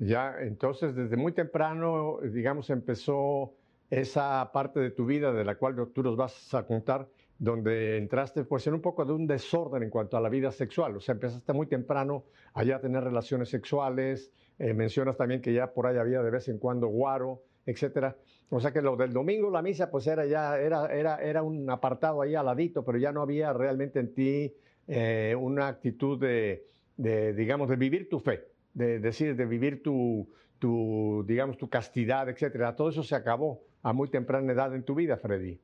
Ya, 0.00 0.36
entonces 0.40 0.94
desde 0.94 1.18
muy 1.18 1.32
temprano, 1.32 2.20
digamos, 2.22 2.70
empezó 2.70 3.52
esa 3.90 4.50
parte 4.50 4.80
de 4.80 4.90
tu 4.92 5.04
vida 5.04 5.30
de 5.30 5.44
la 5.44 5.56
cual 5.56 5.76
tú 5.92 6.02
nos 6.02 6.16
vas 6.16 6.54
a 6.54 6.66
contar, 6.66 7.06
donde 7.38 7.98
entraste 7.98 8.44
pues 8.44 8.66
en 8.66 8.72
un 8.74 8.80
poco 8.80 9.04
de 9.04 9.12
un 9.12 9.26
desorden 9.26 9.82
en 9.82 9.90
cuanto 9.90 10.16
a 10.16 10.22
la 10.22 10.30
vida 10.30 10.52
sexual. 10.52 10.96
O 10.96 11.00
sea, 11.00 11.12
empezaste 11.16 11.52
muy 11.52 11.66
temprano 11.66 12.24
allá 12.54 12.76
a 12.76 12.80
tener 12.80 13.04
relaciones 13.04 13.50
sexuales, 13.50 14.32
eh, 14.58 14.72
mencionas 14.72 15.18
también 15.18 15.42
que 15.42 15.52
ya 15.52 15.74
por 15.74 15.86
ahí 15.86 15.98
había 15.98 16.22
de 16.22 16.30
vez 16.30 16.48
en 16.48 16.58
cuando 16.58 16.86
guaro, 16.86 17.42
etcétera. 17.66 18.16
O 18.48 18.58
sea 18.58 18.72
que 18.72 18.80
lo 18.80 18.96
del 18.96 19.12
domingo, 19.12 19.50
la 19.50 19.60
misa, 19.60 19.90
pues 19.90 20.06
era 20.06 20.24
ya, 20.24 20.58
era, 20.58 20.86
era, 20.86 21.16
era 21.18 21.42
un 21.42 21.68
apartado 21.68 22.22
ahí 22.22 22.34
al 22.34 22.46
ladito, 22.46 22.86
pero 22.86 22.96
ya 22.96 23.12
no 23.12 23.20
había 23.20 23.52
realmente 23.52 24.00
en 24.00 24.14
ti 24.14 24.54
eh, 24.86 25.36
una 25.38 25.68
actitud 25.68 26.18
de, 26.18 26.64
de, 26.96 27.34
digamos, 27.34 27.68
de 27.68 27.76
vivir 27.76 28.08
tu 28.08 28.18
fe 28.18 28.49
de 28.74 29.00
decir, 29.00 29.36
de 29.36 29.46
vivir 29.46 29.82
tu, 29.82 30.28
tu, 30.58 31.24
digamos, 31.26 31.58
tu 31.58 31.68
castidad, 31.68 32.28
etcétera. 32.28 32.76
Todo 32.76 32.90
eso 32.90 33.02
se 33.02 33.14
acabó 33.14 33.62
a 33.82 33.92
muy 33.92 34.08
temprana 34.08 34.52
edad 34.52 34.74
en 34.74 34.84
tu 34.84 34.94
vida, 34.94 35.16
Freddy. 35.16 35.58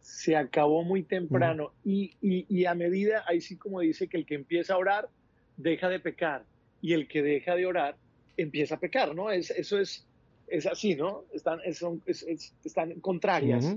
Se 0.00 0.36
acabó 0.36 0.82
muy 0.82 1.02
temprano 1.02 1.72
y, 1.84 2.14
y, 2.20 2.64
a 2.64 2.74
medida, 2.74 3.24
ahí 3.26 3.40
sí 3.40 3.56
como 3.56 3.80
dice 3.80 4.08
que 4.08 4.16
el 4.16 4.26
que 4.26 4.34
empieza 4.34 4.74
a 4.74 4.78
orar 4.78 5.08
deja 5.56 5.88
de 5.88 6.00
pecar 6.00 6.44
y 6.80 6.94
el 6.94 7.06
que 7.06 7.22
deja 7.22 7.54
de 7.54 7.66
orar 7.66 7.96
empieza 8.36 8.76
a 8.76 8.80
pecar, 8.80 9.14
¿no? 9.14 9.30
Es, 9.30 9.50
eso 9.50 9.78
es, 9.78 10.06
es 10.48 10.66
así, 10.66 10.94
¿no? 10.94 11.24
Están, 11.32 11.60
son, 11.74 12.02
están 12.06 13.00
contrarias. 13.00 13.76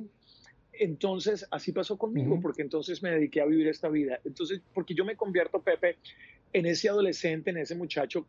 Entonces, 0.72 1.46
así 1.52 1.72
pasó 1.72 1.98
conmigo, 1.98 2.40
porque 2.42 2.64
entonces 2.64 3.04
me 3.04 3.12
dediqué 3.12 3.42
a 3.42 3.46
vivir 3.46 3.68
esta 3.68 3.90
vida. 3.90 4.20
Entonces, 4.26 4.62
porque 4.74 4.96
yo 4.96 5.06
me 5.06 5.16
convierto, 5.16 5.62
Pepe, 5.62 5.98
en 6.54 6.66
ese 6.66 6.90
adolescente, 6.90 7.50
en 7.50 7.58
ese 7.58 7.76
muchacho 7.76 8.26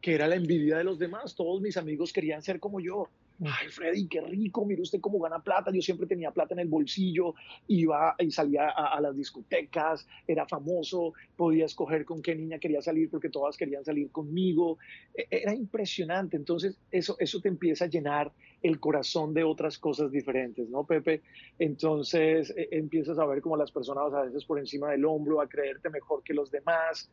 que 0.00 0.14
era 0.14 0.28
la 0.28 0.36
envidia 0.36 0.78
de 0.78 0.84
los 0.84 0.98
demás. 0.98 1.34
Todos 1.34 1.60
mis 1.60 1.76
amigos 1.76 2.12
querían 2.12 2.42
ser 2.42 2.60
como 2.60 2.80
yo. 2.80 3.08
Ay, 3.44 3.68
Freddy, 3.68 4.08
qué 4.08 4.22
rico, 4.22 4.64
mire 4.64 4.80
usted 4.80 5.00
cómo 5.00 5.18
gana 5.18 5.42
plata. 5.42 5.70
Yo 5.70 5.82
siempre 5.82 6.06
tenía 6.06 6.30
plata 6.30 6.54
en 6.54 6.60
el 6.60 6.68
bolsillo, 6.68 7.34
iba 7.68 8.14
y 8.18 8.30
salía 8.30 8.70
a, 8.70 8.98
las 9.00 9.14
discotecas, 9.14 10.06
era 10.26 10.46
famoso, 10.46 11.12
podía 11.36 11.66
escoger 11.66 12.06
con 12.06 12.22
qué 12.22 12.34
niña 12.34 12.58
quería 12.58 12.80
salir 12.80 13.10
porque 13.10 13.28
todas 13.28 13.56
querían 13.58 13.84
salir 13.84 14.10
conmigo. 14.10 14.78
E, 15.14 15.26
era 15.30 15.54
impresionante. 15.54 16.36
Entonces, 16.36 16.78
eso, 16.90 17.16
eso 17.18 17.40
te 17.40 17.48
empieza 17.48 17.84
a 17.84 17.88
llenar 17.88 18.32
el 18.62 18.80
corazón 18.80 19.34
de 19.34 19.44
otras 19.44 19.78
cosas 19.78 20.10
diferentes, 20.10 20.68
¿no, 20.70 20.84
Pepe? 20.84 21.20
Entonces, 21.58 22.54
e, 22.56 22.68
empiezas 22.72 23.18
a 23.18 23.26
ver 23.26 23.42
como 23.42 23.58
las 23.58 23.70
personas 23.70 24.14
a 24.14 24.22
veces 24.22 24.46
por 24.46 24.58
encima 24.58 24.90
del 24.92 25.04
hombro, 25.04 25.42
a 25.42 25.48
creerte 25.48 25.90
mejor 25.90 26.22
que 26.22 26.32
los 26.32 26.50
demás. 26.50 27.10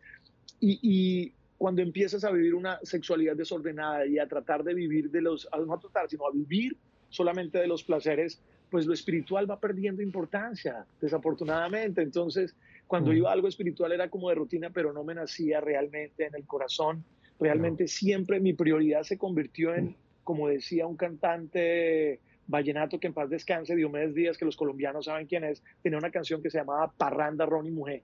Y, 0.60 1.34
cuando 1.64 1.82
empiezas 1.82 2.26
a 2.26 2.32
vivir 2.32 2.56
una 2.56 2.78
sexualidad 2.84 3.38
desordenada 3.38 4.06
y 4.06 4.20
a 4.20 4.28
tratar 4.28 4.66
de 4.66 4.74
vivir 4.74 5.10
de 5.10 5.22
los, 5.22 5.48
no 5.66 5.74
a 5.74 5.80
tratar, 5.80 6.10
sino 6.10 6.28
a 6.28 6.32
vivir 6.34 6.76
solamente 7.08 7.58
de 7.58 7.68
los 7.68 7.86
placeres, 7.86 8.42
pues 8.70 8.86
lo 8.86 8.94
espiritual 8.94 9.50
va 9.50 9.62
perdiendo 9.62 10.02
importancia, 10.02 10.86
desafortunadamente. 11.00 12.02
Entonces, 12.02 12.54
cuando 12.86 13.14
iba 13.14 13.30
a 13.30 13.32
algo 13.32 13.48
espiritual 13.48 13.94
era 13.94 14.10
como 14.10 14.28
de 14.28 14.36
rutina, 14.36 14.72
pero 14.72 14.92
no 14.92 15.06
me 15.06 15.16
nacía 15.16 15.62
realmente 15.62 16.26
en 16.26 16.36
el 16.36 16.46
corazón. 16.46 17.06
Realmente 17.40 17.88
siempre 17.88 18.42
mi 18.42 18.52
prioridad 18.52 19.04
se 19.04 19.18
convirtió 19.18 19.74
en, 19.74 19.96
como 20.26 20.50
decía 20.50 20.86
un 20.86 20.98
cantante 20.98 22.20
vallenato 22.46 23.00
que 23.00 23.08
en 23.08 23.14
paz 23.14 23.30
descanse, 23.30 23.74
Diomedes 23.74 24.14
Díaz, 24.14 24.38
que 24.38 24.44
los 24.44 24.58
colombianos 24.58 25.06
saben 25.06 25.28
quién 25.28 25.46
es, 25.46 25.64
tenía 25.82 25.98
una 25.98 26.12
canción 26.12 26.44
que 26.44 26.50
se 26.50 26.58
llamaba 26.58 26.92
Parranda, 26.92 27.46
Ron 27.46 27.68
y 27.68 27.72
Mujer. 27.72 28.02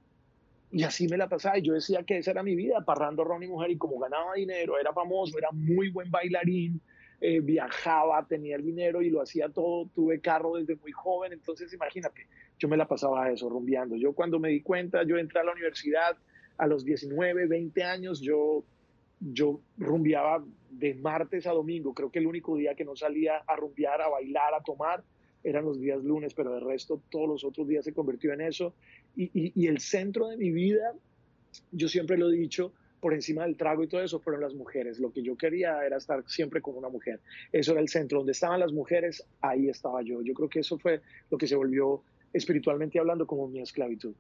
Y 0.72 0.84
así 0.84 1.08
me 1.08 1.18
la 1.18 1.28
pasaba. 1.28 1.58
Y 1.58 1.64
yo 1.64 1.74
decía 1.74 2.04
que 2.04 2.18
esa 2.18 2.32
era 2.32 2.44
mi 2.44 2.56
vida, 2.56 2.84
parrando 2.86 3.24
Ron 3.24 3.44
y 3.44 3.48
mujer. 3.48 3.72
Y 3.72 3.78
como 3.78 4.00
ganaba 4.00 4.34
dinero, 4.36 4.80
era 4.80 4.94
famoso, 4.94 5.38
era 5.38 5.50
muy 5.52 5.90
buen 5.90 6.12
bailarín, 6.12 6.82
eh, 7.22 7.40
viajaba, 7.40 8.26
tenía 8.28 8.56
el 8.56 8.64
dinero 8.64 9.02
y 9.02 9.10
lo 9.10 9.22
hacía 9.22 9.50
todo. 9.50 9.90
Tuve 9.94 10.22
carro 10.22 10.56
desde 10.56 10.76
muy 10.76 10.92
joven. 10.92 11.34
Entonces, 11.34 11.74
imagínate, 11.74 12.28
yo 12.58 12.68
me 12.68 12.78
la 12.78 12.88
pasaba 12.88 13.32
eso, 13.32 13.50
rumbeando. 13.50 13.96
Yo 13.96 14.14
cuando 14.14 14.40
me 14.40 14.50
di 14.50 14.62
cuenta, 14.62 15.04
yo 15.04 15.18
entré 15.18 15.40
a 15.40 15.44
la 15.44 15.54
universidad 15.54 16.18
a 16.58 16.68
los 16.68 16.84
19, 16.84 17.48
20 17.48 17.84
años, 17.84 18.20
yo, 18.22 18.66
yo 19.22 19.62
rumbeaba 19.78 20.44
de 20.70 20.94
martes 20.96 21.48
a 21.48 21.52
domingo. 21.52 21.94
Creo 21.94 22.12
que 22.12 22.20
el 22.20 22.28
único 22.28 22.56
día 22.58 22.76
que 22.76 22.86
no 22.86 22.96
salía 22.96 23.38
a 23.48 23.56
rumbear, 23.56 24.02
a 24.02 24.10
bailar, 24.10 24.54
a 24.54 24.62
tomar, 24.62 25.04
eran 25.44 25.66
los 25.66 25.80
días 25.80 26.04
lunes, 26.04 26.34
pero 26.34 26.54
de 26.54 26.60
resto 26.60 27.02
todos 27.10 27.28
los 27.28 27.44
otros 27.44 27.68
días 27.68 27.86
se 27.86 27.94
convirtió 27.94 28.34
en 28.34 28.42
eso. 28.42 28.74
Y, 29.16 29.68
el 29.68 29.80
centro 29.80 30.28
de 30.28 30.38
mi 30.38 30.52
vida, 30.52 30.94
yo 31.72 31.88
siempre 31.88 32.18
lo 32.18 32.30
he 32.30 32.36
dicho, 32.36 32.74
por 33.00 33.14
encima 33.14 33.44
del 33.44 33.56
trago 33.56 33.84
y 33.84 33.88
todo 33.88 34.02
eso, 34.02 34.20
fueron 34.20 34.42
las 34.42 34.54
mujeres. 34.54 35.00
Lo 35.00 35.12
que 35.12 35.24
yo 35.24 35.38
quería 35.38 35.86
era 35.86 35.98
estar 35.98 36.24
siempre 36.28 36.62
con 36.62 36.76
una 36.76 36.90
mujer. 36.90 37.22
Eso 37.52 37.72
era 37.72 37.82
el 37.82 37.88
centro. 37.88 38.20
Donde 38.20 38.34
estaban 38.34 38.60
las 38.60 38.74
mujeres, 38.74 39.26
ahí 39.42 39.70
estaba 39.70 40.02
yo. 40.02 40.22
Yo 40.22 40.34
creo 40.34 40.50
que 40.50 40.60
eso 40.60 40.78
fue 40.78 41.02
lo 41.30 41.38
que 41.38 41.48
se 41.48 41.56
volvió 41.56 42.04
espiritualmente 42.34 43.00
hablando 43.00 43.26
como 43.26 43.48
mi 43.48 43.62
esclavitud. 43.62 44.14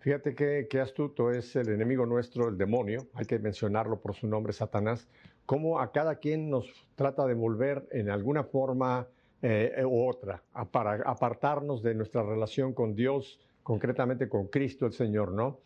Fíjate 0.00 0.34
qué, 0.34 0.66
qué, 0.68 0.80
astuto 0.80 1.30
es 1.30 1.56
el 1.56 1.70
enemigo 1.70 2.04
nuestro, 2.04 2.48
el 2.50 2.58
demonio, 2.58 3.08
hay 3.14 3.24
que 3.24 3.38
mencionarlo 3.38 4.02
por 4.02 4.14
su 4.14 4.26
nombre, 4.26 4.52
Satanás, 4.52 5.08
cómo 5.46 5.80
a 5.80 5.92
cada 5.92 6.16
quien 6.16 6.50
nos 6.50 6.66
trata 6.96 7.26
de 7.26 7.34
volver 7.34 7.86
en 7.92 8.10
alguna 8.10 8.44
forma 8.44 9.06
eh, 9.42 9.82
u 9.84 10.08
otra, 10.08 10.42
para 10.70 11.02
apartarnos 11.04 11.82
de 11.82 11.94
nuestra 11.94 12.22
relación 12.22 12.72
con 12.72 12.94
Dios, 12.94 13.40
concretamente 13.62 14.28
con 14.28 14.46
Cristo 14.46 14.86
el 14.86 14.92
Señor, 14.92 15.32
¿no? 15.32 15.58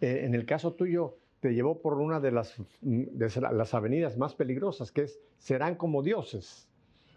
Eh, 0.00 0.22
en 0.24 0.34
el 0.34 0.44
caso 0.44 0.74
tuyo, 0.74 1.16
te 1.40 1.54
llevó 1.54 1.80
por 1.80 1.94
una 1.94 2.20
de 2.20 2.32
las, 2.32 2.54
de 2.80 3.40
las 3.40 3.74
avenidas 3.74 4.16
más 4.16 4.34
peligrosas, 4.34 4.92
que 4.92 5.02
es 5.02 5.20
serán 5.38 5.74
como 5.74 6.02
dioses. 6.02 6.68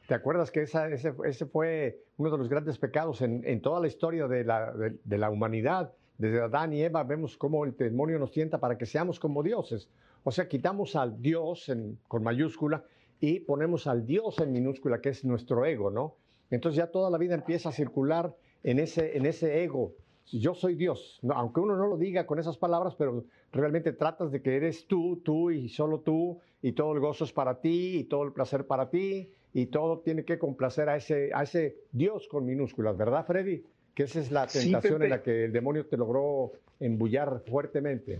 ¿Te 0.07 0.13
acuerdas 0.13 0.51
que 0.51 0.61
ese, 0.61 1.13
ese, 1.25 1.45
fue 1.45 2.01
uno 2.17 2.31
de 2.31 2.37
los 2.37 2.47
grandes 2.47 2.77
pecados 2.77 3.21
en, 3.21 3.41
en 3.45 3.61
toda 3.61 3.81
la 3.81 3.87
historia 3.87 4.27
de 4.27 4.45
la, 4.45 4.73
de 4.73 5.17
la 5.17 5.29
humanidad? 5.29 5.91
Desde 6.17 6.41
Adán 6.41 6.73
y 6.73 6.81
Eva 6.81 7.03
vemos 7.03 7.37
cómo 7.37 7.65
el 7.65 7.75
demonio 7.75 8.17
nos 8.17 8.31
tienta 8.31 8.59
para 8.59 8.77
que 8.77 8.85
seamos 8.85 9.19
como 9.19 9.43
dioses. 9.43 9.89
O 10.27 10.31
sea, 10.31 10.49
quitamos 10.49 10.97
al 10.97 11.21
Dios 11.21 11.69
en, 11.69 11.99
con 12.09 12.21
mayúscula 12.21 12.83
y 13.21 13.39
ponemos 13.39 13.87
al 13.87 14.05
Dios 14.05 14.37
en 14.39 14.51
minúscula, 14.51 14.99
que 14.99 15.07
es 15.07 15.23
nuestro 15.23 15.65
ego, 15.65 15.89
¿no? 15.89 16.15
Entonces 16.51 16.75
ya 16.75 16.91
toda 16.91 17.09
la 17.09 17.17
vida 17.17 17.33
empieza 17.33 17.69
a 17.69 17.71
circular 17.71 18.35
en 18.61 18.79
ese, 18.79 19.15
en 19.15 19.25
ese 19.25 19.63
ego. 19.63 19.93
Yo 20.25 20.53
soy 20.53 20.75
Dios, 20.75 21.17
no, 21.21 21.33
aunque 21.33 21.61
uno 21.61 21.77
no 21.77 21.87
lo 21.87 21.95
diga 21.95 22.25
con 22.25 22.39
esas 22.39 22.57
palabras, 22.57 22.93
pero 22.95 23.23
realmente 23.53 23.93
tratas 23.93 24.29
de 24.33 24.41
que 24.41 24.57
eres 24.57 24.85
tú, 24.85 25.21
tú 25.23 25.49
y 25.49 25.69
solo 25.69 26.01
tú, 26.01 26.41
y 26.61 26.73
todo 26.73 26.91
el 26.91 26.99
gozo 26.99 27.23
es 27.23 27.31
para 27.31 27.61
ti, 27.61 27.99
y 27.99 28.03
todo 28.03 28.23
el 28.23 28.33
placer 28.33 28.67
para 28.67 28.89
ti, 28.89 29.31
y 29.53 29.67
todo 29.67 29.99
tiene 29.99 30.25
que 30.25 30.37
complacer 30.37 30.89
a 30.89 30.97
ese, 30.97 31.31
a 31.33 31.43
ese 31.43 31.77
Dios 31.93 32.27
con 32.27 32.45
minúsculas, 32.45 32.97
¿verdad, 32.97 33.25
Freddy? 33.25 33.63
que 33.97 34.03
esa 34.03 34.19
es 34.19 34.31
la 34.31 34.45
tentación 34.45 34.99
sí, 34.99 35.03
en 35.05 35.09
la 35.09 35.23
que 35.23 35.45
el 35.45 35.51
demonio 35.51 35.87
te 35.87 35.97
logró 35.97 36.51
embullar 36.79 37.41
fuertemente. 37.47 38.19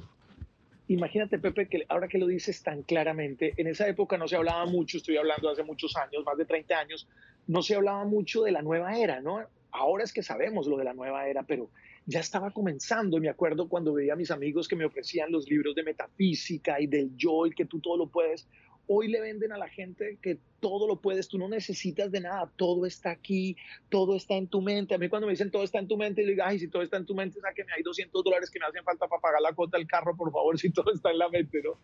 Imagínate, 0.90 1.38
Pepe, 1.38 1.68
que 1.68 1.86
ahora 1.90 2.08
que 2.08 2.18
lo 2.18 2.28
dices 2.28 2.64
tan 2.64 2.84
claramente, 2.84 3.54
en 3.58 3.68
esa 3.68 3.88
época 3.88 4.18
no 4.18 4.28
se 4.28 4.38
hablaba 4.38 4.66
mucho, 4.66 4.98
estoy 4.98 5.18
hablando 5.18 5.50
hace 5.50 5.64
muchos 5.64 5.96
años, 5.98 6.24
más 6.26 6.38
de 6.38 6.46
30 6.46 6.80
años, 6.80 7.08
no 7.48 7.62
se 7.62 7.76
hablaba 7.76 8.06
mucho 8.06 8.44
de 8.44 8.52
la 8.52 8.62
nueva 8.62 8.98
era, 8.98 9.20
¿no? 9.20 9.46
Ahora 9.72 10.06
es 10.06 10.14
que 10.14 10.24
sabemos 10.24 10.66
lo 10.68 10.78
de 10.78 10.86
la 10.86 10.94
nueva 10.94 11.28
era, 11.28 11.44
pero 11.44 11.70
ya 12.06 12.22
estaba 12.22 12.52
comenzando. 12.52 13.20
Me 13.20 13.30
acuerdo 13.30 13.68
cuando 13.68 13.94
veía 13.94 14.14
a 14.14 14.16
mis 14.16 14.32
amigos 14.32 14.68
que 14.68 14.78
me 14.78 14.86
ofrecían 14.86 15.32
los 15.32 15.48
libros 15.50 15.76
de 15.76 15.84
metafísica 15.84 16.80
y 16.80 16.88
del 16.88 17.16
yo 17.18 17.46
y 17.46 17.52
que 17.52 17.66
tú 17.66 17.80
todo 17.80 17.98
lo 17.98 18.08
puedes. 18.08 18.48
Hoy 18.88 19.10
le 19.10 19.20
venden 19.20 19.52
a 19.52 19.58
la 19.58 19.68
gente 19.68 20.18
que 20.22 20.38
todo 20.60 20.88
lo 20.88 21.02
puedes, 21.02 21.28
tú 21.28 21.38
no 21.38 21.48
necesitas 21.48 22.12
de 22.12 22.22
nada, 22.22 22.50
todo 22.56 22.86
está 22.86 23.12
aquí, 23.12 23.58
todo 23.90 24.16
está 24.16 24.36
en 24.36 24.48
tu 24.48 24.62
mente. 24.62 24.96
A 24.96 24.98
mí 24.98 25.10
cuando 25.10 25.28
me 25.28 25.34
dicen 25.34 25.52
todo 25.52 25.64
está 25.64 25.80
en 25.80 25.88
tu 25.88 25.98
mente, 25.98 26.24
yo 26.24 26.30
digo, 26.30 26.44
ay, 26.46 26.60
si 26.60 26.68
todo 26.68 26.82
está 26.82 26.98
en 26.98 27.06
tu 27.06 27.14
mente, 27.14 27.40
sáqueme 27.40 27.74
hay 27.76 27.84
200 27.84 28.24
dólares 28.24 28.50
que 28.50 28.60
me 28.60 28.66
hacen 28.66 28.84
falta 28.84 29.08
para 29.08 29.22
pagar 29.22 29.42
la 29.42 29.54
cuota 29.54 29.78
del 29.78 29.88
carro, 29.88 30.16
por 30.16 30.32
favor, 30.32 30.58
si 30.60 30.70
todo 30.70 30.94
está 30.94 31.12
en 31.12 31.20
la 31.20 31.30
mente, 31.30 31.62
¿no? 31.64 31.78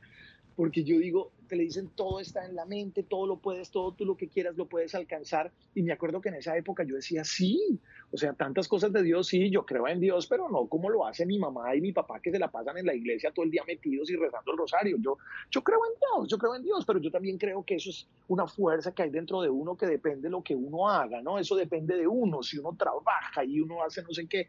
Porque 0.56 0.84
yo 0.84 0.98
digo, 1.00 1.32
te 1.48 1.56
le 1.56 1.64
dicen 1.64 1.90
todo 1.96 2.20
está 2.20 2.46
en 2.46 2.56
la 2.56 2.66
mente, 2.66 3.04
todo 3.04 3.28
lo 3.28 3.38
puedes, 3.38 3.72
todo 3.72 3.94
tú 3.94 4.06
lo 4.06 4.16
que 4.16 4.28
quieras 4.28 4.56
lo 4.56 4.68
puedes 4.68 4.94
alcanzar. 4.96 5.52
Y 5.74 5.84
me 5.84 5.94
acuerdo 5.94 6.22
que 6.22 6.30
en 6.30 6.36
esa 6.36 6.56
época 6.58 6.84
yo 6.84 6.96
decía, 6.96 7.24
sí, 7.24 7.80
o 8.12 8.18
sea, 8.18 8.34
tantas 8.34 8.68
cosas 8.68 8.92
de 8.92 9.04
Dios, 9.04 9.28
sí, 9.28 9.50
yo 9.50 9.66
creo 9.66 9.88
en 9.88 10.00
Dios, 10.00 10.28
pero 10.28 10.50
no 10.50 10.68
como 10.68 10.90
lo 10.90 11.06
hace 11.06 11.26
mi 11.26 11.40
mamá 11.40 11.76
y 11.76 11.82
mi 11.82 11.92
papá 11.92 12.20
que 12.20 12.32
se 12.32 12.40
la 12.40 12.52
pasan 12.52 12.78
en 12.78 12.86
la 12.86 12.94
iglesia 12.94 13.32
todo 13.32 13.46
el 13.46 13.52
día 13.52 13.64
metidos 13.68 14.10
y 14.10 14.16
rezando 14.16 14.52
el 14.52 14.58
rosario. 14.58 14.98
Yo, 15.00 15.18
yo 15.52 15.64
creo 15.64 15.80
en 15.86 15.94
Dios, 16.00 16.30
yo 16.30 16.38
creo 16.38 16.56
en 16.56 16.64
Dios, 16.64 16.86
pero 16.86 17.00
yo 17.00 17.12
también 17.12 17.38
creo 17.38 17.64
que 17.64 17.76
eso 17.76 17.90
es 17.90 18.08
una 18.28 18.48
fuerza 18.48 18.94
que 18.94 19.04
hay 19.04 19.10
dentro 19.10 19.42
de 19.42 19.50
uno 19.50 19.76
que 19.76 19.86
depende 19.86 20.24
de 20.24 20.30
lo 20.30 20.44
que 20.44 20.56
uno 20.56 20.90
haga, 20.90 21.22
¿no? 21.22 21.40
Eso 21.40 21.56
depende 21.56 21.98
de 21.98 22.08
uno, 22.08 22.44
si 22.44 22.58
uno 22.58 22.76
trabaja 22.78 23.44
y 23.44 23.60
uno 23.60 23.84
hace 23.84 24.04
no 24.04 24.14
sé 24.14 24.28
qué, 24.28 24.48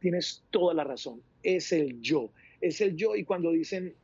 tienes 0.00 0.44
toda 0.50 0.74
la 0.74 0.84
razón, 0.84 1.22
es 1.42 1.72
el 1.72 2.00
yo, 2.00 2.30
es 2.60 2.80
el 2.80 2.96
yo 2.96 3.14
y 3.14 3.24
cuando 3.24 3.52
dicen 3.52 3.94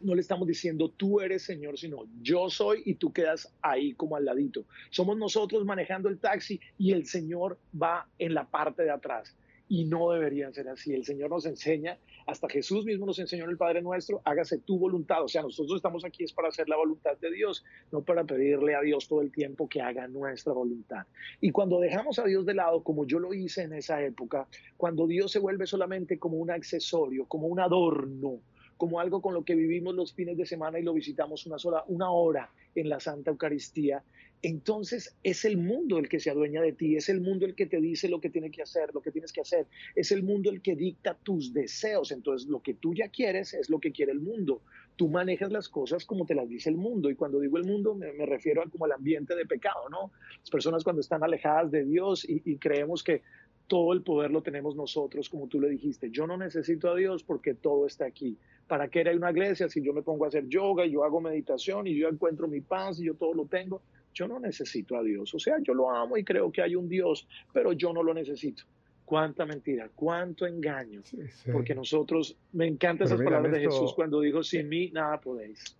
no 0.00 0.14
le 0.14 0.20
estamos 0.20 0.46
diciendo 0.46 0.90
tú 0.90 1.20
eres 1.20 1.42
Señor, 1.42 1.78
sino 1.78 2.04
yo 2.22 2.50
soy 2.50 2.82
y 2.84 2.94
tú 2.94 3.12
quedas 3.12 3.52
ahí 3.62 3.94
como 3.94 4.16
al 4.16 4.24
ladito. 4.24 4.64
Somos 4.90 5.16
nosotros 5.16 5.64
manejando 5.64 6.08
el 6.08 6.18
taxi 6.18 6.60
y 6.78 6.92
el 6.92 7.06
Señor 7.06 7.58
va 7.80 8.08
en 8.18 8.34
la 8.34 8.46
parte 8.46 8.82
de 8.82 8.90
atrás. 8.90 9.36
Y 9.68 9.84
no 9.84 10.12
debería 10.12 10.52
ser 10.52 10.68
así. 10.68 10.94
El 10.94 11.04
Señor 11.04 11.30
nos 11.30 11.44
enseña, 11.44 11.98
hasta 12.26 12.48
Jesús 12.48 12.84
mismo 12.84 13.04
nos 13.04 13.18
enseñó 13.18 13.44
en 13.44 13.50
el 13.50 13.56
Padre 13.56 13.82
Nuestro, 13.82 14.22
hágase 14.24 14.58
tu 14.58 14.78
voluntad. 14.78 15.24
O 15.24 15.28
sea, 15.28 15.42
nosotros 15.42 15.76
estamos 15.76 16.04
aquí 16.04 16.22
es 16.22 16.32
para 16.32 16.48
hacer 16.48 16.68
la 16.68 16.76
voluntad 16.76 17.16
de 17.18 17.32
Dios, 17.32 17.64
no 17.90 18.02
para 18.02 18.22
pedirle 18.22 18.76
a 18.76 18.80
Dios 18.80 19.08
todo 19.08 19.22
el 19.22 19.32
tiempo 19.32 19.68
que 19.68 19.80
haga 19.80 20.06
nuestra 20.06 20.52
voluntad. 20.52 21.04
Y 21.40 21.50
cuando 21.50 21.80
dejamos 21.80 22.20
a 22.20 22.24
Dios 22.24 22.46
de 22.46 22.54
lado, 22.54 22.84
como 22.84 23.06
yo 23.06 23.18
lo 23.18 23.34
hice 23.34 23.62
en 23.62 23.72
esa 23.72 24.00
época, 24.02 24.46
cuando 24.76 25.08
Dios 25.08 25.32
se 25.32 25.40
vuelve 25.40 25.66
solamente 25.66 26.16
como 26.18 26.36
un 26.36 26.52
accesorio, 26.52 27.24
como 27.26 27.48
un 27.48 27.58
adorno, 27.58 28.40
como 28.76 29.00
algo 29.00 29.22
con 29.22 29.34
lo 29.34 29.44
que 29.44 29.54
vivimos 29.54 29.94
los 29.94 30.12
fines 30.12 30.36
de 30.36 30.46
semana 30.46 30.78
y 30.78 30.82
lo 30.82 30.92
visitamos 30.92 31.46
una 31.46 31.58
sola, 31.58 31.84
una 31.88 32.10
hora 32.10 32.50
en 32.74 32.88
la 32.88 33.00
Santa 33.00 33.30
Eucaristía, 33.30 34.02
entonces 34.42 35.16
es 35.22 35.44
el 35.44 35.56
mundo 35.56 35.98
el 35.98 36.08
que 36.08 36.20
se 36.20 36.30
adueña 36.30 36.60
de 36.60 36.72
ti, 36.72 36.96
es 36.96 37.08
el 37.08 37.20
mundo 37.20 37.46
el 37.46 37.54
que 37.54 37.66
te 37.66 37.80
dice 37.80 38.08
lo 38.08 38.20
que 38.20 38.30
tiene 38.30 38.50
que 38.50 38.62
hacer, 38.62 38.94
lo 38.94 39.00
que 39.00 39.10
tienes 39.10 39.32
que 39.32 39.40
hacer, 39.40 39.66
es 39.94 40.12
el 40.12 40.22
mundo 40.22 40.50
el 40.50 40.60
que 40.60 40.76
dicta 40.76 41.16
tus 41.22 41.52
deseos, 41.52 42.12
entonces 42.12 42.48
lo 42.48 42.60
que 42.60 42.74
tú 42.74 42.94
ya 42.94 43.08
quieres 43.08 43.54
es 43.54 43.70
lo 43.70 43.80
que 43.80 43.92
quiere 43.92 44.12
el 44.12 44.20
mundo. 44.20 44.60
Tú 44.96 45.08
manejas 45.08 45.52
las 45.52 45.68
cosas 45.68 46.04
como 46.04 46.26
te 46.26 46.34
las 46.34 46.48
dice 46.48 46.70
el 46.70 46.76
mundo 46.76 47.10
y 47.10 47.16
cuando 47.16 47.40
digo 47.40 47.58
el 47.58 47.64
mundo 47.64 47.94
me, 47.94 48.12
me 48.12 48.24
refiero 48.24 48.62
a 48.62 48.70
como 48.70 48.86
el 48.86 48.92
ambiente 48.92 49.34
de 49.34 49.46
pecado, 49.46 49.88
¿no? 49.90 50.12
Las 50.38 50.50
personas 50.50 50.84
cuando 50.84 51.00
están 51.00 51.22
alejadas 51.22 51.70
de 51.70 51.84
Dios 51.84 52.26
y 52.28 52.56
creemos 52.56 53.02
que 53.02 53.22
todo 53.66 53.92
el 53.92 54.02
poder 54.02 54.30
lo 54.30 54.42
tenemos 54.42 54.76
nosotros, 54.76 55.28
como 55.28 55.48
tú 55.48 55.60
le 55.60 55.68
dijiste. 55.68 56.10
Yo 56.10 56.26
no 56.26 56.36
necesito 56.36 56.90
a 56.90 56.96
Dios 56.96 57.22
porque 57.22 57.54
todo 57.54 57.86
está 57.86 58.06
aquí. 58.06 58.36
¿Para 58.68 58.88
qué 58.88 59.00
era 59.00 59.14
una 59.14 59.30
iglesia 59.30 59.68
si 59.68 59.82
yo 59.82 59.92
me 59.92 60.02
pongo 60.02 60.24
a 60.24 60.28
hacer 60.28 60.48
yoga 60.48 60.84
y 60.86 60.92
yo 60.92 61.04
hago 61.04 61.20
meditación 61.20 61.86
y 61.86 61.96
yo 61.96 62.08
encuentro 62.08 62.48
mi 62.48 62.60
paz 62.60 63.00
y 63.00 63.04
yo 63.04 63.14
todo 63.14 63.34
lo 63.34 63.46
tengo? 63.46 63.82
Yo 64.14 64.26
no 64.28 64.40
necesito 64.40 64.96
a 64.96 65.02
Dios. 65.02 65.34
O 65.34 65.38
sea, 65.38 65.58
yo 65.60 65.74
lo 65.74 65.90
amo 65.90 66.16
y 66.16 66.24
creo 66.24 66.50
que 66.50 66.62
hay 66.62 66.74
un 66.74 66.88
Dios, 66.88 67.28
pero 67.52 67.72
yo 67.72 67.92
no 67.92 68.02
lo 68.02 68.14
necesito. 68.14 68.64
Cuánta 69.04 69.46
mentira, 69.46 69.88
cuánto 69.94 70.46
engaño. 70.46 71.02
Sí, 71.04 71.18
sí. 71.28 71.50
Porque 71.52 71.74
nosotros, 71.74 72.36
me 72.52 72.66
encantan 72.66 73.06
esas 73.06 73.20
palabras 73.20 73.52
esto, 73.52 73.58
de 73.58 73.64
Jesús 73.66 73.94
cuando 73.94 74.20
dijo, 74.20 74.42
sin 74.42 74.68
mí 74.68 74.90
nada 74.90 75.20
podéis. 75.20 75.76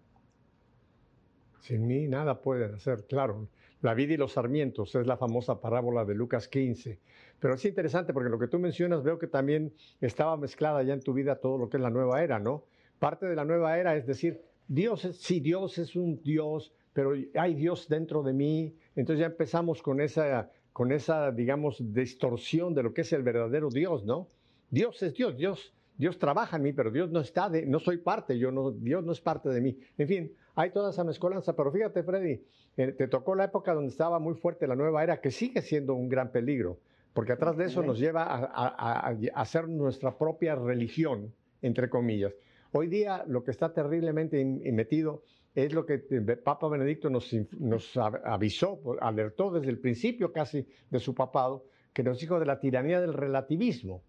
Sin 1.61 1.87
mí 1.87 2.07
nada 2.07 2.41
pueden 2.41 2.75
hacer, 2.75 3.05
claro. 3.09 3.49
La 3.87 3.95
vida 3.95 4.15
y 4.15 4.17
los 4.17 4.33
sarmientos 4.33 4.97
es 4.97 5.07
la 5.07 5.17
famosa 5.17 5.61
parábola 5.61 6.05
de 6.05 6.13
Lucas 6.13 6.49
15. 6.49 6.99
Pero 7.39 7.55
es 7.55 7.65
interesante 7.65 8.13
porque 8.13 8.29
lo 8.29 8.37
que 8.37 8.49
tú 8.49 8.59
mencionas 8.59 9.05
veo 9.05 9.17
que 9.17 9.29
también 9.29 9.73
estaba 10.01 10.37
mezclada 10.37 10.83
ya 10.83 10.93
en 10.93 11.01
tu 11.01 11.13
vida 11.13 11.37
todo 11.37 11.57
lo 11.57 11.69
que 11.69 11.77
es 11.77 11.83
la 11.85 11.91
nueva 11.91 12.21
era, 12.21 12.41
¿no? 12.41 12.65
Parte 12.99 13.27
de 13.27 13.37
la 13.37 13.45
nueva 13.45 13.79
era 13.79 13.95
es 13.95 14.05
decir, 14.05 14.43
Dios 14.67 15.05
es, 15.05 15.19
sí, 15.19 15.39
Dios 15.39 15.79
es 15.79 15.95
un 15.95 16.21
Dios, 16.25 16.75
pero 16.93 17.13
hay 17.37 17.55
Dios 17.55 17.87
dentro 17.89 18.25
de 18.25 18.33
mí. 18.33 18.75
Entonces 18.97 19.21
ya 19.21 19.27
empezamos 19.27 19.81
con 19.83 20.01
esa, 20.01 20.51
con 20.73 20.91
esa, 20.91 21.31
digamos, 21.31 21.77
distorsión 21.93 22.75
de 22.75 22.83
lo 22.83 22.93
que 22.93 23.03
es 23.03 23.13
el 23.13 23.23
verdadero 23.23 23.71
Dios, 23.71 24.05
¿no? 24.05 24.27
Dios 24.69 25.01
es 25.05 25.15
Dios, 25.15 25.37
Dios, 25.37 25.73
Dios 25.97 26.19
trabaja 26.19 26.57
en 26.57 26.65
mí, 26.65 26.73
pero 26.73 26.91
Dios 26.91 27.13
no 27.13 27.21
está, 27.21 27.49
de, 27.49 27.65
no 27.65 27.79
soy 27.79 27.99
parte, 27.99 28.37
yo 28.37 28.51
no, 28.51 28.73
Dios 28.73 29.05
no 29.05 29.13
es 29.13 29.21
parte 29.21 29.49
de 29.51 29.61
mí. 29.61 29.79
En 29.97 30.09
fin, 30.09 30.33
hay 30.57 30.71
toda 30.71 30.91
esa 30.91 31.05
mezcolanza, 31.05 31.55
pero 31.55 31.71
fíjate, 31.71 32.03
Freddy, 32.03 32.43
te 32.77 33.09
tocó 33.09 33.35
la 33.35 33.45
época 33.45 33.73
donde 33.73 33.91
estaba 33.91 34.19
muy 34.19 34.35
fuerte 34.35 34.67
la 34.67 34.77
nueva 34.77 35.03
era, 35.03 35.21
que 35.21 35.31
sigue 35.31 35.63
siendo 35.63 35.95
un 35.95 36.09
gran 36.09 36.31
peligro, 36.31 36.79
porque 37.15 37.33
atrás 37.33 37.57
de 37.57 37.65
eso 37.65 37.83
nos 37.83 37.99
lleva 37.99 38.25
a, 38.25 38.45
a, 38.55 39.17
hacer 39.35 39.69
nuestra 39.69 40.17
propia 40.19 40.55
religión, 40.55 41.33
entre 41.63 41.89
comillas. 41.89 42.35
Hoy 42.73 42.89
día 42.89 43.25
lo 43.27 43.43
que 43.43 43.51
está 43.51 43.73
terriblemente 43.73 44.45
metido 44.45 45.23
es 45.55 45.73
lo 45.73 45.87
que 45.87 45.99
Papa 46.45 46.69
Benedicto 46.69 47.09
nos, 47.09 47.35
nos 47.59 47.97
avisó, 47.97 48.79
alertó 49.01 49.51
desde 49.51 49.71
el 49.71 49.79
principio 49.79 50.31
casi 50.31 50.67
de 50.91 51.01
su 51.01 51.15
papado, 51.15 51.65
que 51.95 52.03
nos 52.03 52.21
dijo 52.21 52.39
de 52.39 52.45
la 52.45 52.61
tiranía 52.61 53.01
del 53.01 53.15
relativismo. 53.15 54.03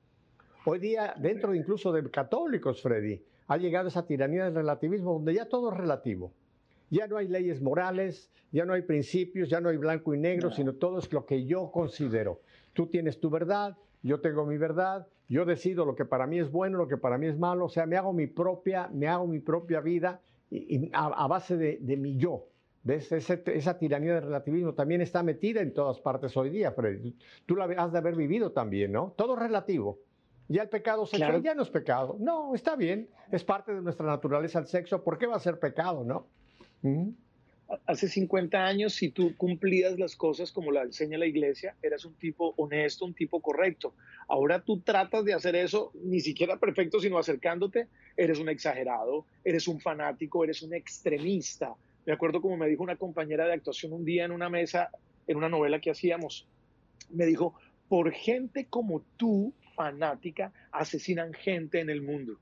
Hoy 0.66 0.80
día, 0.80 1.16
dentro 1.18 1.56
incluso 1.56 1.94
de 1.94 2.12
católicos, 2.12 2.82
Freddy, 2.82 3.24
ha 3.48 3.56
llegado 3.56 3.88
esa 3.88 4.06
tiranía 4.06 4.44
del 4.44 4.56
relativismo 4.56 5.14
donde 5.14 5.36
ya 5.36 5.48
todo 5.48 5.72
es 5.72 5.78
relativo. 5.78 6.34
Ya 6.90 7.08
no 7.08 7.18
hay 7.18 7.28
leyes 7.28 7.62
morales, 7.62 8.32
ya 8.52 8.66
no 8.66 8.74
hay 8.74 8.82
principios, 8.82 9.50
ya 9.50 9.60
no 9.60 9.70
hay 9.70 9.78
blanco 9.78 10.14
y 10.14 10.18
negro, 10.18 10.50
no. 10.50 10.56
sino 10.56 10.74
todo 10.74 11.00
es 11.00 11.12
lo 11.12 11.26
que 11.26 11.46
yo 11.46 11.72
considero. 11.72 12.42
Tú 12.74 12.88
tienes 12.88 13.20
tu 13.20 13.30
verdad, 13.30 13.78
yo 14.04 14.22
tengo 14.22 14.46
mi 14.46 14.58
verdad, 14.58 15.08
yo 15.28 15.46
decido 15.46 15.86
lo 15.86 15.96
que 15.96 16.06
para 16.06 16.28
mí 16.28 16.40
es 16.40 16.52
bueno, 16.52 16.78
lo 16.78 16.88
que 16.88 16.98
para 16.98 17.18
mí 17.18 17.28
es 17.28 17.38
malo, 17.38 17.66
o 17.66 17.70
sea, 17.70 17.86
me 17.86 17.98
hago 17.98 18.14
mi 18.14 18.28
propia, 18.28 18.90
me 18.94 19.08
hago 19.08 19.28
mi 19.28 19.40
propia 19.40 19.82
vida 19.82 20.22
y, 20.50 20.78
y 20.78 20.90
a, 20.94 21.08
a, 21.08 21.28
base 21.28 21.58
de, 21.58 21.78
de, 21.82 21.98
mi 21.98 22.18
yo. 22.18 22.46
¿Ves? 22.84 23.12
Ese, 23.12 23.44
esa 23.48 23.78
tiranía 23.78 24.14
del 24.14 24.24
relativismo 24.24 24.74
también 24.74 25.02
está 25.02 25.22
metida 25.24 25.62
en 25.62 25.74
todas 25.74 26.00
partes 26.00 26.38
hoy 26.38 26.50
día, 26.50 26.72
Freddy. 26.72 27.14
Tú 27.46 27.58
la 27.58 27.66
has 27.66 27.92
de 27.92 27.98
haber 27.98 28.16
vivido 28.16 28.54
también, 28.54 28.94
¿no? 28.94 29.14
Todo 29.18 29.36
relativo. 29.36 30.00
Ya 30.48 30.62
el 30.62 30.70
pecado 30.70 31.06
sexual 31.06 31.32
claro. 31.32 31.44
ya 31.44 31.56
no 31.56 31.64
es 31.64 31.70
pecado. 31.70 32.16
No, 32.20 32.56
está 32.56 32.78
bien. 32.78 33.10
Es 33.30 33.44
parte 33.44 33.74
de 33.74 33.82
nuestra 33.82 34.06
naturaleza 34.06 34.60
el 34.60 34.68
sexo. 34.68 35.04
¿Por 35.04 35.18
qué 35.18 35.28
va 35.28 35.36
a 35.36 35.40
ser 35.40 35.60
pecado, 35.60 36.06
no? 36.06 36.28
Hace 37.86 38.08
50 38.08 38.66
años, 38.66 38.94
si 38.94 39.10
tú 39.10 39.36
cumplías 39.36 40.00
las 40.00 40.16
cosas 40.16 40.54
como 40.54 40.72
la 40.72 40.84
enseña 40.84 41.18
la 41.18 41.26
iglesia, 41.26 41.76
eras 41.82 42.06
un 42.06 42.14
tipo 42.14 42.54
honesto, 42.56 43.04
un 43.04 43.14
tipo 43.14 43.42
correcto. 43.42 43.94
Ahora 44.30 44.62
tú 44.62 44.80
tratas 44.80 45.26
de 45.26 45.34
hacer 45.34 45.56
eso, 45.56 45.92
ni 45.96 46.22
siquiera 46.22 46.58
perfecto, 46.58 47.02
sino 47.02 47.18
acercándote, 47.18 47.88
eres 48.16 48.40
un 48.40 48.48
exagerado, 48.48 49.26
eres 49.44 49.68
un 49.68 49.82
fanático, 49.82 50.46
eres 50.46 50.62
un 50.62 50.74
extremista. 50.74 51.76
Me 52.06 52.14
acuerdo 52.14 52.42
como 52.42 52.56
me 52.56 52.70
dijo 52.70 52.84
una 52.84 52.96
compañera 52.96 53.46
de 53.46 53.54
actuación 53.54 53.92
un 53.92 54.06
día 54.06 54.24
en 54.24 54.32
una 54.32 54.50
mesa, 54.50 54.90
en 55.28 55.36
una 55.36 55.50
novela 55.50 55.82
que 55.82 55.92
hacíamos, 55.92 56.48
me 57.10 57.26
dijo, 57.26 57.54
por 57.90 58.12
gente 58.12 58.68
como 58.70 59.02
tú, 59.18 59.54
fanática, 59.76 60.54
asesinan 60.72 61.34
gente 61.34 61.82
en 61.82 61.90
el 61.90 62.02
mundo. 62.02 62.40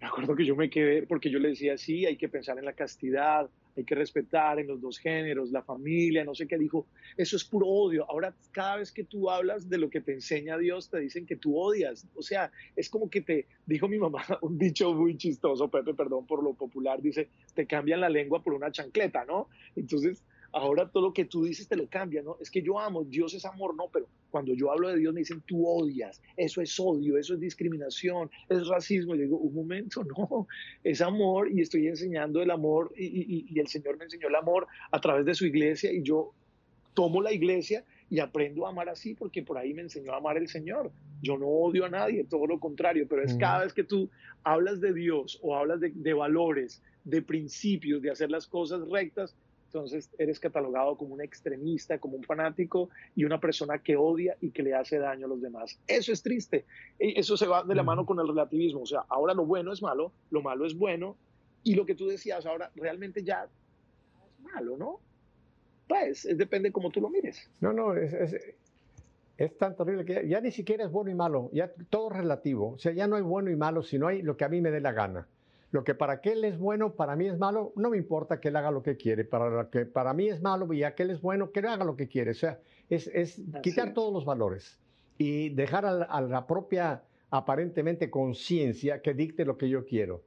Me 0.00 0.06
acuerdo 0.06 0.36
que 0.36 0.44
yo 0.44 0.54
me 0.56 0.70
quedé, 0.70 1.06
porque 1.06 1.30
yo 1.30 1.38
le 1.38 1.50
decía, 1.50 1.78
sí, 1.78 2.06
hay 2.06 2.16
que 2.16 2.28
pensar 2.28 2.58
en 2.58 2.64
la 2.64 2.72
castidad, 2.72 3.48
hay 3.78 3.84
que 3.84 3.94
respetar 3.94 4.58
en 4.58 4.66
los 4.66 4.80
dos 4.80 4.98
géneros, 4.98 5.52
la 5.52 5.62
familia, 5.62 6.24
no 6.24 6.34
sé 6.34 6.48
qué, 6.48 6.58
dijo, 6.58 6.86
eso 7.16 7.36
es 7.36 7.44
puro 7.44 7.68
odio. 7.68 8.04
Ahora, 8.10 8.34
cada 8.50 8.76
vez 8.76 8.90
que 8.90 9.04
tú 9.04 9.30
hablas 9.30 9.68
de 9.68 9.78
lo 9.78 9.88
que 9.88 10.00
te 10.00 10.12
enseña 10.12 10.58
Dios, 10.58 10.90
te 10.90 10.98
dicen 10.98 11.26
que 11.26 11.36
tú 11.36 11.56
odias. 11.56 12.04
O 12.16 12.22
sea, 12.22 12.50
es 12.74 12.90
como 12.90 13.08
que 13.08 13.20
te, 13.20 13.46
dijo 13.66 13.86
mi 13.86 13.98
mamá, 13.98 14.24
un 14.42 14.58
dicho 14.58 14.92
muy 14.94 15.16
chistoso, 15.16 15.70
Pepe, 15.70 15.94
perdón 15.94 16.26
por 16.26 16.42
lo 16.42 16.54
popular, 16.54 17.00
dice, 17.00 17.28
te 17.54 17.66
cambian 17.66 18.00
la 18.00 18.08
lengua 18.08 18.42
por 18.42 18.52
una 18.52 18.72
chancleta, 18.72 19.24
¿no? 19.24 19.48
Entonces, 19.76 20.24
ahora 20.52 20.88
todo 20.88 21.08
lo 21.08 21.12
que 21.12 21.24
tú 21.24 21.44
dices 21.44 21.68
te 21.68 21.76
lo 21.76 21.86
cambia, 21.88 22.22
¿no? 22.22 22.36
Es 22.40 22.50
que 22.50 22.62
yo 22.62 22.78
amo, 22.78 23.04
Dios 23.04 23.34
es 23.34 23.44
amor, 23.44 23.74
no, 23.74 23.88
pero 23.92 24.06
cuando 24.30 24.54
yo 24.54 24.72
hablo 24.72 24.88
de 24.88 24.98
Dios 24.98 25.12
me 25.12 25.20
dicen, 25.20 25.42
tú 25.46 25.66
odias, 25.66 26.22
eso 26.36 26.60
es 26.60 26.78
odio, 26.80 27.18
eso 27.18 27.34
es 27.34 27.40
discriminación, 27.40 28.30
es 28.48 28.66
racismo. 28.66 29.14
Y 29.14 29.18
yo 29.18 29.24
digo, 29.24 29.38
un 29.38 29.54
momento, 29.54 30.04
no, 30.18 30.46
es 30.82 31.00
amor 31.00 31.50
y 31.50 31.60
estoy 31.60 31.86
enseñando 31.86 32.42
el 32.42 32.50
amor 32.50 32.92
y, 32.96 33.46
y, 33.48 33.58
el 33.58 33.68
Señor 33.68 33.98
me 33.98 34.04
enseñó 34.04 34.28
el 34.28 34.36
amor 34.36 34.66
a 34.90 35.00
través 35.00 35.26
de 35.26 35.34
su 35.34 35.46
iglesia 35.46 35.92
y 35.92 36.02
yo 36.02 36.32
tomo 36.94 37.20
la 37.20 37.32
iglesia 37.32 37.84
y 38.10 38.20
aprendo 38.20 38.66
a 38.66 38.70
amar 38.70 38.88
así 38.88 39.14
porque 39.14 39.42
por 39.42 39.58
ahí 39.58 39.74
me 39.74 39.82
enseñó 39.82 40.12
a 40.12 40.16
amar 40.16 40.36
el 40.36 40.48
Señor. 40.48 40.90
Yo 41.22 41.36
no 41.36 41.46
odio 41.46 41.84
a 41.84 41.90
nadie, 41.90 42.24
todo 42.24 42.46
lo 42.46 42.58
contrario, 42.58 43.06
pero 43.08 43.22
es 43.22 43.34
cada 43.34 43.64
vez 43.64 43.72
que 43.72 43.84
tú 43.84 44.08
hablas 44.44 44.80
de 44.80 44.94
Dios 44.94 45.38
o 45.42 45.54
hablas 45.56 45.80
de, 45.80 45.90
de 45.94 46.14
valores, 46.14 46.82
de 47.04 47.22
principios, 47.22 48.00
de 48.02 48.10
hacer 48.10 48.30
las 48.30 48.46
cosas 48.46 48.88
rectas, 48.88 49.36
entonces 49.68 50.10
eres 50.18 50.40
catalogado 50.40 50.96
como 50.96 51.14
un 51.14 51.20
extremista, 51.20 51.98
como 51.98 52.16
un 52.16 52.24
fanático 52.24 52.88
y 53.14 53.24
una 53.24 53.38
persona 53.38 53.78
que 53.78 53.96
odia 53.96 54.34
y 54.40 54.50
que 54.50 54.62
le 54.62 54.74
hace 54.74 54.98
daño 54.98 55.26
a 55.26 55.28
los 55.28 55.42
demás. 55.42 55.78
Eso 55.86 56.10
es 56.10 56.22
triste. 56.22 56.64
Eso 56.98 57.36
se 57.36 57.46
va 57.46 57.62
de 57.64 57.74
la 57.74 57.82
mano 57.82 58.06
con 58.06 58.18
el 58.18 58.26
relativismo. 58.26 58.80
O 58.80 58.86
sea, 58.86 59.04
ahora 59.08 59.34
lo 59.34 59.44
bueno 59.44 59.72
es 59.72 59.82
malo, 59.82 60.12
lo 60.30 60.40
malo 60.40 60.64
es 60.64 60.74
bueno 60.76 61.16
y 61.62 61.74
lo 61.74 61.84
que 61.84 61.94
tú 61.94 62.06
decías 62.06 62.46
ahora 62.46 62.70
realmente 62.76 63.22
ya 63.22 63.44
es 63.44 63.50
malo, 64.40 64.78
¿no? 64.78 65.00
Pues 65.86 66.26
depende 66.34 66.72
cómo 66.72 66.90
tú 66.90 67.02
lo 67.02 67.10
mires. 67.10 67.50
No, 67.60 67.74
no, 67.74 67.94
es, 67.94 68.34
es, 69.36 69.58
tan 69.58 69.76
terrible 69.76 70.06
que 70.06 70.26
ya, 70.26 70.40
ni 70.40 70.50
siquiera 70.50 70.84
es 70.84 70.90
bueno 70.90 71.10
y 71.10 71.14
malo, 71.14 71.50
ya 71.52 71.70
todo 71.90 72.10
es 72.10 72.16
relativo. 72.16 72.72
O 72.72 72.78
sea, 72.78 72.92
ya 72.92 73.06
no 73.06 73.16
hay 73.16 73.22
bueno 73.22 73.50
y 73.50 73.56
malo, 73.56 73.82
sino 73.82 74.06
hay 74.06 74.22
lo 74.22 74.36
que 74.38 74.44
a 74.44 74.48
mí 74.48 74.62
me 74.62 74.70
dé 74.70 74.80
la 74.80 74.92
gana. 74.92 75.28
Lo 75.70 75.84
que 75.84 75.94
para 75.94 76.14
aquel 76.14 76.44
es 76.44 76.58
bueno, 76.58 76.94
para 76.94 77.14
mí 77.14 77.26
es 77.26 77.38
malo, 77.38 77.72
no 77.76 77.90
me 77.90 77.98
importa 77.98 78.40
que 78.40 78.48
él 78.48 78.56
haga 78.56 78.70
lo 78.70 78.82
que 78.82 78.96
quiere. 78.96 79.24
Para 79.24 79.50
lo 79.50 79.70
que 79.70 79.84
para 79.84 80.14
mí 80.14 80.28
es 80.28 80.40
malo 80.40 80.72
y 80.72 80.82
aquel 80.82 81.10
es 81.10 81.20
bueno, 81.20 81.50
que 81.50 81.60
él 81.60 81.66
haga 81.66 81.84
lo 81.84 81.96
que 81.96 82.08
quiere. 82.08 82.30
O 82.30 82.34
sea, 82.34 82.58
es, 82.88 83.42
quitar 83.62 83.92
todos 83.92 84.12
los 84.12 84.24
valores 84.24 84.78
y 85.18 85.50
dejar 85.50 85.84
a, 85.84 86.20
la 86.22 86.46
propia, 86.46 87.02
aparentemente, 87.30 88.08
conciencia 88.08 89.02
que 89.02 89.12
dicte 89.12 89.44
lo 89.44 89.58
que 89.58 89.68
yo 89.68 89.84
quiero. 89.84 90.22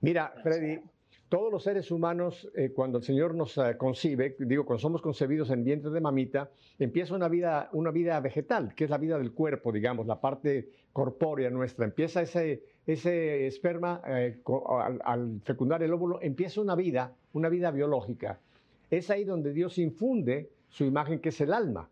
Mira, 0.00 0.32
Freddy, 0.42 0.80
todos 1.28 1.52
los 1.52 1.62
seres 1.62 1.90
humanos, 1.90 2.50
eh, 2.56 2.72
cuando 2.74 2.98
el 2.98 3.04
Señor 3.04 3.34
nos 3.34 3.58
eh, 3.58 3.76
concibe, 3.76 4.34
digo, 4.38 4.64
cuando 4.64 4.80
somos 4.80 5.02
concebidos 5.02 5.50
en 5.50 5.62
vientre 5.62 5.90
de 5.90 6.00
mamita, 6.00 6.50
empieza 6.78 7.14
una 7.14 7.28
vida, 7.28 7.68
una 7.72 7.90
vida 7.90 8.18
vegetal, 8.20 8.74
que 8.74 8.84
es 8.84 8.90
la 8.90 8.98
vida 8.98 9.18
del 9.18 9.32
cuerpo, 9.32 9.72
digamos, 9.72 10.06
la 10.06 10.20
parte 10.20 10.70
corpórea 10.92 11.50
nuestra. 11.50 11.84
Empieza 11.84 12.22
ese, 12.22 12.64
ese 12.92 13.46
esperma, 13.46 14.02
eh, 14.06 14.40
al, 15.04 15.40
fecundar 15.44 15.82
el 15.82 15.92
óvulo, 15.92 16.20
empieza 16.22 16.60
una 16.60 16.74
vida, 16.74 17.14
una 17.32 17.48
vida 17.48 17.70
biológica. 17.70 18.40
Es 18.90 19.10
ahí 19.10 19.24
donde 19.24 19.52
Dios 19.52 19.78
infunde 19.78 20.50
su 20.68 20.84
imagen, 20.84 21.20
que 21.20 21.28
es 21.30 21.40
el 21.40 21.52
alma. 21.52 21.88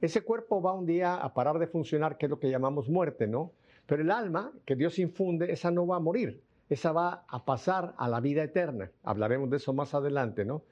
Ese 0.00 0.22
cuerpo 0.22 0.62
va 0.62 0.72
un 0.72 0.86
día 0.86 1.16
a 1.16 1.34
parar 1.34 1.58
de 1.58 1.66
funcionar, 1.66 2.16
que 2.16 2.26
es 2.26 2.30
lo 2.30 2.38
que 2.38 2.50
llamamos 2.50 2.88
muerte, 2.88 3.26
¿no? 3.26 3.52
Pero 3.86 4.02
el 4.02 4.10
alma 4.10 4.52
que 4.64 4.76
Dios 4.76 4.98
infunde, 4.98 5.50
esa 5.50 5.70
no 5.70 5.86
va 5.86 5.96
a 5.96 6.00
morir, 6.00 6.40
esa 6.68 6.92
va 6.92 7.24
a 7.26 7.44
pasar 7.44 7.94
a 7.96 8.08
la 8.08 8.20
vida 8.20 8.42
eterna. 8.44 8.90
Hablaremos 9.02 9.50
de 9.50 9.56
eso 9.56 9.72
más 9.72 9.94
adelante, 9.94 10.44
¿no? 10.44 10.62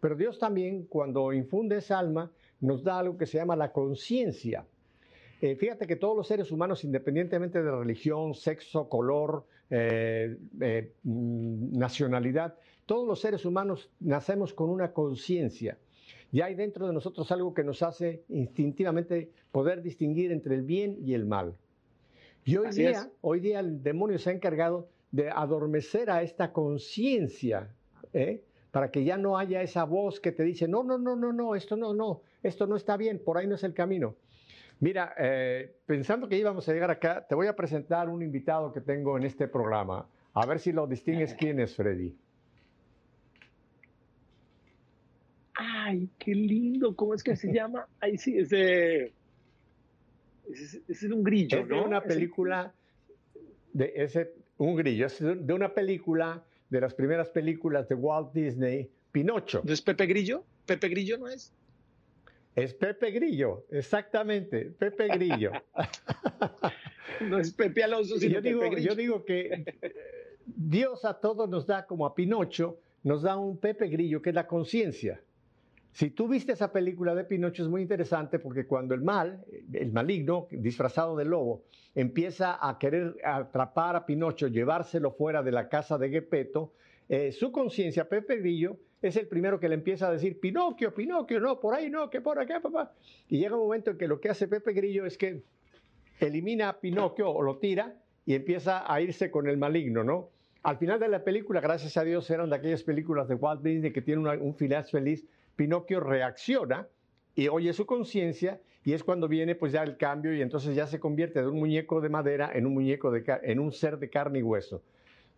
Pero 0.00 0.16
Dios 0.16 0.38
también, 0.38 0.84
cuando 0.84 1.32
infunde 1.32 1.78
esa 1.78 1.98
alma, 1.98 2.30
nos 2.60 2.84
da 2.84 2.98
algo 2.98 3.16
que 3.16 3.26
se 3.26 3.38
llama 3.38 3.56
la 3.56 3.72
conciencia. 3.72 4.66
Eh, 5.44 5.56
fíjate 5.56 5.86
que 5.86 5.96
todos 5.96 6.16
los 6.16 6.26
seres 6.26 6.50
humanos, 6.50 6.84
independientemente 6.84 7.62
de 7.62 7.70
religión, 7.70 8.32
sexo, 8.32 8.88
color, 8.88 9.44
eh, 9.68 10.38
eh, 10.58 10.92
mm, 11.02 11.76
nacionalidad, 11.76 12.54
todos 12.86 13.06
los 13.06 13.20
seres 13.20 13.44
humanos 13.44 13.90
nacemos 14.00 14.54
con 14.54 14.70
una 14.70 14.94
conciencia. 14.94 15.76
Y 16.32 16.40
hay 16.40 16.54
dentro 16.54 16.86
de 16.86 16.94
nosotros 16.94 17.30
algo 17.30 17.52
que 17.52 17.62
nos 17.62 17.82
hace 17.82 18.22
instintivamente 18.30 19.32
poder 19.52 19.82
distinguir 19.82 20.32
entre 20.32 20.54
el 20.54 20.62
bien 20.62 20.96
y 21.04 21.12
el 21.12 21.26
mal. 21.26 21.54
Y 22.46 22.56
hoy 22.56 22.70
día, 22.70 23.10
hoy 23.20 23.40
día 23.40 23.60
el 23.60 23.82
demonio 23.82 24.18
se 24.18 24.30
ha 24.30 24.32
encargado 24.32 24.88
de 25.12 25.28
adormecer 25.28 26.08
a 26.08 26.22
esta 26.22 26.54
conciencia, 26.54 27.68
para 28.70 28.90
que 28.90 29.04
ya 29.04 29.18
no 29.18 29.36
haya 29.36 29.60
esa 29.60 29.84
voz 29.84 30.20
que 30.20 30.32
te 30.32 30.42
dice, 30.42 30.68
no, 30.68 30.82
no, 30.84 30.96
no, 30.96 31.16
no, 31.16 31.34
no, 31.34 31.54
esto 31.54 31.76
no, 31.76 31.92
no, 31.92 32.22
esto 32.42 32.66
no 32.66 32.76
está 32.76 32.96
bien, 32.96 33.18
por 33.22 33.36
ahí 33.36 33.46
no 33.46 33.56
es 33.56 33.62
el 33.62 33.74
camino. 33.74 34.16
Mira, 34.80 35.14
eh, 35.18 35.76
pensando 35.86 36.28
que 36.28 36.36
íbamos 36.36 36.68
a 36.68 36.72
llegar 36.72 36.90
acá, 36.90 37.26
te 37.26 37.34
voy 37.34 37.46
a 37.46 37.56
presentar 37.56 38.08
un 38.08 38.22
invitado 38.22 38.72
que 38.72 38.80
tengo 38.80 39.16
en 39.16 39.24
este 39.24 39.48
programa. 39.48 40.06
A 40.34 40.46
ver 40.46 40.58
si 40.58 40.72
lo 40.72 40.86
distingues 40.86 41.34
quién 41.34 41.60
es, 41.60 41.76
Freddy. 41.76 42.14
Ay, 45.54 46.08
qué 46.18 46.34
lindo. 46.34 46.94
¿Cómo 46.96 47.14
es 47.14 47.22
que 47.22 47.36
se 47.36 47.52
llama? 47.52 47.86
Ay, 48.00 48.18
sí, 48.18 48.36
ese, 48.36 49.12
ese, 50.50 50.82
es 50.88 51.02
un 51.04 51.22
grillo, 51.22 51.60
es 51.60 51.68
de 51.68 51.74
una 51.74 52.02
película 52.02 52.74
de 53.72 53.92
ese, 53.94 54.34
un 54.58 54.76
grillo, 54.76 55.06
es 55.06 55.18
de 55.20 55.52
una 55.52 55.72
película 55.72 56.44
de 56.70 56.80
las 56.80 56.94
primeras 56.94 57.28
películas 57.28 57.88
de 57.88 57.94
Walt 57.94 58.32
Disney, 58.32 58.90
Pinocho. 59.12 59.62
¿No 59.64 59.72
es 59.72 59.80
Pepe 59.80 60.06
Grillo? 60.06 60.44
¿Pepe 60.66 60.88
Grillo 60.88 61.18
no 61.18 61.28
es? 61.28 61.52
Es 62.54 62.72
Pepe 62.74 63.10
Grillo, 63.10 63.64
exactamente, 63.70 64.66
Pepe 64.66 65.08
Grillo. 65.08 65.50
no 67.20 67.38
es 67.38 67.52
Pepe 67.52 67.82
Alonso, 67.82 68.16
sino 68.16 68.34
yo 68.34 68.40
digo, 68.40 68.60
Pepe 68.60 68.74
Grillo. 68.76 68.90
Yo 68.90 68.96
digo 68.96 69.24
que 69.24 69.64
Dios 70.46 71.04
a 71.04 71.14
todos 71.14 71.48
nos 71.48 71.66
da, 71.66 71.86
como 71.86 72.06
a 72.06 72.14
Pinocho, 72.14 72.78
nos 73.02 73.22
da 73.22 73.36
un 73.36 73.58
Pepe 73.58 73.88
Grillo, 73.88 74.22
que 74.22 74.30
es 74.30 74.34
la 74.34 74.46
conciencia. 74.46 75.20
Si 75.92 76.10
tú 76.10 76.26
viste 76.26 76.52
esa 76.52 76.72
película 76.72 77.14
de 77.14 77.24
Pinocho 77.24 77.62
es 77.62 77.68
muy 77.68 77.80
interesante 77.80 78.40
porque 78.40 78.66
cuando 78.66 78.94
el 78.94 79.02
mal, 79.02 79.44
el 79.72 79.92
maligno, 79.92 80.48
disfrazado 80.50 81.16
de 81.16 81.24
lobo, 81.24 81.62
empieza 81.94 82.58
a 82.60 82.78
querer 82.80 83.14
atrapar 83.24 83.94
a 83.94 84.04
Pinocho, 84.04 84.48
llevárselo 84.48 85.12
fuera 85.12 85.42
de 85.42 85.52
la 85.52 85.68
casa 85.68 85.96
de 85.96 86.10
Gepetto, 86.10 86.72
eh, 87.08 87.30
su 87.30 87.52
conciencia, 87.52 88.08
Pepe 88.08 88.38
Grillo, 88.38 88.76
es 89.08 89.16
el 89.16 89.26
primero 89.26 89.60
que 89.60 89.68
le 89.68 89.74
empieza 89.74 90.08
a 90.08 90.12
decir, 90.12 90.40
Pinocchio, 90.40 90.94
Pinocchio, 90.94 91.40
no, 91.40 91.60
por 91.60 91.74
ahí 91.74 91.90
no, 91.90 92.08
que 92.08 92.20
por 92.20 92.38
acá, 92.38 92.60
papá. 92.60 92.92
Y 93.28 93.38
llega 93.38 93.54
un 93.54 93.62
momento 93.62 93.90
en 93.90 93.98
que 93.98 94.08
lo 94.08 94.20
que 94.20 94.30
hace 94.30 94.48
Pepe 94.48 94.72
Grillo 94.72 95.04
es 95.04 95.18
que 95.18 95.42
elimina 96.20 96.68
a 96.70 96.80
Pinocchio 96.80 97.30
o 97.30 97.42
lo 97.42 97.58
tira 97.58 97.94
y 98.24 98.34
empieza 98.34 98.90
a 98.90 99.00
irse 99.00 99.30
con 99.30 99.48
el 99.48 99.58
maligno, 99.58 100.04
¿no? 100.04 100.30
Al 100.62 100.78
final 100.78 100.98
de 100.98 101.08
la 101.08 101.22
película, 101.22 101.60
gracias 101.60 101.96
a 101.98 102.04
Dios, 102.04 102.30
eran 102.30 102.48
de 102.48 102.56
aquellas 102.56 102.82
películas 102.82 103.28
de 103.28 103.34
Walt 103.34 103.62
Disney 103.62 103.92
que 103.92 104.00
tienen 104.00 104.26
un 104.40 104.54
final 104.54 104.84
feliz. 104.84 105.26
Pinocchio 105.56 106.00
reacciona 106.00 106.88
y 107.34 107.48
oye 107.48 107.72
su 107.74 107.84
conciencia 107.84 108.60
y 108.82 108.94
es 108.94 109.04
cuando 109.04 109.28
viene 109.28 109.54
pues 109.54 109.72
ya 109.72 109.82
el 109.82 109.98
cambio 109.98 110.34
y 110.34 110.40
entonces 110.40 110.74
ya 110.74 110.86
se 110.86 111.00
convierte 111.00 111.40
de 111.40 111.48
un 111.48 111.58
muñeco 111.58 112.00
de 112.00 112.08
madera 112.08 112.50
en 112.54 112.64
un 112.66 112.74
muñeco 112.74 113.10
de 113.10 113.24
en 113.42 113.58
un 113.58 113.72
ser 113.72 113.98
de 113.98 114.08
carne 114.08 114.38
y 114.38 114.42
hueso. 114.42 114.82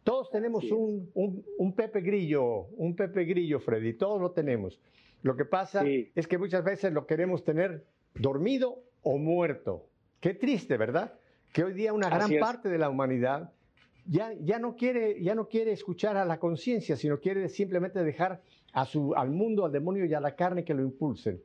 Todos 0.07 0.31
tenemos 0.31 0.63
un, 0.71 1.75
Pepe 1.75 2.01
Grillo, 2.01 2.69
un 2.77 2.95
Pepe 2.95 3.25
Grillo, 3.25 3.59
Freddy, 3.59 3.95
todos 3.95 4.21
lo 4.21 4.31
tenemos. 4.31 4.81
Lo 5.23 5.37
que 5.37 5.45
pasa 5.45 5.83
es 5.85 6.29
que 6.29 6.39
muchas 6.39 6.63
veces 6.63 6.93
lo 6.93 7.09
queremos 7.09 7.43
tener 7.43 7.85
dormido 8.15 8.85
o 9.03 9.19
muerto. 9.19 9.89
Qué 10.21 10.33
triste, 10.33 10.77
¿verdad? 10.77 11.19
Que 11.53 11.65
hoy 11.65 11.73
día 11.73 11.93
una 11.93 12.09
gran 12.09 12.31
parte 12.39 12.69
de 12.69 12.79
la 12.79 12.89
humanidad 12.89 13.53
ya, 14.07 14.33
ya, 14.35 14.61
no 14.61 14.77
quiere, 14.77 15.21
ya 15.21 15.35
no 15.35 15.49
quiere 15.49 15.73
escuchar 15.73 16.17
a 16.17 16.25
la 16.25 16.39
conciencia, 16.39 16.95
sino 16.95 17.19
quiere 17.19 17.49
simplemente 17.49 18.05
dejar 18.05 18.43
a 18.75 18.85
su, 18.85 19.13
al 19.17 19.33
mundo, 19.33 19.65
al 19.65 19.73
demonio 19.73 20.05
y 20.05 20.15
a 20.15 20.21
la 20.21 20.37
carne 20.37 20.63
que 20.63 20.75
lo 20.75 20.83
impulsen. 20.83 21.43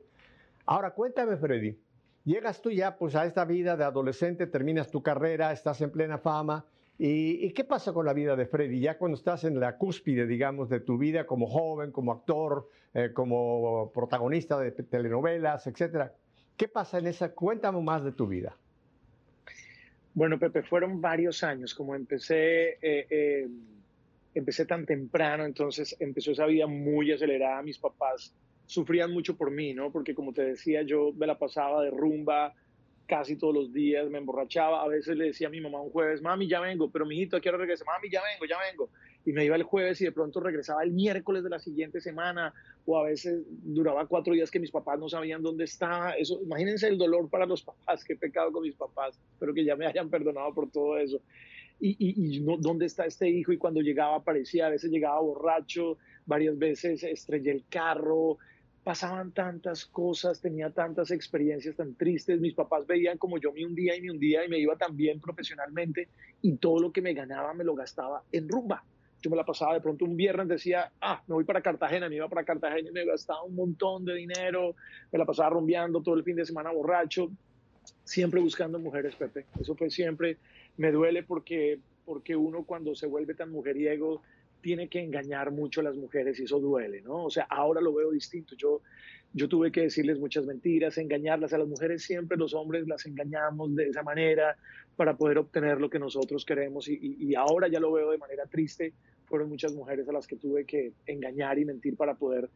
Ahora 0.66 0.92
cuéntame, 0.92 1.36
Freddy, 1.36 1.80
llegas 2.24 2.62
tú 2.62 2.70
ya 2.70 2.96
pues 2.96 3.16
a 3.16 3.26
esta 3.26 3.44
vida 3.44 3.76
de 3.76 3.82
adolescente, 3.82 4.46
terminas 4.46 4.88
tu 4.88 5.02
carrera, 5.02 5.50
estás 5.50 5.80
en 5.80 5.90
plena 5.90 6.18
fama, 6.18 6.64
¿Y, 7.04 7.50
qué 7.50 7.64
pasa 7.64 7.92
con 7.92 8.06
la 8.06 8.12
vida 8.12 8.36
de 8.36 8.46
Freddy? 8.46 8.78
Ya 8.78 8.96
cuando 8.96 9.16
estás 9.16 9.42
en 9.42 9.58
la 9.58 9.76
cúspide, 9.76 10.24
digamos, 10.24 10.68
de 10.68 10.78
tu 10.78 10.98
vida 10.98 11.26
como 11.26 11.48
joven, 11.48 11.90
como 11.90 12.12
actor, 12.12 12.68
eh, 12.94 13.10
como 13.12 13.90
protagonista 13.92 14.56
de 14.60 14.70
telenovelas, 14.70 15.66
etcétera. 15.66 16.14
¿Qué 16.56 16.68
pasa 16.68 17.00
en 17.00 17.08
esa? 17.08 17.34
Cuéntame 17.34 17.80
más 17.80 18.04
de 18.04 18.12
tu 18.12 18.28
vida. 18.28 18.56
Bueno, 20.14 20.38
Pepe, 20.38 20.62
fueron 20.62 21.00
varios 21.00 21.42
años. 21.42 21.74
Como 21.74 21.96
empecé, 21.96 22.74
eh, 22.80 23.06
eh, 23.10 23.48
empecé 24.32 24.64
tan 24.64 24.86
temprano, 24.86 25.44
entonces 25.44 25.96
empezó 25.98 26.30
esa 26.30 26.46
vida 26.46 26.68
muy 26.68 27.10
acelerada. 27.10 27.62
Mis 27.62 27.80
papás 27.80 28.32
sufrían 28.66 29.12
mucho 29.12 29.36
por 29.36 29.50
mí, 29.50 29.74
¿no? 29.74 29.90
Porque 29.90 30.14
como 30.14 30.32
te 30.32 30.44
decía, 30.44 30.82
yo 30.82 31.12
me 31.16 31.26
la 31.26 31.36
pasaba 31.36 31.82
de 31.82 31.90
rumba, 31.90 32.54
casi 33.06 33.36
todos 33.36 33.54
los 33.54 33.72
días, 33.72 34.08
me 34.10 34.18
emborrachaba, 34.18 34.82
a 34.82 34.88
veces 34.88 35.16
le 35.16 35.26
decía 35.26 35.48
a 35.48 35.50
mi 35.50 35.60
mamá 35.60 35.80
un 35.80 35.90
jueves, 35.90 36.22
mami, 36.22 36.48
ya 36.48 36.60
vengo, 36.60 36.90
pero 36.90 37.04
mi 37.04 37.16
hijito, 37.16 37.40
quiero 37.40 37.58
regresar, 37.58 37.86
mami, 37.86 38.10
ya 38.10 38.20
vengo, 38.22 38.46
ya 38.46 38.56
vengo, 38.70 38.90
y 39.24 39.32
me 39.32 39.44
iba 39.44 39.56
el 39.56 39.62
jueves 39.62 40.00
y 40.00 40.04
de 40.04 40.12
pronto 40.12 40.40
regresaba 40.40 40.82
el 40.82 40.92
miércoles 40.92 41.44
de 41.44 41.50
la 41.50 41.58
siguiente 41.58 42.00
semana, 42.00 42.54
o 42.86 42.98
a 42.98 43.04
veces 43.04 43.42
duraba 43.48 44.06
cuatro 44.06 44.34
días 44.34 44.50
que 44.50 44.60
mis 44.60 44.70
papás 44.70 44.98
no 44.98 45.08
sabían 45.08 45.42
dónde 45.42 45.64
estaba, 45.64 46.12
eso, 46.12 46.40
imagínense 46.42 46.88
el 46.88 46.98
dolor 46.98 47.28
para 47.28 47.46
los 47.46 47.62
papás, 47.64 48.04
qué 48.04 48.16
pecado 48.16 48.52
con 48.52 48.62
mis 48.62 48.74
papás, 48.74 49.18
espero 49.32 49.52
que 49.54 49.64
ya 49.64 49.76
me 49.76 49.86
hayan 49.86 50.08
perdonado 50.08 50.54
por 50.54 50.70
todo 50.70 50.98
eso, 50.98 51.20
y, 51.80 51.96
y, 51.98 52.36
y 52.36 52.40
no, 52.40 52.56
dónde 52.56 52.86
está 52.86 53.06
este 53.06 53.28
hijo, 53.28 53.52
y 53.52 53.58
cuando 53.58 53.80
llegaba 53.80 54.16
aparecía, 54.16 54.66
a 54.66 54.70
veces 54.70 54.90
llegaba 54.90 55.20
borracho, 55.20 55.98
varias 56.26 56.56
veces 56.58 57.02
estrellé 57.02 57.50
el 57.50 57.64
carro, 57.68 58.38
pasaban 58.84 59.30
tantas 59.30 59.86
cosas, 59.86 60.40
tenía 60.40 60.70
tantas 60.70 61.10
experiencias 61.10 61.76
tan 61.76 61.94
tristes, 61.94 62.40
mis 62.40 62.54
papás 62.54 62.86
veían 62.86 63.16
como 63.16 63.38
yo 63.38 63.52
me 63.52 63.64
hundía 63.64 63.96
y 63.96 64.02
me 64.02 64.10
hundía 64.10 64.44
y 64.44 64.48
me 64.48 64.58
iba 64.58 64.76
tan 64.76 64.96
bien 64.96 65.20
profesionalmente 65.20 66.08
y 66.40 66.56
todo 66.56 66.80
lo 66.80 66.92
que 66.92 67.00
me 67.00 67.14
ganaba 67.14 67.54
me 67.54 67.64
lo 67.64 67.74
gastaba 67.74 68.22
en 68.32 68.48
rumba. 68.48 68.84
Yo 69.20 69.30
me 69.30 69.36
la 69.36 69.44
pasaba 69.44 69.74
de 69.74 69.80
pronto 69.80 70.04
un 70.04 70.16
viernes, 70.16 70.48
decía, 70.48 70.90
ah, 71.00 71.22
me 71.28 71.34
voy 71.34 71.44
para 71.44 71.62
Cartagena, 71.62 72.08
me 72.08 72.16
iba 72.16 72.28
para 72.28 72.44
Cartagena 72.44 72.88
y 72.88 72.92
me 72.92 73.04
gastaba 73.04 73.44
un 73.44 73.54
montón 73.54 74.04
de 74.04 74.14
dinero, 74.14 74.74
me 75.12 75.18
la 75.18 75.24
pasaba 75.24 75.50
rumbeando 75.50 76.02
todo 76.02 76.16
el 76.16 76.24
fin 76.24 76.34
de 76.34 76.44
semana 76.44 76.72
borracho, 76.72 77.30
siempre 78.02 78.40
buscando 78.40 78.80
mujeres, 78.80 79.14
Pepe. 79.14 79.46
Eso 79.60 79.76
fue 79.76 79.90
siempre, 79.90 80.38
me 80.76 80.90
duele 80.90 81.22
porque, 81.22 81.78
porque 82.04 82.34
uno 82.34 82.64
cuando 82.64 82.96
se 82.96 83.06
vuelve 83.06 83.34
tan 83.34 83.52
mujeriego, 83.52 84.22
tiene 84.62 84.88
que 84.88 85.00
engañar 85.00 85.50
mucho 85.50 85.80
a 85.80 85.84
las 85.84 85.96
mujeres 85.96 86.38
y 86.40 86.44
eso 86.44 86.60
duele, 86.60 87.02
¿no? 87.02 87.24
O 87.24 87.30
sea, 87.30 87.44
ahora 87.50 87.80
lo 87.80 87.92
veo 87.92 88.10
distinto. 88.12 88.54
Yo, 88.54 88.80
yo 89.34 89.48
tuve 89.48 89.70
que 89.70 89.82
decirles 89.82 90.18
muchas 90.18 90.46
mentiras, 90.46 90.96
engañarlas 90.96 91.52
a 91.52 91.58
las 91.58 91.68
mujeres, 91.68 92.02
siempre 92.02 92.38
los 92.38 92.54
hombres 92.54 92.86
las 92.86 93.04
engañamos 93.04 93.74
de 93.74 93.88
esa 93.88 94.02
manera 94.02 94.56
para 94.96 95.16
poder 95.16 95.38
obtener 95.38 95.80
lo 95.80 95.90
que 95.90 95.98
nosotros 95.98 96.44
queremos 96.44 96.88
y, 96.88 97.16
y 97.18 97.34
ahora 97.34 97.68
ya 97.68 97.80
lo 97.80 97.92
veo 97.92 98.12
de 98.12 98.18
manera 98.18 98.46
triste. 98.46 98.92
Fueron 99.26 99.48
muchas 99.48 99.74
mujeres 99.74 100.08
a 100.08 100.12
las 100.12 100.26
que 100.26 100.36
tuve 100.36 100.64
que 100.64 100.92
engañar 101.06 101.58
y 101.58 101.64
mentir 101.64 101.96
para 101.96 102.14
poder 102.14 102.48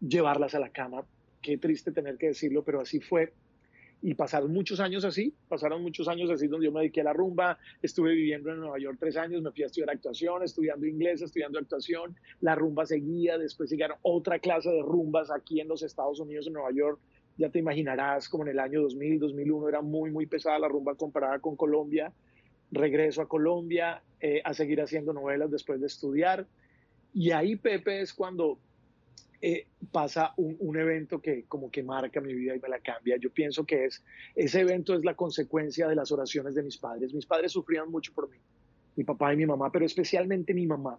llevarlas 0.00 0.54
a 0.54 0.60
la 0.60 0.70
cama. 0.70 1.04
Qué 1.42 1.58
triste 1.58 1.90
tener 1.90 2.16
que 2.16 2.28
decirlo, 2.28 2.62
pero 2.62 2.80
así 2.80 3.00
fue 3.00 3.32
y 4.02 4.14
pasaron 4.14 4.52
muchos 4.52 4.80
años 4.80 5.04
así, 5.04 5.34
pasaron 5.48 5.82
muchos 5.82 6.08
años 6.08 6.30
así 6.30 6.46
donde 6.46 6.66
yo 6.66 6.72
me 6.72 6.80
dediqué 6.80 7.02
a 7.02 7.04
la 7.04 7.12
rumba, 7.12 7.58
estuve 7.82 8.14
viviendo 8.14 8.50
en 8.50 8.60
Nueva 8.60 8.78
York 8.78 8.96
tres 8.98 9.16
años, 9.16 9.42
me 9.42 9.50
fui 9.52 9.62
a 9.62 9.66
estudiar 9.66 9.90
actuación, 9.90 10.42
estudiando 10.42 10.86
inglés, 10.86 11.20
estudiando 11.20 11.58
actuación, 11.58 12.16
la 12.40 12.54
rumba 12.54 12.86
seguía, 12.86 13.36
después 13.36 13.70
llegaron 13.70 13.98
otra 14.02 14.38
clase 14.38 14.70
de 14.70 14.82
rumbas 14.82 15.30
aquí 15.30 15.60
en 15.60 15.68
los 15.68 15.82
Estados 15.82 16.18
Unidos, 16.18 16.46
en 16.46 16.54
Nueva 16.54 16.72
York, 16.72 16.98
ya 17.36 17.50
te 17.50 17.58
imaginarás, 17.58 18.28
como 18.28 18.44
en 18.44 18.50
el 18.50 18.58
año 18.58 18.82
2000, 18.82 19.18
2001 19.18 19.68
era 19.68 19.82
muy, 19.82 20.10
muy 20.10 20.26
pesada 20.26 20.58
la 20.58 20.68
rumba 20.68 20.94
comparada 20.94 21.38
con 21.38 21.56
Colombia, 21.56 22.12
regreso 22.70 23.20
a 23.22 23.28
Colombia 23.28 24.02
eh, 24.20 24.40
a 24.44 24.54
seguir 24.54 24.80
haciendo 24.80 25.12
novelas 25.12 25.50
después 25.50 25.80
de 25.80 25.86
estudiar, 25.86 26.46
y 27.12 27.32
ahí 27.32 27.56
Pepe 27.56 28.00
es 28.00 28.14
cuando 28.14 28.58
eh, 29.42 29.66
pasa 29.90 30.34
un, 30.36 30.76
evento 30.76 31.20
que 31.20 31.44
como 31.44 31.70
que 31.70 31.82
marca 31.82 32.20
mi 32.20 32.34
vida 32.34 32.54
y 32.54 32.60
me 32.60 32.68
la 32.68 32.78
cambia. 32.80 33.16
Yo 33.16 33.30
pienso 33.30 33.64
que 33.64 33.86
es, 33.86 34.04
ese 34.34 34.60
evento 34.60 34.94
es 34.94 35.04
la 35.04 35.14
consecuencia 35.14 35.88
de 35.88 35.94
las 35.94 36.12
oraciones 36.12 36.54
de 36.54 36.62
mis 36.62 36.76
padres. 36.76 37.14
Mis 37.14 37.26
padres 37.26 37.52
sufrían 37.52 37.90
mucho 37.90 38.12
por 38.12 38.28
mí, 38.28 38.38
mi 38.96 39.04
papá 39.04 39.32
y 39.32 39.36
mi 39.36 39.46
mamá, 39.46 39.72
pero 39.72 39.86
especialmente 39.86 40.52
mi 40.52 40.66
mamá. 40.66 40.98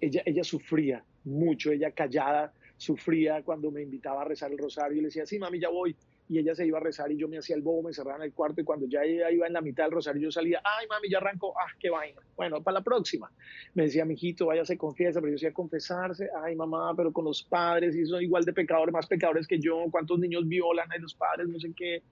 Ella, 0.00 0.22
ella 0.24 0.44
sufría 0.44 1.04
mucho, 1.24 1.72
ella 1.72 1.90
callada, 1.90 2.52
sufría 2.76 3.42
cuando 3.42 3.70
me 3.70 3.82
invitaba 3.82 4.22
a 4.22 4.24
rezar 4.24 4.52
el 4.52 4.58
rosario 4.58 4.98
y 4.98 5.00
le 5.00 5.06
decía, 5.06 5.26
sí, 5.26 5.38
mami, 5.38 5.58
ya 5.58 5.68
voy 5.68 5.96
y 6.28 6.38
ella 6.38 6.54
se 6.54 6.66
iba 6.66 6.78
a 6.78 6.80
rezar 6.80 7.12
y 7.12 7.16
yo 7.16 7.28
me 7.28 7.38
hacía 7.38 7.54
el 7.54 7.62
bobo, 7.62 7.82
me 7.82 7.92
cerraba 7.92 8.16
en 8.16 8.22
el 8.22 8.32
cuarto 8.32 8.60
y 8.60 8.64
cuando 8.64 8.86
ya 8.86 9.02
ella 9.02 9.30
iba 9.30 9.46
en 9.46 9.52
la 9.52 9.60
mitad 9.60 9.84
del 9.84 9.92
rosario 9.92 10.22
yo 10.22 10.30
salía, 10.30 10.62
ay 10.64 10.86
mami, 10.88 11.10
ya 11.10 11.18
arrancó, 11.18 11.54
ah, 11.58 11.70
qué 11.78 11.90
vaina. 11.90 12.20
Bueno, 12.36 12.62
para 12.62 12.78
la 12.78 12.84
próxima. 12.84 13.30
Me 13.74 13.84
decía, 13.84 14.04
mijito, 14.04 14.46
váyase, 14.46 14.78
confiesa, 14.78 15.20
pero 15.20 15.30
yo 15.30 15.34
decía, 15.34 15.52
confesarse, 15.52 16.28
ay 16.42 16.56
mamá, 16.56 16.94
pero 16.96 17.12
con 17.12 17.24
los 17.24 17.42
padres 17.42 17.94
y 17.94 18.06
son 18.06 18.22
igual 18.22 18.44
de 18.44 18.52
pecadores, 18.52 18.92
más 18.92 19.06
pecadores 19.06 19.46
que 19.46 19.58
yo, 19.58 19.84
cuántos 19.90 20.18
niños 20.18 20.48
violan 20.48 20.90
a 20.90 20.98
los 20.98 21.14
padres, 21.14 21.48
no 21.48 21.58
sé 21.58 21.72
qué. 21.76 22.02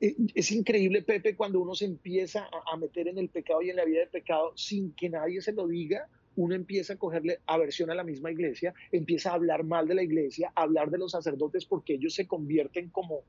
Eh, 0.00 0.16
es 0.34 0.50
increíble, 0.52 1.02
Pepe, 1.02 1.36
cuando 1.36 1.60
uno 1.60 1.74
se 1.74 1.84
empieza 1.86 2.48
a 2.72 2.76
meter 2.76 3.08
en 3.08 3.18
el 3.18 3.28
pecado 3.28 3.62
y 3.62 3.70
en 3.70 3.76
la 3.76 3.84
vida 3.84 4.00
del 4.00 4.08
pecado 4.08 4.52
sin 4.56 4.92
que 4.92 5.08
nadie 5.08 5.40
se 5.40 5.52
lo 5.52 5.66
diga, 5.66 6.08
uno 6.36 6.54
empieza 6.54 6.94
a 6.94 6.96
cogerle 6.96 7.40
aversión 7.46 7.90
a 7.90 7.94
la 7.94 8.04
misma 8.04 8.30
iglesia, 8.30 8.74
empieza 8.92 9.30
a 9.30 9.34
hablar 9.34 9.64
mal 9.64 9.86
de 9.86 9.94
la 9.94 10.02
iglesia, 10.02 10.52
a 10.54 10.62
hablar 10.62 10.90
de 10.90 10.98
los 10.98 11.12
sacerdotes 11.12 11.64
porque 11.64 11.94
ellos 11.94 12.14
se 12.14 12.26
convierten 12.26 12.90
como, 12.90 13.22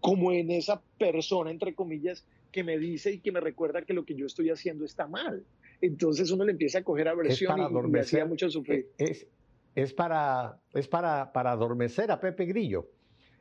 como 0.00 0.32
en 0.32 0.50
esa 0.50 0.82
persona, 0.98 1.50
entre 1.50 1.74
comillas, 1.74 2.24
que 2.52 2.64
me 2.64 2.78
dice 2.78 3.12
y 3.12 3.18
que 3.20 3.32
me 3.32 3.40
recuerda 3.40 3.82
que 3.82 3.94
lo 3.94 4.04
que 4.04 4.14
yo 4.14 4.26
estoy 4.26 4.50
haciendo 4.50 4.84
está 4.84 5.06
mal. 5.06 5.44
Entonces 5.80 6.30
uno 6.30 6.44
le 6.44 6.52
empieza 6.52 6.80
a 6.80 6.84
coger 6.84 7.08
aversión 7.08 7.58
y, 7.60 7.88
me 7.88 8.00
hacía 8.00 8.24
mucho 8.26 8.50
sufrir. 8.50 8.88
Es, 8.98 9.26
es, 9.74 9.92
para, 9.92 10.58
es 10.74 10.88
para, 10.88 11.32
para 11.32 11.52
adormecer 11.52 12.10
a 12.10 12.20
Pepe 12.20 12.46
Grillo 12.46 12.88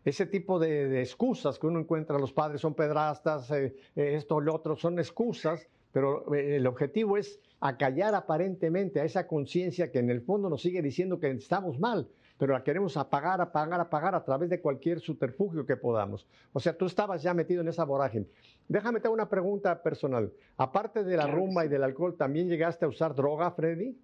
ese 0.06 0.26
tipo 0.26 0.60
de, 0.60 1.02
excusas 1.02 1.60
que 1.60 1.68
uno 1.68 1.80
encuentra, 1.80 2.18
los 2.18 2.34
padres 2.34 2.62
son 2.62 2.74
pedrastas, 2.74 3.50
eh, 3.52 3.76
eh, 3.96 4.14
esto, 4.16 4.40
lo 4.40 4.56
otro, 4.56 4.76
son 4.76 5.00
excusas, 5.00 5.68
pero 5.92 6.34
eh, 6.34 6.58
el 6.58 6.68
objetivo 6.68 7.18
es 7.18 7.40
acallar 7.60 8.16
aparentemente 8.16 9.00
a 9.00 9.06
esa 9.06 9.28
conciencia 9.28 9.92
que 9.92 10.00
en 10.00 10.10
el 10.10 10.22
fondo 10.22 10.50
nos 10.50 10.62
sigue 10.62 10.82
diciendo 10.82 11.20
que 11.20 11.30
estamos 11.32 11.80
mal, 11.80 12.08
pero 12.38 12.54
la 12.54 12.64
queremos 12.64 12.96
apagar, 12.96 13.42
apagar, 13.42 13.82
apagar 13.82 14.16
a 14.16 14.24
través 14.24 14.50
de 14.50 14.62
cualquier 14.62 15.02
subterfugio 15.02 15.66
que 15.66 15.76
podamos. 15.76 16.26
O 16.54 16.60
sea, 16.60 16.78
tú 16.78 16.86
estabas 16.86 17.22
ya 17.22 17.34
metido 17.34 17.62
en 17.62 17.68
esa 17.68 17.84
vorágine. 17.84 18.28
Déjame 18.68 19.02
te 19.02 19.10
una 19.10 19.28
pregunta 19.28 19.84
personal. 19.84 20.32
Aparte 20.56 21.04
de 21.04 21.18
la 21.18 21.28
rumba 21.28 21.66
y 21.66 21.68
del 21.68 21.84
alcohol, 21.84 22.16
¿también 22.16 22.48
llegaste 22.48 22.86
a 22.86 22.88
usar 22.88 23.14
droga, 23.14 23.52
Freddy? 23.52 23.98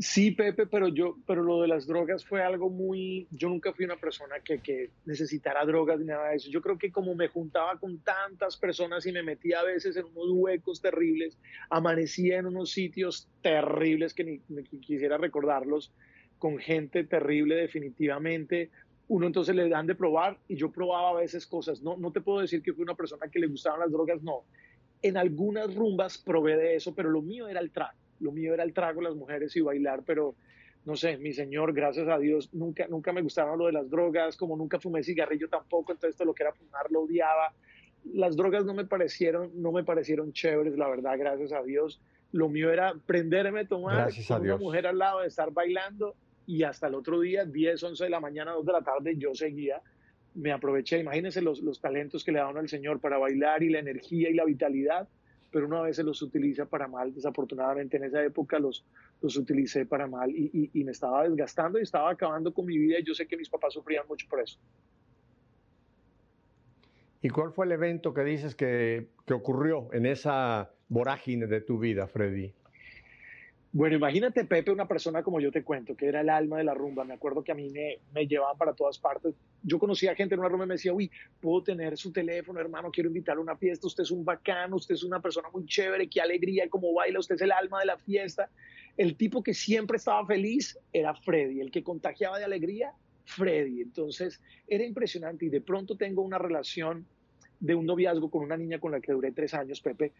Sí, 0.00 0.30
Pepe, 0.30 0.66
pero 0.66 0.88
yo, 0.88 1.18
pero 1.26 1.42
lo 1.42 1.60
de 1.60 1.68
las 1.68 1.86
drogas 1.86 2.24
fue 2.24 2.42
algo 2.42 2.70
muy, 2.70 3.28
yo 3.30 3.50
nunca 3.50 3.74
fui 3.74 3.84
una 3.84 3.96
persona 3.96 4.36
que, 4.42 4.90
necesitara 5.04 5.66
drogas 5.66 6.00
ni 6.00 6.06
nada 6.06 6.30
de 6.30 6.36
eso. 6.36 6.50
Yo 6.50 6.62
creo 6.62 6.78
que 6.78 6.90
como 6.90 7.14
me 7.14 7.28
juntaba 7.28 7.78
con 7.78 7.98
tantas 7.98 8.56
personas 8.56 9.04
y 9.04 9.12
me 9.12 9.22
metía 9.22 9.60
a 9.60 9.64
veces 9.64 9.94
en 9.98 10.06
unos 10.06 10.30
huecos 10.30 10.80
terribles, 10.80 11.36
amanecía 11.68 12.38
en 12.38 12.46
unos 12.46 12.70
sitios 12.70 13.28
terribles 13.42 14.14
que 14.14 14.24
ni, 14.24 14.40
ni 14.48 14.62
quisiera 14.64 15.18
recordarlos, 15.18 15.92
con 16.38 16.56
gente 16.56 17.04
terrible 17.04 17.56
definitivamente. 17.56 18.70
Uno 19.08 19.26
entonces 19.26 19.54
le 19.54 19.68
dan 19.68 19.86
de 19.86 19.94
probar 19.94 20.38
y 20.48 20.56
yo 20.56 20.72
probaba 20.72 21.10
a 21.10 21.20
veces 21.20 21.46
cosas. 21.46 21.82
No, 21.82 21.98
no 21.98 22.12
te 22.12 22.22
puedo 22.22 22.40
decir 22.40 22.62
que 22.62 22.72
fui 22.72 22.82
una 22.82 22.94
persona 22.94 23.28
que 23.30 23.40
le 23.40 23.46
gustaban 23.46 23.80
las 23.80 23.92
drogas, 23.92 24.22
no. 24.22 24.44
En 25.02 25.18
algunas 25.18 25.74
rumbas 25.74 26.16
probé 26.16 26.56
de 26.56 26.76
eso, 26.76 26.94
pero 26.94 27.10
lo 27.10 27.20
mío 27.20 27.46
era 27.46 27.60
el 27.60 27.70
trato 27.70 28.01
lo 28.22 28.32
mío 28.32 28.54
era 28.54 28.62
el 28.62 28.72
trago, 28.72 29.02
las 29.02 29.14
mujeres 29.14 29.54
y 29.56 29.60
bailar, 29.60 30.02
pero 30.06 30.34
no 30.84 30.96
sé, 30.96 31.16
mi 31.16 31.32
señor, 31.32 31.72
gracias 31.72 32.08
a 32.08 32.18
Dios, 32.18 32.52
nunca, 32.52 32.86
nunca 32.88 33.12
me 33.12 33.22
gustaba 33.22 33.54
lo 33.56 33.66
de 33.66 33.72
las 33.72 33.88
drogas, 33.88 34.36
como 34.36 34.56
nunca 34.56 34.80
fumé 34.80 35.02
cigarrillo 35.02 35.48
tampoco, 35.48 35.92
entonces 35.92 36.16
todo 36.16 36.26
lo 36.26 36.34
que 36.34 36.42
era 36.42 36.52
fumar 36.52 36.90
lo 36.90 37.02
odiaba. 37.02 37.54
Las 38.12 38.36
drogas 38.36 38.64
no 38.64 38.74
me 38.74 38.84
parecieron, 38.84 39.50
no 39.54 39.70
me 39.70 39.84
parecieron 39.84 40.32
chéveres, 40.32 40.76
la 40.76 40.88
verdad, 40.88 41.16
gracias 41.16 41.52
a 41.52 41.62
Dios. 41.62 42.00
Lo 42.32 42.48
mío 42.48 42.72
era 42.72 42.94
prenderme, 43.06 43.64
tomar 43.64 44.10
con 44.26 44.42
una 44.42 44.56
mujer 44.56 44.86
al 44.88 44.98
lado, 44.98 45.20
de 45.20 45.28
estar 45.28 45.52
bailando 45.52 46.16
y 46.46 46.64
hasta 46.64 46.88
el 46.88 46.94
otro 46.94 47.20
día, 47.20 47.44
10, 47.44 47.80
11 47.80 48.04
de 48.04 48.10
la 48.10 48.18
mañana, 48.18 48.52
2 48.52 48.66
de 48.66 48.72
la 48.72 48.82
tarde, 48.82 49.14
yo 49.16 49.34
seguía. 49.34 49.80
Me 50.34 50.50
aproveché, 50.50 50.98
imagínense 50.98 51.42
los, 51.42 51.60
los 51.60 51.80
talentos 51.80 52.24
que 52.24 52.32
le 52.32 52.38
daban 52.38 52.56
al 52.56 52.68
Señor 52.68 53.00
para 53.00 53.18
bailar 53.18 53.62
y 53.62 53.68
la 53.68 53.78
energía 53.78 54.30
y 54.30 54.34
la 54.34 54.44
vitalidad 54.44 55.08
pero 55.52 55.66
uno 55.66 55.76
a 55.76 55.82
veces 55.82 56.04
los 56.04 56.20
utiliza 56.22 56.64
para 56.64 56.88
mal. 56.88 57.14
Desafortunadamente 57.14 57.98
en 57.98 58.04
esa 58.04 58.24
época 58.24 58.58
los, 58.58 58.84
los 59.20 59.36
utilicé 59.36 59.86
para 59.86 60.06
mal 60.06 60.30
y, 60.30 60.70
y, 60.72 60.82
me 60.82 60.92
estaba 60.92 61.28
desgastando 61.28 61.78
y 61.78 61.82
estaba 61.82 62.10
acabando 62.10 62.52
con 62.52 62.64
mi 62.64 62.78
vida 62.78 62.98
y 62.98 63.04
yo 63.04 63.14
sé 63.14 63.28
que 63.28 63.36
mis 63.36 63.48
papás 63.48 63.74
sufrían 63.74 64.06
mucho 64.08 64.26
por 64.28 64.40
eso. 64.40 64.58
¿Y 67.20 67.28
cuál 67.28 67.52
fue 67.52 67.66
el 67.66 67.72
evento 67.72 68.14
que 68.14 68.24
dices 68.24 68.56
que, 68.56 69.08
que 69.26 69.34
ocurrió 69.34 69.88
en 69.92 70.06
esa 70.06 70.72
vorágine 70.88 71.46
de 71.46 71.60
tu 71.60 71.78
vida, 71.78 72.08
Freddy? 72.08 72.52
Bueno, 73.74 73.96
imagínate, 73.96 74.44
Pepe, 74.44 74.70
una 74.70 74.86
persona 74.86 75.22
como 75.22 75.40
yo 75.40 75.50
te 75.50 75.64
cuento, 75.64 75.96
que 75.96 76.04
era 76.04 76.20
el 76.20 76.28
alma 76.28 76.58
de 76.58 76.64
la 76.64 76.74
rumba. 76.74 77.04
Me 77.04 77.14
acuerdo 77.14 77.42
que 77.42 77.52
a 77.52 77.54
mí 77.54 77.70
me, 77.70 78.00
me 78.12 78.26
llevaban 78.26 78.58
para 78.58 78.74
todas 78.74 78.98
partes. 78.98 79.34
Yo 79.62 79.78
conocía 79.78 80.14
gente 80.14 80.34
en 80.34 80.40
una 80.40 80.50
rumba 80.50 80.66
y 80.66 80.68
me 80.68 80.74
decía, 80.74 80.92
uy, 80.92 81.10
puedo 81.40 81.62
tener 81.62 81.96
su 81.96 82.12
teléfono, 82.12 82.60
hermano, 82.60 82.90
quiero 82.90 83.08
invitar 83.08 83.38
a 83.38 83.40
una 83.40 83.56
fiesta. 83.56 83.86
Usted 83.86 84.02
es 84.02 84.10
un 84.10 84.26
bacano, 84.26 84.76
usted 84.76 84.94
es 84.94 85.04
una 85.04 85.22
persona 85.22 85.48
muy 85.50 85.64
chévere, 85.64 86.06
qué 86.06 86.20
alegría, 86.20 86.68
cómo 86.68 86.92
baila, 86.92 87.18
usted 87.18 87.36
es 87.36 87.40
el 87.40 87.50
alma 87.50 87.80
de 87.80 87.86
la 87.86 87.96
fiesta. 87.96 88.50
El 88.98 89.16
tipo 89.16 89.42
que 89.42 89.54
siempre 89.54 89.96
estaba 89.96 90.26
feliz 90.26 90.78
era 90.92 91.14
Freddy, 91.14 91.62
el 91.62 91.70
que 91.70 91.82
contagiaba 91.82 92.38
de 92.38 92.44
alegría, 92.44 92.92
Freddy. 93.24 93.80
Entonces, 93.80 94.42
era 94.68 94.84
impresionante 94.84 95.46
y 95.46 95.48
de 95.48 95.62
pronto 95.62 95.96
tengo 95.96 96.20
una 96.20 96.36
relación 96.36 97.06
de 97.58 97.74
un 97.74 97.86
noviazgo 97.86 98.28
con 98.28 98.42
una 98.42 98.58
niña 98.58 98.80
con 98.80 98.92
la 98.92 99.00
que 99.00 99.12
duré 99.12 99.32
tres 99.32 99.54
años, 99.54 99.80
Pepe, 99.80 100.12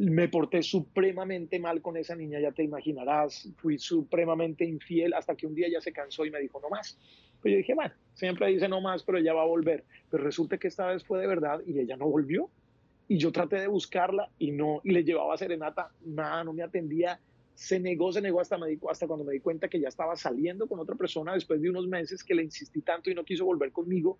me 0.00 0.28
porté 0.28 0.62
supremamente 0.62 1.58
mal 1.58 1.82
con 1.82 1.98
esa 1.98 2.16
niña, 2.16 2.40
ya 2.40 2.52
te 2.52 2.62
imaginarás, 2.62 3.52
fui 3.58 3.78
supremamente 3.78 4.64
infiel 4.64 5.12
hasta 5.12 5.34
que 5.34 5.46
un 5.46 5.54
día 5.54 5.66
ella 5.66 5.82
se 5.82 5.92
cansó 5.92 6.24
y 6.24 6.30
me 6.30 6.40
dijo 6.40 6.58
no 6.58 6.70
más. 6.70 6.98
Pues 7.42 7.52
yo 7.52 7.58
dije, 7.58 7.74
bueno, 7.74 7.92
siempre 8.14 8.48
dice 8.48 8.66
no 8.66 8.80
más, 8.80 9.02
pero 9.02 9.18
ella 9.18 9.34
va 9.34 9.42
a 9.42 9.46
volver. 9.46 9.84
Pero 10.10 10.24
resulta 10.24 10.56
que 10.56 10.68
esta 10.68 10.86
vez 10.86 11.04
fue 11.04 11.20
de 11.20 11.26
verdad 11.26 11.60
y 11.66 11.78
ella 11.78 11.98
no 11.98 12.08
volvió. 12.08 12.48
Y 13.08 13.18
yo 13.18 13.30
traté 13.30 13.56
de 13.56 13.66
buscarla 13.66 14.30
y 14.38 14.52
no, 14.52 14.80
y 14.84 14.92
le 14.92 15.04
llevaba 15.04 15.36
serenata, 15.36 15.90
nada, 16.02 16.44
no 16.44 16.54
me 16.54 16.62
atendía. 16.62 17.20
Se 17.54 17.78
negó, 17.78 18.10
se 18.10 18.22
negó 18.22 18.40
hasta, 18.40 18.56
me 18.56 18.68
di, 18.68 18.78
hasta 18.88 19.06
cuando 19.06 19.26
me 19.26 19.34
di 19.34 19.40
cuenta 19.40 19.68
que 19.68 19.80
ya 19.80 19.88
estaba 19.88 20.16
saliendo 20.16 20.66
con 20.66 20.78
otra 20.78 20.94
persona 20.94 21.34
después 21.34 21.60
de 21.60 21.68
unos 21.68 21.86
meses 21.86 22.24
que 22.24 22.34
le 22.34 22.42
insistí 22.42 22.80
tanto 22.80 23.10
y 23.10 23.14
no 23.14 23.22
quiso 23.22 23.44
volver 23.44 23.70
conmigo 23.70 24.18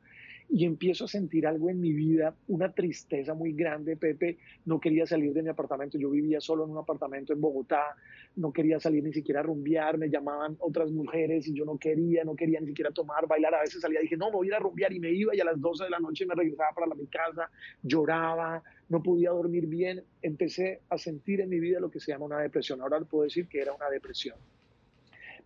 y 0.53 0.65
empiezo 0.65 1.05
a 1.05 1.09
sentir 1.09 1.47
algo 1.47 1.71
en 1.71 1.81
mi 1.81 1.93
vida, 1.93 2.35
una 2.49 2.73
tristeza 2.73 3.35
muy 3.35 3.53
grande, 3.53 3.97
Pepe. 3.97 4.39
No 4.65 4.81
quería 4.81 5.07
salir 5.07 5.33
de 5.33 5.43
mi 5.43 5.49
apartamento, 5.49 5.97
yo 5.97 6.11
vivía 6.11 6.41
solo 6.41 6.65
en 6.65 6.71
un 6.71 6.79
apartamento 6.79 7.33
en 7.33 7.41
Bogotá, 7.41 7.95
no 8.35 8.53
quería 8.53 8.81
salir 8.81 9.05
ni 9.05 9.13
siquiera 9.13 9.41
a 9.41 9.43
rumbear, 9.45 9.97
me 9.97 10.11
llamaban 10.11 10.57
otras 10.59 10.91
mujeres 10.91 11.47
y 11.47 11.55
yo 11.55 11.65
no 11.65 11.79
quería, 11.79 12.25
no 12.25 12.35
quería 12.35 12.61
ni 12.61 12.67
siquiera 12.67 12.91
tomar, 12.91 13.29
bailar. 13.29 13.55
A 13.55 13.61
veces 13.61 13.81
salía 13.81 14.01
dije, 14.01 14.17
no, 14.17 14.27
me 14.27 14.37
voy 14.37 14.47
a 14.47 14.49
ir 14.49 14.55
a 14.55 14.59
rumbear 14.59 14.93
y 14.93 14.99
me 14.99 15.13
iba 15.13 15.37
y 15.37 15.41
a 15.41 15.45
las 15.45 15.61
12 15.61 15.85
de 15.85 15.91
la 15.91 16.01
noche 16.01 16.27
me 16.27 16.35
regresaba 16.35 16.71
para 16.75 16.95
mi 16.97 17.07
casa, 17.07 17.49
lloraba, 17.83 18.61
no 18.89 19.03
podía 19.03 19.31
dormir 19.31 19.67
bien. 19.67 20.03
Empecé 20.21 20.81
a 20.89 20.99
sentir 20.99 21.41
en 21.43 21.49
mi 21.49 21.61
vida 21.61 21.79
lo 21.79 21.93
que 21.93 22.01
se 22.01 22.11
llama 22.11 22.25
una 22.25 22.41
depresión. 22.41 22.81
Ahora 22.81 22.99
puedo 23.01 23.23
decir 23.23 23.47
que 23.47 23.61
era 23.61 23.73
una 23.73 23.89
depresión 23.89 24.37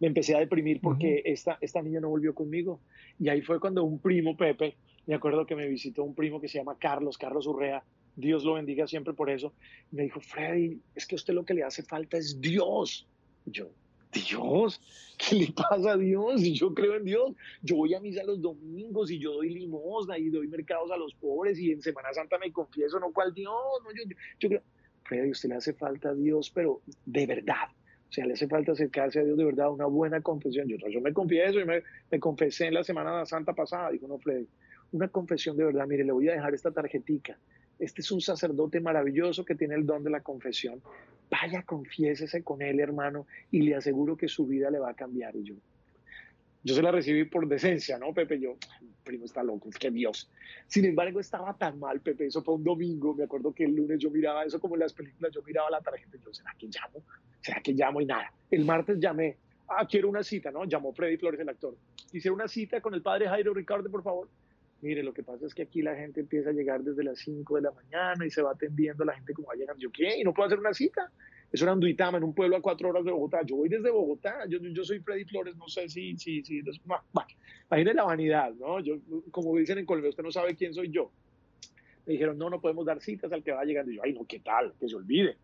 me 0.00 0.08
empecé 0.08 0.34
a 0.34 0.40
deprimir 0.40 0.80
porque 0.80 1.22
esta, 1.24 1.56
esta 1.60 1.80
niña 1.80 2.00
no 2.00 2.08
volvió 2.08 2.34
conmigo. 2.34 2.80
Y 3.18 3.28
ahí 3.28 3.42
fue 3.42 3.60
cuando 3.60 3.84
un 3.84 4.00
primo, 4.00 4.36
Pepe, 4.36 4.74
me 5.06 5.14
acuerdo 5.14 5.46
que 5.46 5.56
me 5.56 5.68
visitó 5.68 6.04
un 6.04 6.14
primo 6.14 6.40
que 6.40 6.48
se 6.48 6.58
llama 6.58 6.78
Carlos, 6.78 7.18
Carlos 7.18 7.46
Urrea, 7.46 7.84
Dios 8.16 8.44
lo 8.44 8.54
bendiga 8.54 8.86
siempre 8.86 9.12
por 9.12 9.30
eso, 9.30 9.52
me 9.90 10.04
dijo, 10.04 10.20
Freddy, 10.20 10.80
es 10.94 11.06
que 11.06 11.14
a 11.14 11.16
usted 11.16 11.34
lo 11.34 11.44
que 11.44 11.54
le 11.54 11.64
hace 11.64 11.82
falta 11.82 12.16
es 12.16 12.40
Dios. 12.40 13.06
yo, 13.46 13.70
Dios, 14.14 14.80
¿qué 15.18 15.36
le 15.36 15.52
pasa 15.52 15.92
a 15.92 15.96
Dios? 15.96 16.40
Y 16.42 16.54
yo 16.54 16.72
creo 16.72 16.96
en 16.96 17.04
Dios. 17.04 17.32
Yo 17.62 17.76
voy 17.76 17.94
a 17.94 18.00
misa 18.00 18.22
los 18.22 18.40
domingos 18.40 19.10
y 19.10 19.18
yo 19.18 19.32
doy 19.32 19.50
limosna 19.50 20.16
y 20.18 20.30
doy 20.30 20.46
mercados 20.46 20.90
a 20.92 20.96
los 20.96 21.14
pobres 21.14 21.58
y 21.58 21.72
en 21.72 21.82
Semana 21.82 22.12
Santa 22.12 22.38
me 22.38 22.52
confieso, 22.52 23.00
no 23.00 23.12
cual 23.12 23.34
Dios, 23.34 23.52
no, 23.82 23.90
yo, 23.90 24.04
yo, 24.38 24.48
creo, 24.48 24.62
Freddy, 25.02 25.30
usted 25.30 25.48
le 25.48 25.56
hace 25.56 25.74
falta 25.74 26.10
a 26.10 26.14
Dios, 26.14 26.50
pero 26.50 26.80
de 27.04 27.26
verdad. 27.26 27.68
O 28.08 28.12
sea, 28.14 28.26
le 28.26 28.34
hace 28.34 28.46
falta 28.46 28.72
acercarse 28.72 29.18
a 29.18 29.24
Dios 29.24 29.36
de 29.36 29.44
verdad, 29.44 29.70
una 29.70 29.86
buena 29.86 30.20
confesión. 30.20 30.68
Yo, 30.68 30.76
yo 30.88 31.00
me 31.00 31.12
confieso 31.12 31.58
y 31.58 31.64
me, 31.64 31.82
me 32.10 32.20
confesé 32.20 32.66
en 32.66 32.74
la 32.74 32.84
Semana 32.84 33.26
Santa 33.26 33.54
pasada. 33.54 33.90
Dijo, 33.90 34.06
no, 34.06 34.18
Freddy, 34.18 34.46
una 34.94 35.08
confesión 35.08 35.56
de 35.56 35.64
verdad, 35.64 35.88
mire, 35.88 36.04
le 36.04 36.12
voy 36.12 36.28
a 36.28 36.34
dejar 36.34 36.54
esta 36.54 36.70
tarjetica. 36.70 37.36
Este 37.80 38.00
es 38.00 38.12
un 38.12 38.20
sacerdote 38.20 38.80
maravilloso 38.80 39.44
que 39.44 39.56
tiene 39.56 39.74
el 39.74 39.84
don 39.84 40.04
de 40.04 40.10
la 40.10 40.20
confesión. 40.20 40.80
Vaya, 41.28 41.64
confiésese 41.64 42.44
con 42.44 42.62
él, 42.62 42.78
hermano, 42.78 43.26
y 43.50 43.62
le 43.62 43.74
aseguro 43.74 44.16
que 44.16 44.28
su 44.28 44.46
vida 44.46 44.70
le 44.70 44.78
va 44.78 44.90
a 44.90 44.94
cambiar. 44.94 45.34
Y 45.34 45.42
yo, 45.42 45.54
yo 46.62 46.74
se 46.76 46.80
la 46.80 46.92
recibí 46.92 47.24
por 47.24 47.48
decencia, 47.48 47.98
¿no, 47.98 48.14
Pepe? 48.14 48.38
Yo, 48.38 48.56
primo 49.02 49.24
está 49.24 49.42
loco, 49.42 49.68
es 49.68 49.78
que 49.78 49.90
Dios. 49.90 50.30
Sin 50.68 50.84
embargo, 50.84 51.18
estaba 51.18 51.54
tan 51.54 51.80
mal, 51.80 52.00
Pepe, 52.00 52.26
eso 52.26 52.44
fue 52.44 52.54
un 52.54 52.62
domingo, 52.62 53.14
me 53.14 53.24
acuerdo 53.24 53.52
que 53.52 53.64
el 53.64 53.74
lunes 53.74 53.98
yo 53.98 54.10
miraba 54.10 54.44
eso 54.44 54.60
como 54.60 54.76
en 54.76 54.80
las 54.80 54.92
películas, 54.92 55.32
yo 55.32 55.42
miraba 55.42 55.70
la 55.70 55.80
tarjeta 55.80 56.16
yo, 56.24 56.32
¿será 56.32 56.54
que 56.56 56.68
llamo? 56.68 57.04
¿Será 57.40 57.60
que 57.60 57.72
llamo? 57.72 58.00
Y 58.00 58.06
nada. 58.06 58.32
El 58.48 58.64
martes 58.64 59.00
llamé, 59.00 59.38
ah, 59.66 59.88
quiero 59.88 60.08
una 60.08 60.22
cita, 60.22 60.52
¿no? 60.52 60.64
Llamó 60.66 60.92
Freddy 60.92 61.16
Flores, 61.16 61.40
el 61.40 61.48
actor. 61.48 61.76
Hice 62.12 62.30
una 62.30 62.46
cita 62.46 62.80
con 62.80 62.94
el 62.94 63.02
padre 63.02 63.26
Jairo 63.26 63.52
Ricardo, 63.52 63.90
por 63.90 64.04
favor 64.04 64.28
mire, 64.84 65.02
lo 65.02 65.14
que 65.14 65.22
pasa 65.22 65.46
es 65.46 65.54
que 65.54 65.62
aquí 65.62 65.80
la 65.80 65.96
gente 65.96 66.20
empieza 66.20 66.50
a 66.50 66.52
llegar 66.52 66.82
desde 66.82 67.02
las 67.02 67.18
5 67.18 67.56
de 67.56 67.62
la 67.62 67.70
mañana 67.70 68.26
y 68.26 68.30
se 68.30 68.42
va 68.42 68.52
atendiendo 68.52 69.04
la 69.04 69.14
gente 69.14 69.32
como 69.32 69.48
va 69.48 69.54
llegando. 69.54 69.80
Yo, 69.80 69.90
¿qué? 69.90 70.20
¿Y 70.20 70.24
no 70.24 70.34
puedo 70.34 70.46
hacer 70.46 70.58
una 70.58 70.74
cita? 70.74 71.10
Eso 71.50 71.64
era 71.64 71.72
en 71.72 71.80
Duitama, 71.80 72.18
en 72.18 72.24
un 72.24 72.34
pueblo 72.34 72.56
a 72.56 72.60
cuatro 72.60 72.90
horas 72.90 73.04
de 73.04 73.10
Bogotá. 73.10 73.40
Yo 73.46 73.56
voy 73.56 73.68
desde 73.68 73.90
Bogotá, 73.90 74.44
yo, 74.46 74.58
yo 74.58 74.84
soy 74.84 75.00
Freddy 75.00 75.24
Flores, 75.24 75.56
no 75.56 75.68
sé 75.68 75.88
si, 75.88 76.16
si, 76.18 76.42
si, 76.44 76.60
bueno, 76.84 77.02
imagínate 77.70 77.94
la 77.94 78.04
vanidad, 78.04 78.52
¿no? 78.54 78.80
Yo, 78.80 78.98
como 79.30 79.56
dicen 79.56 79.78
en 79.78 79.86
Colombia, 79.86 80.10
usted 80.10 80.22
no 80.22 80.30
sabe 80.30 80.54
quién 80.54 80.74
soy 80.74 80.90
yo. 80.90 81.10
Me 82.06 82.12
dijeron, 82.12 82.36
no, 82.36 82.50
no 82.50 82.60
podemos 82.60 82.84
dar 82.84 83.00
citas 83.00 83.32
al 83.32 83.42
que 83.42 83.52
va 83.52 83.64
llegando. 83.64 83.90
Y 83.90 83.96
yo, 83.96 84.02
ay, 84.04 84.12
no, 84.12 84.26
¿qué 84.26 84.40
tal? 84.40 84.74
Que 84.78 84.88
se 84.88 84.96
olvide. 84.96 85.36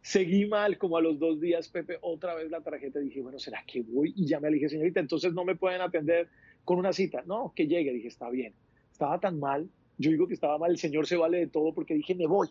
Seguí 0.00 0.46
mal, 0.46 0.78
como 0.78 0.96
a 0.96 1.02
los 1.02 1.18
dos 1.18 1.40
días, 1.40 1.68
Pepe, 1.68 1.98
otra 2.00 2.34
vez 2.34 2.50
la 2.50 2.62
tarjeta. 2.62 2.98
Dije, 2.98 3.20
bueno, 3.20 3.38
¿será 3.38 3.62
que 3.66 3.82
voy? 3.82 4.14
Y 4.16 4.26
ya 4.26 4.40
me 4.40 4.50
dije, 4.50 4.68
señorita, 4.68 5.00
entonces 5.00 5.34
no 5.34 5.44
me 5.44 5.56
pueden 5.56 5.82
atender 5.82 6.28
con 6.64 6.78
una 6.78 6.92
cita. 6.92 7.22
No, 7.26 7.52
que 7.54 7.66
llegue. 7.66 7.92
Dije, 7.92 8.08
está 8.08 8.30
bien. 8.30 8.54
Estaba 8.90 9.18
tan 9.18 9.38
mal. 9.38 9.68
Yo 9.98 10.10
digo 10.10 10.26
que 10.26 10.34
estaba 10.34 10.58
mal. 10.58 10.70
El 10.70 10.78
Señor 10.78 11.06
se 11.06 11.16
vale 11.16 11.38
de 11.38 11.46
todo 11.46 11.72
porque 11.72 11.94
dije, 11.94 12.14
me 12.14 12.26
voy, 12.26 12.48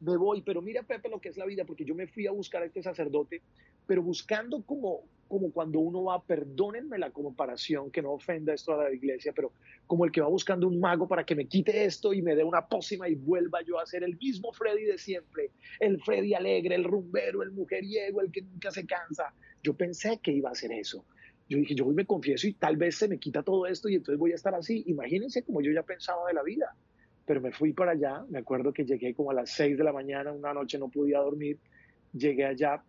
me 0.00 0.16
voy. 0.16 0.42
Pero 0.42 0.62
mira, 0.62 0.82
Pepe, 0.82 1.08
lo 1.08 1.20
que 1.20 1.28
es 1.28 1.36
la 1.36 1.46
vida, 1.46 1.64
porque 1.64 1.84
yo 1.84 1.94
me 1.94 2.06
fui 2.06 2.26
a 2.26 2.32
buscar 2.32 2.62
a 2.62 2.66
este 2.66 2.82
sacerdote, 2.82 3.42
pero 3.86 4.02
buscando 4.02 4.62
como, 4.62 5.02
como 5.28 5.52
cuando 5.52 5.78
uno 5.78 6.04
va, 6.04 6.22
perdónenme 6.22 6.98
la 6.98 7.10
comparación, 7.10 7.90
que 7.90 8.02
no 8.02 8.12
ofenda 8.12 8.54
esto 8.54 8.72
a 8.72 8.84
la 8.84 8.92
iglesia, 8.92 9.32
pero 9.34 9.52
como 9.86 10.04
el 10.04 10.12
que 10.12 10.20
va 10.20 10.28
buscando 10.28 10.66
un 10.66 10.80
mago 10.80 11.06
para 11.06 11.24
que 11.24 11.34
me 11.34 11.46
quite 11.46 11.84
esto 11.84 12.12
y 12.12 12.22
me 12.22 12.34
dé 12.34 12.44
una 12.44 12.66
pócima 12.66 13.08
y 13.08 13.14
vuelva 13.14 13.62
yo 13.62 13.78
a 13.78 13.86
ser 13.86 14.02
el 14.02 14.16
mismo 14.16 14.52
Freddy 14.52 14.84
de 14.84 14.98
siempre, 14.98 15.50
el 15.78 16.00
Freddy 16.02 16.34
alegre, 16.34 16.74
el 16.74 16.84
rumbero, 16.84 17.42
el 17.42 17.52
mujeriego, 17.52 18.20
el 18.20 18.32
que 18.32 18.42
nunca 18.42 18.70
se 18.70 18.86
cansa. 18.86 19.34
Yo 19.62 19.74
pensé 19.74 20.18
que 20.22 20.32
iba 20.32 20.50
a 20.50 20.54
ser 20.54 20.72
eso 20.72 21.04
yo 21.50 21.58
dije, 21.58 21.74
yo 21.74 21.84
hoy 21.84 21.94
me 21.94 22.06
confieso 22.06 22.46
y 22.46 22.52
tal 22.52 22.76
vez 22.76 22.94
se 22.94 23.08
me 23.08 23.18
quita 23.18 23.42
todo 23.42 23.66
esto 23.66 23.88
y 23.88 23.96
entonces 23.96 24.16
voy 24.20 24.30
a 24.30 24.36
estar 24.36 24.54
así. 24.54 24.84
Imagínense 24.86 25.42
como 25.42 25.60
yo 25.60 25.72
ya 25.72 25.82
pensaba 25.82 26.24
de 26.28 26.34
la 26.34 26.44
vida. 26.44 26.76
Pero 27.26 27.40
me 27.40 27.50
fui 27.50 27.72
para 27.72 27.90
allá, 27.90 28.24
me 28.28 28.38
acuerdo 28.38 28.72
que 28.72 28.84
llegué 28.84 29.14
como 29.14 29.32
a 29.32 29.34
las 29.34 29.50
6 29.50 29.76
de 29.76 29.82
la 29.82 29.92
mañana, 29.92 30.30
una 30.30 30.54
noche 30.54 30.78
no 30.78 30.88
podía 30.88 31.18
dormir, 31.18 31.58
llegué 32.12 32.44
allá, 32.44 32.84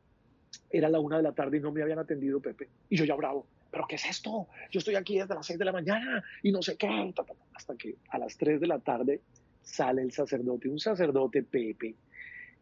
era 0.69 0.89
la 0.89 0.99
una 0.99 1.17
de 1.17 1.23
la 1.23 1.33
tarde 1.33 1.57
y 1.57 1.59
no 1.59 1.71
me 1.71 1.81
habían 1.81 1.97
atendido, 1.97 2.39
Pepe. 2.39 2.69
Y 2.87 2.97
yo 2.97 3.05
ya 3.05 3.15
bravo, 3.15 3.47
¿pero 3.71 3.85
qué 3.89 3.95
es 3.95 4.05
esto? 4.05 4.47
Yo 4.69 4.77
estoy 4.77 4.93
aquí 4.93 5.17
desde 5.17 5.33
las 5.33 5.47
6 5.47 5.57
de 5.57 5.65
la 5.65 5.71
mañana 5.71 6.23
y 6.43 6.51
no 6.51 6.61
sé 6.61 6.77
qué. 6.77 7.11
Hasta 7.55 7.75
que 7.75 7.95
a 8.09 8.19
las 8.19 8.37
3 8.37 8.61
de 8.61 8.67
la 8.67 8.77
tarde 8.77 9.21
sale 9.63 10.03
el 10.03 10.11
sacerdote, 10.11 10.69
un 10.69 10.79
sacerdote, 10.79 11.41
Pepe, 11.41 11.95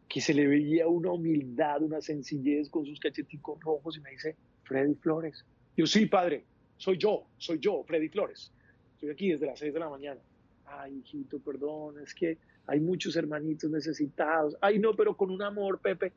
que 0.08 0.20
se 0.22 0.32
le 0.32 0.46
veía 0.46 0.88
una 0.88 1.12
humildad, 1.12 1.82
una 1.82 2.00
sencillez 2.00 2.70
con 2.70 2.86
sus 2.86 2.98
cacheticos 2.98 3.60
rojos 3.60 3.98
y 3.98 4.00
me 4.00 4.10
dice, 4.10 4.36
Freddy 4.64 4.94
Flores, 4.94 5.44
yo, 5.80 5.86
sí, 5.86 6.04
padre, 6.04 6.44
soy 6.76 6.98
yo, 6.98 7.24
soy 7.38 7.58
yo, 7.58 7.82
Freddy 7.84 8.10
Flores. 8.10 8.52
Estoy 8.94 9.10
aquí 9.10 9.30
desde 9.30 9.46
las 9.46 9.58
6 9.58 9.72
de 9.72 9.80
la 9.80 9.88
mañana. 9.88 10.20
Ay, 10.66 10.98
hijito, 10.98 11.38
perdón, 11.38 11.98
es 12.00 12.14
que 12.14 12.36
hay 12.66 12.80
muchos 12.80 13.16
hermanitos 13.16 13.70
necesitados. 13.70 14.56
Ay, 14.60 14.78
no, 14.78 14.94
pero 14.94 15.16
con 15.16 15.30
un 15.30 15.40
amor, 15.40 15.80
Pepe. 15.80 16.12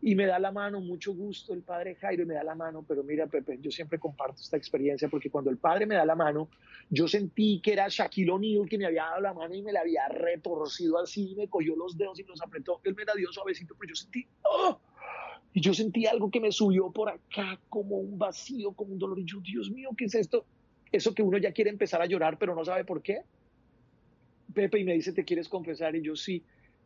Y 0.00 0.14
me 0.14 0.24
da 0.24 0.38
la 0.38 0.50
mano, 0.50 0.80
mucho 0.80 1.14
gusto, 1.14 1.52
el 1.52 1.60
padre 1.60 1.94
Jairo 1.94 2.26
me 2.26 2.34
da 2.34 2.42
la 2.42 2.54
mano, 2.54 2.84
pero 2.88 3.04
mira, 3.04 3.26
Pepe, 3.26 3.58
yo 3.60 3.70
siempre 3.70 3.98
comparto 3.98 4.40
esta 4.40 4.56
experiencia 4.56 5.08
porque 5.08 5.30
cuando 5.30 5.50
el 5.50 5.58
padre 5.58 5.84
me 5.86 5.94
da 5.94 6.04
la 6.04 6.16
mano, 6.16 6.48
yo 6.88 7.06
sentí 7.06 7.60
que 7.60 7.74
era 7.74 7.86
Shaquille 7.88 8.30
O'Neal 8.30 8.68
que 8.68 8.78
me 8.78 8.86
había 8.86 9.04
dado 9.04 9.20
la 9.20 9.34
mano 9.34 9.54
y 9.54 9.62
me 9.62 9.72
la 9.72 9.80
había 9.80 10.08
retorcido 10.08 10.98
así, 10.98 11.34
me 11.36 11.48
cogió 11.48 11.76
los 11.76 11.96
dedos 11.96 12.18
y 12.18 12.24
me 12.24 12.30
los 12.30 12.42
apretó. 12.42 12.80
Él 12.82 12.96
me 12.96 13.04
la 13.04 13.12
dio 13.14 13.30
suavecito, 13.30 13.76
pero 13.78 13.90
yo 13.90 13.94
sentí, 13.94 14.26
¡oh! 14.42 14.80
Y 15.54 15.60
yo 15.60 15.74
sentí 15.74 16.06
algo 16.06 16.30
que 16.30 16.40
me 16.40 16.50
subió 16.50 16.90
por 16.90 17.10
acá, 17.10 17.58
como 17.68 17.96
un 17.96 18.18
vacío, 18.18 18.72
como 18.72 18.92
un 18.92 18.98
dolor. 18.98 19.18
Y 19.18 19.24
yo, 19.24 19.40
Dios 19.40 19.70
mío, 19.70 19.90
¿qué 19.96 20.06
es 20.06 20.14
esto? 20.14 20.46
Eso 20.90 21.14
que 21.14 21.22
uno 21.22 21.38
ya 21.38 21.52
quiere 21.52 21.70
empezar 21.70 22.00
a 22.00 22.06
llorar, 22.06 22.38
pero 22.38 22.54
no 22.54 22.64
sabe 22.64 22.84
por 22.84 23.02
qué. 23.02 23.22
Pepe 24.54 24.80
y 24.80 24.84
me 24.84 24.94
dice, 24.94 25.12
¿te 25.12 25.24
quieres 25.24 25.48
confesar? 25.48 25.94
Y 25.96 26.02
yo 26.02 26.16
sí. 26.16 26.42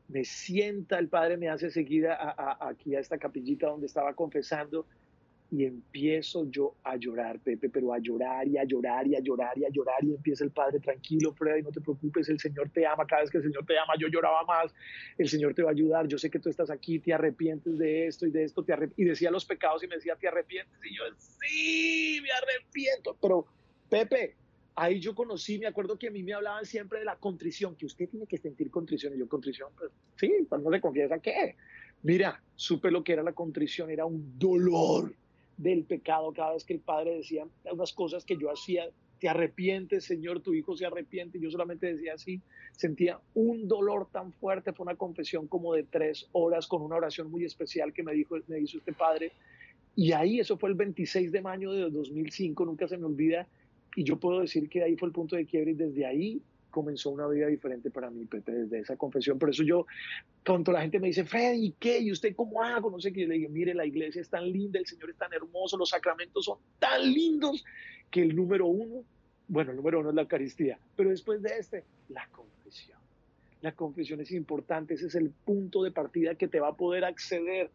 Me 0.08 0.24
sienta, 0.24 0.98
el 0.98 1.08
padre 1.08 1.36
me 1.36 1.48
hace 1.48 1.70
seguir 1.70 2.06
aquí 2.60 2.94
a 2.94 3.00
esta 3.00 3.18
capillita 3.18 3.66
donde 3.66 3.86
estaba 3.86 4.14
confesando 4.14 4.86
y 5.50 5.64
empiezo 5.64 6.50
yo 6.50 6.74
a 6.82 6.96
llorar, 6.96 7.38
Pepe, 7.38 7.68
pero 7.68 7.92
a 7.92 7.98
llorar 7.98 8.48
y 8.48 8.58
a 8.58 8.64
llorar 8.64 9.06
y 9.06 9.14
a 9.14 9.20
llorar 9.20 9.56
y 9.56 9.64
a 9.64 9.68
llorar 9.68 10.02
y 10.02 10.14
empieza 10.14 10.44
el 10.44 10.50
padre, 10.50 10.80
tranquilo, 10.80 11.32
Freddy, 11.34 11.62
no 11.62 11.70
te 11.70 11.80
preocupes, 11.80 12.28
el 12.28 12.40
Señor 12.40 12.70
te 12.70 12.84
ama, 12.84 13.06
cada 13.06 13.22
vez 13.22 13.30
que 13.30 13.38
el 13.38 13.44
Señor 13.44 13.64
te 13.64 13.78
ama, 13.78 13.94
yo 13.98 14.08
lloraba 14.08 14.42
más, 14.44 14.74
el 15.18 15.28
Señor 15.28 15.54
te 15.54 15.62
va 15.62 15.70
a 15.70 15.72
ayudar, 15.72 16.08
yo 16.08 16.18
sé 16.18 16.30
que 16.30 16.40
tú 16.40 16.48
estás 16.48 16.70
aquí, 16.70 16.98
te 16.98 17.12
arrepientes 17.12 17.78
de 17.78 18.06
esto 18.06 18.26
y 18.26 18.30
de 18.32 18.44
esto, 18.44 18.64
te 18.64 18.74
y 18.96 19.04
decía 19.04 19.30
los 19.30 19.44
pecados 19.44 19.84
y 19.84 19.86
me 19.86 19.96
decía, 19.96 20.16
te 20.16 20.26
arrepientes, 20.26 20.78
y 20.84 20.96
yo, 20.96 21.04
sí, 21.18 22.20
me 22.22 22.30
arrepiento, 22.32 23.16
pero 23.20 23.46
Pepe, 23.88 24.34
ahí 24.74 24.98
yo 24.98 25.14
conocí, 25.14 25.58
me 25.58 25.66
acuerdo 25.66 25.96
que 25.96 26.08
a 26.08 26.10
mí 26.10 26.24
me 26.24 26.34
hablaban 26.34 26.66
siempre 26.66 26.98
de 26.98 27.04
la 27.04 27.16
contrición, 27.16 27.76
que 27.76 27.86
usted 27.86 28.08
tiene 28.08 28.26
que 28.26 28.38
sentir 28.38 28.68
contrición, 28.68 29.14
y 29.14 29.18
yo 29.18 29.28
contrición, 29.28 29.70
pues 29.78 29.92
sí, 30.16 30.32
cuando 30.48 30.72
se 30.72 30.80
confiesa, 30.80 31.20
¿qué? 31.20 31.54
Mira, 32.02 32.42
supe 32.56 32.90
lo 32.90 33.04
que 33.04 33.12
era 33.12 33.22
la 33.22 33.32
contrición, 33.32 33.90
era 33.90 34.04
un 34.04 34.38
dolor 34.38 35.14
del 35.56 35.84
pecado 35.84 36.32
cada 36.32 36.52
vez 36.54 36.64
que 36.64 36.74
el 36.74 36.80
Padre 36.80 37.16
decía 37.16 37.46
unas 37.70 37.92
cosas 37.92 38.24
que 38.24 38.36
yo 38.36 38.50
hacía, 38.50 38.90
te 39.18 39.28
arrepientes, 39.28 40.04
Señor, 40.04 40.40
tu 40.40 40.54
hijo 40.54 40.76
se 40.76 40.86
arrepiente. 40.86 41.40
Yo 41.40 41.50
solamente 41.50 41.92
decía 41.92 42.14
así, 42.14 42.40
sentía 42.72 43.18
un 43.34 43.66
dolor 43.66 44.08
tan 44.10 44.32
fuerte, 44.32 44.72
fue 44.72 44.84
una 44.84 44.96
confesión 44.96 45.46
como 45.46 45.74
de 45.74 45.84
tres 45.84 46.28
horas 46.32 46.66
con 46.66 46.82
una 46.82 46.96
oración 46.96 47.30
muy 47.30 47.44
especial 47.44 47.92
que 47.92 48.02
me, 48.02 48.12
dijo, 48.12 48.36
me 48.48 48.60
hizo 48.60 48.78
este 48.78 48.92
Padre. 48.92 49.32
Y 49.94 50.12
ahí, 50.12 50.40
eso 50.40 50.58
fue 50.58 50.68
el 50.68 50.74
26 50.74 51.32
de 51.32 51.40
mayo 51.40 51.72
de 51.72 51.90
2005, 51.90 52.64
nunca 52.66 52.86
se 52.86 52.98
me 52.98 53.06
olvida. 53.06 53.46
Y 53.94 54.04
yo 54.04 54.18
puedo 54.18 54.40
decir 54.40 54.68
que 54.68 54.82
ahí 54.82 54.96
fue 54.96 55.08
el 55.08 55.14
punto 55.14 55.36
de 55.36 55.46
quiebre 55.46 55.70
y 55.70 55.74
desde 55.74 56.04
ahí 56.04 56.42
comenzó 56.76 57.08
una 57.08 57.26
vida 57.26 57.46
diferente 57.46 57.90
para 57.90 58.10
mí, 58.10 58.28
desde 58.30 58.80
esa 58.80 58.98
confesión. 58.98 59.38
Por 59.38 59.48
eso 59.48 59.62
yo, 59.62 59.86
cuando 60.44 60.72
la 60.72 60.82
gente 60.82 61.00
me 61.00 61.06
dice, 61.06 61.24
Freddy, 61.24 61.74
¿qué? 61.80 62.00
¿Y 62.00 62.12
usted 62.12 62.36
cómo 62.36 62.62
hago? 62.62 62.90
No 62.90 63.00
sé 63.00 63.14
qué. 63.14 63.22
Yo 63.22 63.28
le 63.28 63.36
digo, 63.36 63.48
mire, 63.48 63.72
la 63.72 63.86
iglesia 63.86 64.20
es 64.20 64.28
tan 64.28 64.44
linda, 64.52 64.78
el 64.78 64.84
Señor 64.84 65.08
es 65.08 65.16
tan 65.16 65.32
hermoso, 65.32 65.78
los 65.78 65.88
sacramentos 65.88 66.44
son 66.44 66.58
tan 66.78 67.00
lindos 67.00 67.64
que 68.10 68.20
el 68.20 68.36
número 68.36 68.66
uno, 68.66 69.04
bueno, 69.48 69.70
el 69.70 69.78
número 69.78 70.00
uno 70.00 70.10
es 70.10 70.14
la 70.16 70.20
Eucaristía, 70.20 70.78
pero 70.94 71.08
después 71.08 71.40
de 71.40 71.56
este, 71.58 71.84
la 72.10 72.28
confesión. 72.28 72.98
La 73.62 73.72
confesión 73.72 74.20
es 74.20 74.30
importante, 74.32 74.92
ese 74.92 75.06
es 75.06 75.14
el 75.14 75.30
punto 75.30 75.82
de 75.82 75.92
partida 75.92 76.34
que 76.34 76.46
te 76.46 76.60
va 76.60 76.68
a 76.68 76.76
poder 76.76 77.06
acceder 77.06 77.70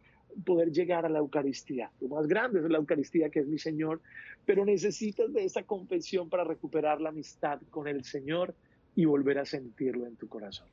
poder 0.45 0.71
llegar 0.71 1.05
a 1.05 1.09
la 1.09 1.19
Eucaristía. 1.19 1.91
Lo 1.99 2.07
más 2.07 2.27
grande 2.27 2.59
es 2.59 2.69
la 2.69 2.77
Eucaristía, 2.77 3.29
que 3.29 3.39
es 3.39 3.47
mi 3.47 3.57
Señor, 3.57 3.99
pero 4.45 4.63
necesitas 4.63 5.33
de 5.33 5.43
esa 5.43 5.63
confesión 5.63 6.29
para 6.29 6.43
recuperar 6.43 7.01
la 7.01 7.09
amistad 7.09 7.59
con 7.69 7.87
el 7.87 8.05
Señor 8.05 8.55
y 8.95 9.05
volver 9.05 9.39
a 9.39 9.45
sentirlo 9.45 10.05
en 10.05 10.15
tu 10.15 10.27
corazón. 10.27 10.67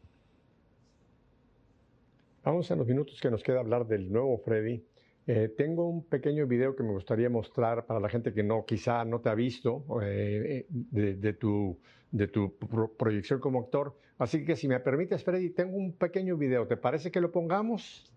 Vamos 2.45 2.71
a 2.71 2.77
los 2.77 2.87
minutos 2.87 3.21
que 3.21 3.31
nos 3.31 3.43
queda 3.43 3.61
hablar 3.61 3.87
del 3.87 4.11
nuevo 4.11 4.39
Freddy. 4.39 4.83
Eh, 5.27 5.53
tengo 5.57 5.87
un 5.87 6.05
pequeño 6.05 6.47
video 6.47 6.75
que 6.75 6.83
me 6.83 6.93
gustaría 6.93 7.29
mostrar 7.29 7.85
para 7.85 8.01
la 8.01 8.09
gente 8.09 8.33
que 8.33 8.43
no, 8.43 8.65
quizá 8.65 9.05
no 9.05 9.21
te 9.21 9.29
ha 9.29 9.35
visto 9.35 9.85
eh, 10.03 10.67
de, 10.71 11.33
tu, 11.35 11.79
de 12.11 12.29
tu 12.29 12.57
proyección 12.97 13.39
como 13.39 13.61
actor. 13.61 13.95
Así 14.17 14.45
que 14.45 14.57
si 14.57 14.67
me 14.67 14.81
permites, 14.81 15.23
Freddy, 15.23 15.51
tengo 15.51 15.77
un 15.77 15.93
pequeño 15.93 16.39
video. 16.39 16.67
¿Te 16.67 16.79
parece 16.79 17.11
que 17.11 17.21
lo 17.21 17.31
pongamos? 17.31 18.11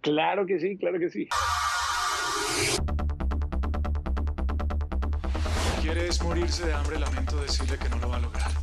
Claro 0.00 0.44
que 0.46 0.58
sí, 0.58 0.76
claro 0.76 0.98
que 0.98 1.08
sí. 1.08 1.28
¿Quieres 5.80 6.22
morirse 6.22 6.66
de 6.66 6.72
hambre? 6.72 6.98
Lamento 6.98 7.40
decirle 7.40 7.78
que 7.78 7.88
no 7.88 7.98
lo 7.98 8.08
va 8.08 8.16
a 8.16 8.20
lograr 8.20 8.59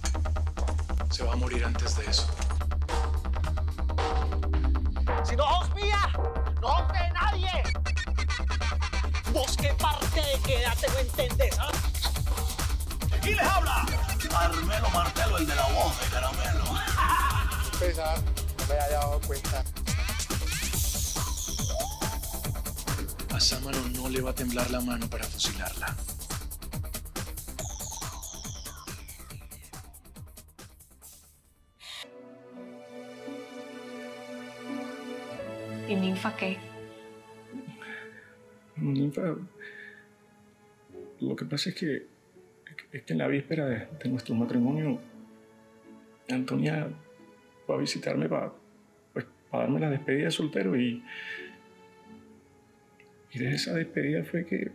se 1.18 1.24
va 1.24 1.34
a 1.34 1.36
morir 1.36 1.66
antes 1.66 1.98
de 1.98 2.06
eso. 2.06 2.28
Si 5.24 5.36
no 5.36 5.46
os 5.46 5.74
mía, 5.74 6.00
no 6.62 6.68
os 6.68 6.88
de 6.94 7.10
nadie. 7.10 7.52
Vos 9.34 9.58
qué 9.58 9.74
parte 9.82 10.22
quédate 10.46 10.88
no 10.90 11.00
entendés, 11.00 11.58
¿ah? 11.58 11.72
¿Quién 13.20 13.38
les 13.38 13.48
habla? 13.48 13.84
Carmelo 14.30 14.90
Martelo, 14.92 15.38
el 15.38 15.48
de 15.48 15.56
la 15.56 15.68
voz 15.70 16.00
de 16.00 16.06
caramelo. 16.06 16.64
Pesar, 17.80 18.20
no 18.60 18.66
me 18.68 18.80
haya 18.80 19.00
dado 19.00 19.20
cuenta. 19.22 19.64
A 23.34 23.40
Sámaro 23.40 23.80
no 23.90 24.08
le 24.08 24.22
va 24.22 24.30
a 24.30 24.36
temblar 24.36 24.70
la 24.70 24.82
mano 24.82 25.10
para 25.10 25.24
fusilarla. 25.26 25.96
¿Y 35.88 35.96
Ninfa 35.96 36.36
qué? 36.36 36.58
Ninfa. 38.76 39.36
Lo 41.22 41.36
que 41.36 41.46
pasa 41.46 41.70
es 41.70 41.76
que, 41.76 42.06
es 42.92 43.04
que 43.04 43.14
en 43.14 43.20
la 43.20 43.28
víspera 43.28 43.66
de, 43.66 44.10
nuestro 44.10 44.36
matrimonio, 44.36 45.00
Antonia 46.30 46.90
fue 47.66 47.76
a 47.76 47.80
visitarme 47.80 48.28
para, 48.28 48.52
pues, 49.14 49.26
para 49.50 49.64
darme 49.64 49.80
la 49.80 49.90
despedida 49.90 50.26
de 50.26 50.32
soltero 50.32 50.76
y. 50.76 51.04
Y 53.32 53.40
de 53.40 53.54
esa 53.54 53.74
despedida 53.74 54.24
fue 54.24 54.46
que, 54.46 54.72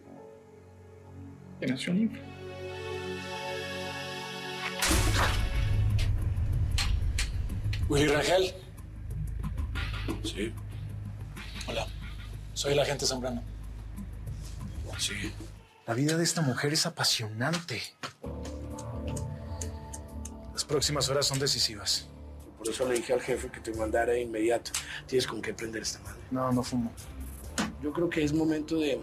que 1.61 1.67
nació 1.67 1.93
Ninfa. 1.93 2.19
Willy 7.89 8.07
Rangel. 8.07 8.55
Sí. 10.25 10.53
Hola, 11.73 11.87
soy 12.53 12.75
el 12.75 12.81
agente 12.81 13.07
Zambrano. 13.07 13.43
Sí. 14.99 15.33
La 15.87 15.95
vida 15.95 16.19
de 16.19 16.23
esta 16.23 16.43
mujer 16.43 16.75
es 16.75 16.85
apasionante. 16.85 17.81
Las 20.53 20.67
próximas 20.67 21.09
horas 21.09 21.25
son 21.25 21.39
decisivas. 21.39 22.09
Por 22.59 22.69
eso 22.69 22.87
le 22.87 22.97
dije 22.97 23.15
al 23.15 23.23
jefe 23.23 23.49
que 23.51 23.61
te 23.61 23.73
mandara 23.73 24.13
de 24.13 24.21
inmediato. 24.21 24.71
Tienes 25.07 25.27
con 25.27 25.41
qué 25.41 25.55
prender 25.55 25.81
esta 25.81 26.01
madre. 26.01 26.21
No, 26.31 26.53
no 26.53 26.63
fumo. 26.63 26.93
Yo 27.83 27.91
creo 27.91 28.11
que 28.11 28.23
es 28.23 28.35
momento 28.35 28.79
de. 28.79 29.01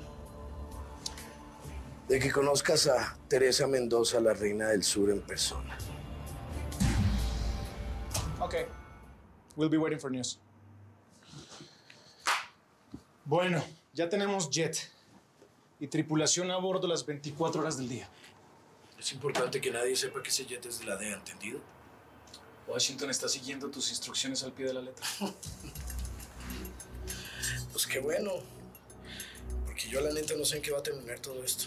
de 2.08 2.20
que 2.20 2.32
conozcas 2.32 2.86
a 2.86 3.18
Teresa 3.28 3.66
Mendoza, 3.66 4.20
la 4.20 4.36
reina 4.36 4.68
del 4.68 4.84
sur, 4.84 5.10
en 5.10 5.22
persona. 5.22 5.76
Okay. 8.40 8.68
We'll 9.56 9.70
be 9.70 9.78
waiting 9.80 10.00
for 10.00 10.12
news. 10.12 10.40
Bueno, 13.30 13.64
ya 13.94 14.10
tenemos 14.10 14.50
jet 14.50 14.90
y 15.80 15.86
tripulación 15.86 16.50
a 16.50 16.58
bordo 16.58 16.88
las 16.88 17.06
24 17.06 17.62
horas 17.62 17.78
del 17.78 17.88
día. 17.88 18.10
Es 18.98 19.14
importante 19.14 19.62
que 19.62 19.70
nadie 19.70 19.96
sepa 19.96 20.24
que 20.24 20.30
ese 20.30 20.48
jet 20.48 20.66
es 20.66 20.80
de 20.80 20.86
la 20.86 20.98
DEA, 20.98 21.14
¿entendido? 21.14 21.62
Washington 22.66 23.12
está 23.12 23.30
siguiendo 23.30 23.70
tus 23.70 23.92
instrucciones 23.92 24.42
al 24.42 24.52
pie 24.52 24.66
de 24.66 24.74
la 24.74 24.82
letra. 24.82 25.06
pues 27.72 27.86
qué 27.86 28.00
bueno. 28.00 28.32
Porque 29.68 29.88
yo 29.88 30.02
la 30.02 30.12
neta 30.12 30.34
no 30.36 30.44
sé 30.44 30.56
en 30.56 30.64
qué 30.64 30.72
va 30.72 30.80
a 30.80 30.84
terminar 30.84 31.20
todo 31.20 31.44
esto. 31.44 31.66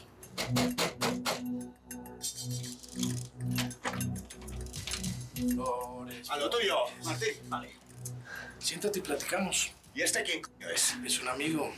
A 6.28 6.36
lo 6.38 6.50
tuyo, 6.50 6.76
Martín. 7.04 7.34
Vale. 7.48 7.70
Siéntate 8.58 8.98
y 8.98 9.02
platicamos. 9.02 9.70
¿Y 9.94 10.00
este 10.00 10.22
quién 10.22 10.40
es? 10.74 10.94
Es 11.04 11.20
un 11.20 11.28
amigo. 11.28 11.70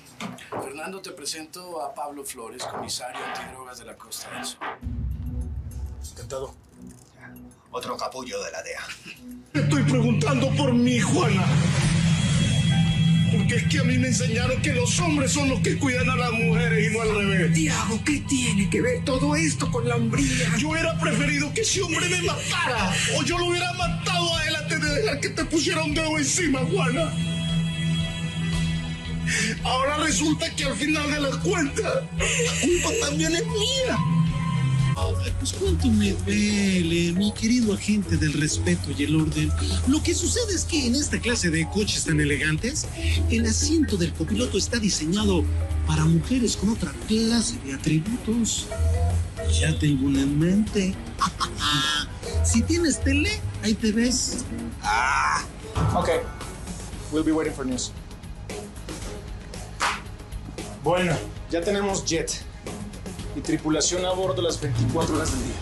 Fernando, 0.50 1.02
te 1.02 1.10
presento 1.10 1.82
a 1.82 1.92
Pablo 1.92 2.24
Flores, 2.24 2.62
comisario 2.62 3.20
antidrogas 3.24 3.78
de 3.78 3.84
la 3.86 3.96
Costa 3.96 4.30
del 4.30 4.44
Sol. 4.44 4.58
Encantado. 6.12 6.54
Otro 7.72 7.96
capullo 7.96 8.40
de 8.40 8.52
la 8.52 8.62
DEA. 8.62 8.82
Estoy 9.54 9.82
preguntando 9.82 10.48
por 10.54 10.72
mi 10.72 11.00
Juana. 11.00 11.44
Porque 13.32 13.56
es 13.56 13.68
que 13.68 13.80
a 13.80 13.82
mí 13.82 13.98
me 13.98 14.06
enseñaron 14.06 14.62
que 14.62 14.72
los 14.74 14.96
hombres 15.00 15.32
son 15.32 15.48
los 15.48 15.58
que 15.58 15.76
cuidan 15.76 16.08
a 16.08 16.14
las 16.14 16.30
mujeres 16.30 16.88
y 16.88 16.94
no 16.94 17.02
al 17.02 17.16
revés. 17.16 17.52
Tiago, 17.52 17.98
¿qué 18.04 18.20
tiene 18.28 18.70
que 18.70 18.80
ver 18.80 19.04
todo 19.04 19.34
esto 19.34 19.68
con 19.72 19.88
la 19.88 19.96
hombría? 19.96 20.56
Yo 20.56 20.68
hubiera 20.68 20.96
preferido 21.00 21.52
que 21.52 21.62
ese 21.62 21.82
hombre 21.82 22.08
me 22.08 22.22
matara. 22.22 22.94
O 23.18 23.24
yo 23.24 23.38
lo 23.38 23.46
hubiera 23.46 23.72
matado 23.72 24.36
a 24.36 24.46
él 24.46 24.54
antes 24.54 24.80
de 24.80 24.94
dejar 25.02 25.18
que 25.18 25.30
te 25.30 25.44
pusiera 25.46 25.82
un 25.82 25.94
dedo 25.94 26.16
encima, 26.16 26.60
Juana. 26.60 27.33
Ahora 29.64 29.98
resulta 29.98 30.54
que 30.54 30.64
al 30.64 30.76
final 30.76 31.10
de 31.10 31.20
la 31.20 31.40
cuenta, 31.40 31.82
la 32.18 32.60
culpa 32.60 32.90
también 33.06 33.34
es 33.34 33.46
mía. 33.46 33.98
Pues 35.38 35.52
cuánto 35.52 35.88
me 35.88 36.12
duele, 36.12 37.12
mi 37.12 37.32
querido 37.32 37.74
agente 37.74 38.16
del 38.16 38.32
respeto 38.32 38.90
y 38.96 39.04
el 39.04 39.16
orden. 39.16 39.52
Lo 39.88 40.02
que 40.02 40.14
sucede 40.14 40.54
es 40.54 40.64
que 40.64 40.86
en 40.86 40.94
esta 40.94 41.18
clase 41.18 41.50
de 41.50 41.68
coches 41.68 42.04
tan 42.04 42.20
elegantes, 42.20 42.86
el 43.30 43.44
asiento 43.44 43.96
del 43.96 44.12
copiloto 44.12 44.56
está 44.56 44.78
diseñado 44.78 45.44
para 45.86 46.04
mujeres 46.04 46.56
con 46.56 46.70
otra 46.70 46.92
clase 47.06 47.58
de 47.64 47.74
atributos. 47.74 48.66
Ya 49.60 49.78
tengo 49.78 50.06
una 50.06 50.22
en 50.22 50.38
mente. 50.38 50.94
si 52.44 52.62
tienes 52.62 53.02
tele, 53.02 53.30
ahí 53.62 53.74
te 53.74 53.92
ves. 53.92 54.44
Ah. 54.82 55.44
Ok. 55.94 56.08
We'll 57.12 57.24
be 57.24 57.32
waiting 57.32 57.54
for 57.54 57.66
news. 57.66 57.92
Bueno, 60.84 61.14
ya 61.48 61.62
tenemos 61.62 62.04
jet 62.04 62.30
y 63.34 63.40
tripulación 63.40 64.04
a 64.04 64.12
bordo 64.12 64.42
las 64.42 64.60
24 64.60 65.16
horas 65.16 65.32
del 65.32 65.46
día. 65.46 65.56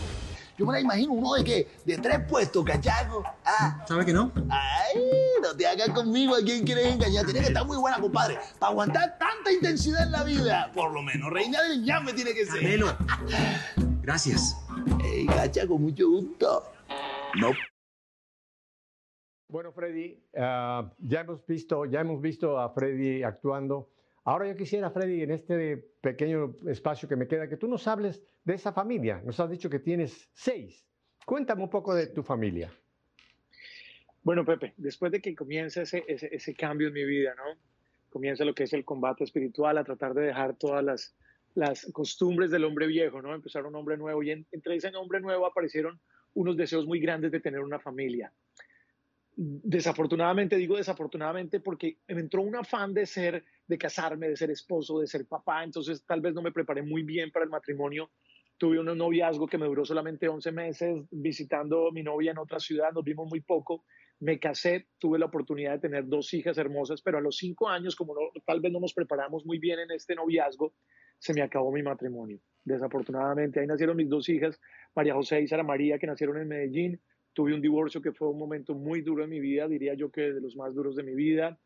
Yo 0.59 0.67
me 0.67 0.73
la 0.73 0.81
imagino 0.81 1.13
uno 1.13 1.35
de 1.35 1.45
que 1.45 1.69
de 1.85 1.97
tres 1.99 2.19
puestos, 2.29 2.65
cachaco. 2.65 3.23
Ah. 3.45 3.85
¿Sabe 3.87 4.05
que 4.05 4.13
no? 4.13 4.33
Ay, 4.51 5.01
no 5.41 5.57
te 5.57 5.65
hagas 5.65 5.91
conmigo 5.91 6.35
a 6.35 6.41
quien 6.41 6.65
quieres 6.65 6.93
engañar. 6.93 7.25
Tiene 7.25 7.39
que 7.39 7.47
estar 7.47 7.65
muy 7.65 7.77
buena, 7.77 8.01
compadre, 8.01 8.41
para 8.59 8.73
aguantar 8.73 9.17
tanta 9.17 9.53
intensidad 9.53 10.03
en 10.03 10.11
la 10.11 10.25
vida. 10.25 10.73
Por 10.75 10.93
lo 10.93 11.03
menos, 11.03 11.31
reina 11.33 11.63
del 11.63 11.85
llame 11.85 12.15
tiene 12.15 12.35
que 12.35 12.45
ser. 12.45 12.61
Camelo. 12.61 12.97
Gracias. 14.03 14.57
Ey, 15.05 15.27
cachaco, 15.27 15.79
mucho 15.79 16.11
gusto. 16.11 16.65
No. 17.41 17.53
Bueno, 19.47 19.71
Freddy, 19.71 20.19
uh, 20.35 20.91
ya 20.99 21.21
hemos 21.21 21.47
visto, 21.47 21.85
ya 21.85 22.01
hemos 22.01 22.21
visto 22.21 22.59
a 22.59 22.71
Freddy 22.71 23.23
actuando. 23.23 23.92
Ahora 24.25 24.47
yo 24.47 24.57
quisiera, 24.57 24.91
Freddy, 24.91 25.23
en 25.23 25.33
este 25.33 25.77
pequeño 26.01 26.57
espacio 26.69 27.09
que 27.09 27.17
me 27.17 27.27
queda, 27.27 27.49
que 27.49 27.57
tú 27.57 27.67
nos 27.67 27.87
hables 27.89 28.23
de 28.45 28.55
esa 28.55 28.73
familia. 28.73 29.21
Nos 29.25 29.41
has 29.41 29.51
dicho 29.51 29.69
que 29.69 29.81
tienes 29.81 30.29
seis. 30.33 30.87
Cuéntame 31.27 31.63
un 31.63 31.71
poco 31.71 31.95
de 31.95 32.07
tu 32.07 32.23
familia. 32.23 32.73
Bueno, 34.23 34.45
Pepe, 34.45 34.75
después 34.77 35.11
de 35.11 35.21
que 35.21 35.35
comienza 35.35 35.83
ese, 35.83 36.05
ese, 36.07 36.55
cambio 36.55 36.89
en 36.89 36.95
mi 36.95 37.05
vida, 37.05 37.35
¿no? 37.35 37.59
Comienza 38.09 38.45
lo 38.45 38.55
que 38.55 38.65
es 38.65 38.73
el 38.73 38.85
combate 38.85 39.25
espiritual, 39.25 39.77
a 39.79 39.85
tratar 39.85 40.15
de 40.15 40.23
dejar 40.23 40.55
todas 40.57 40.85
las, 40.85 41.17
las 41.55 41.91
costumbres 41.93 42.53
del 42.53 42.65
hombre 42.65 42.87
viejo, 42.87 43.21
¿no? 43.21 43.35
Empezar 43.35 43.67
un 43.67 43.75
hombre 43.75 43.97
nuevo 43.97 44.23
y 44.23 44.31
entre 44.31 44.77
ese 44.77 44.95
hombre 44.95 45.21
nuevo 45.21 45.47
aparecieron 45.47 46.01
unos 46.35 46.57
deseos 46.57 46.87
muy 46.87 47.01
grandes 47.01 47.33
de 47.33 47.41
tener 47.41 47.61
una 47.61 47.81
familia 47.81 48.33
desafortunadamente, 49.37 50.57
digo 50.57 50.77
desafortunadamente 50.77 51.61
porque 51.61 51.99
me 52.09 52.21
entró 52.21 52.43
un 52.43 52.57
afán 52.57 52.93
de 52.95 53.07
ser, 53.07 53.45
de 53.67 53.79
casarme, 53.79 54.29
de 54.29 54.37
ser 54.37 54.51
esposo, 54.51 55.01
de 55.01 55.07
ser 55.07 55.27
papá, 55.27 55.65
entonces 55.65 56.05
tal 56.05 56.21
vez 56.21 56.35
no 56.35 56.43
me 56.43 56.53
preparé 56.53 56.83
muy 56.83 57.03
bien 57.03 57.31
para 57.31 57.45
el 57.45 57.51
matrimonio. 57.51 58.11
Tuve 58.59 58.79
un 58.79 58.87
noviazgo 58.97 59.47
que 59.47 59.59
me 59.59 59.67
duró 59.67 59.85
solamente 59.85 60.29
11 60.29 60.53
meses 60.53 61.05
visitando 61.11 61.89
a 61.89 61.93
mi 61.93 62.03
novia 62.03 62.31
en 62.31 62.39
otra 62.39 62.61
ciudad, 62.61 62.93
nos 62.93 63.05
vimos 63.05 63.29
muy 63.29 63.41
poco, 63.41 63.85
me 64.21 64.39
casé, 64.39 64.87
tuve 64.99 65.19
la 65.19 65.27
oportunidad 65.27 65.73
de 65.73 65.79
tener 65.81 66.07
dos 66.07 66.33
hijas 66.33 66.57
hermosas, 66.57 67.03
pero 67.03 67.19
a 67.19 67.21
los 67.21 67.37
cinco 67.37 67.69
años, 67.69 67.97
como 67.97 68.15
tal 68.47 68.61
vez 68.61 68.71
no 68.71 68.79
nos 68.79 68.95
preparamos 68.95 69.45
muy 69.45 69.59
bien 69.59 69.81
en 69.81 69.91
este 69.91 70.15
noviazgo, 70.15 70.75
se 71.19 71.35
me 71.35 71.43
acabó 71.43 71.73
mi 71.73 71.83
matrimonio. 71.83 72.39
Desafortunadamente, 72.65 73.59
ahí 73.59 73.67
nacieron 73.67 73.97
mis 73.97 74.09
dos 74.09 74.29
hijas, 74.29 74.61
María 74.95 75.15
José 75.15 75.41
y 75.41 75.49
Sara 75.49 75.65
María, 75.65 75.99
que 75.99 76.07
nacieron 76.07 76.37
en 76.39 76.47
Medellín. 76.47 77.01
Tuve 77.33 77.53
un 77.53 77.61
divorcio 77.61 78.01
que 78.01 78.13
fue 78.13 78.29
un 78.29 78.39
momento 78.39 78.75
muy 78.75 79.03
duro 79.03 79.25
en 79.25 79.31
mi 79.31 79.41
vida, 79.41 79.67
diría 79.67 79.95
yo 79.95 80.13
que 80.13 80.33
de 80.33 80.41
los 80.41 80.55
más 80.55 80.73
duros 80.73 80.95
de 80.95 81.03
mi 81.03 81.17
vida, 81.17 81.59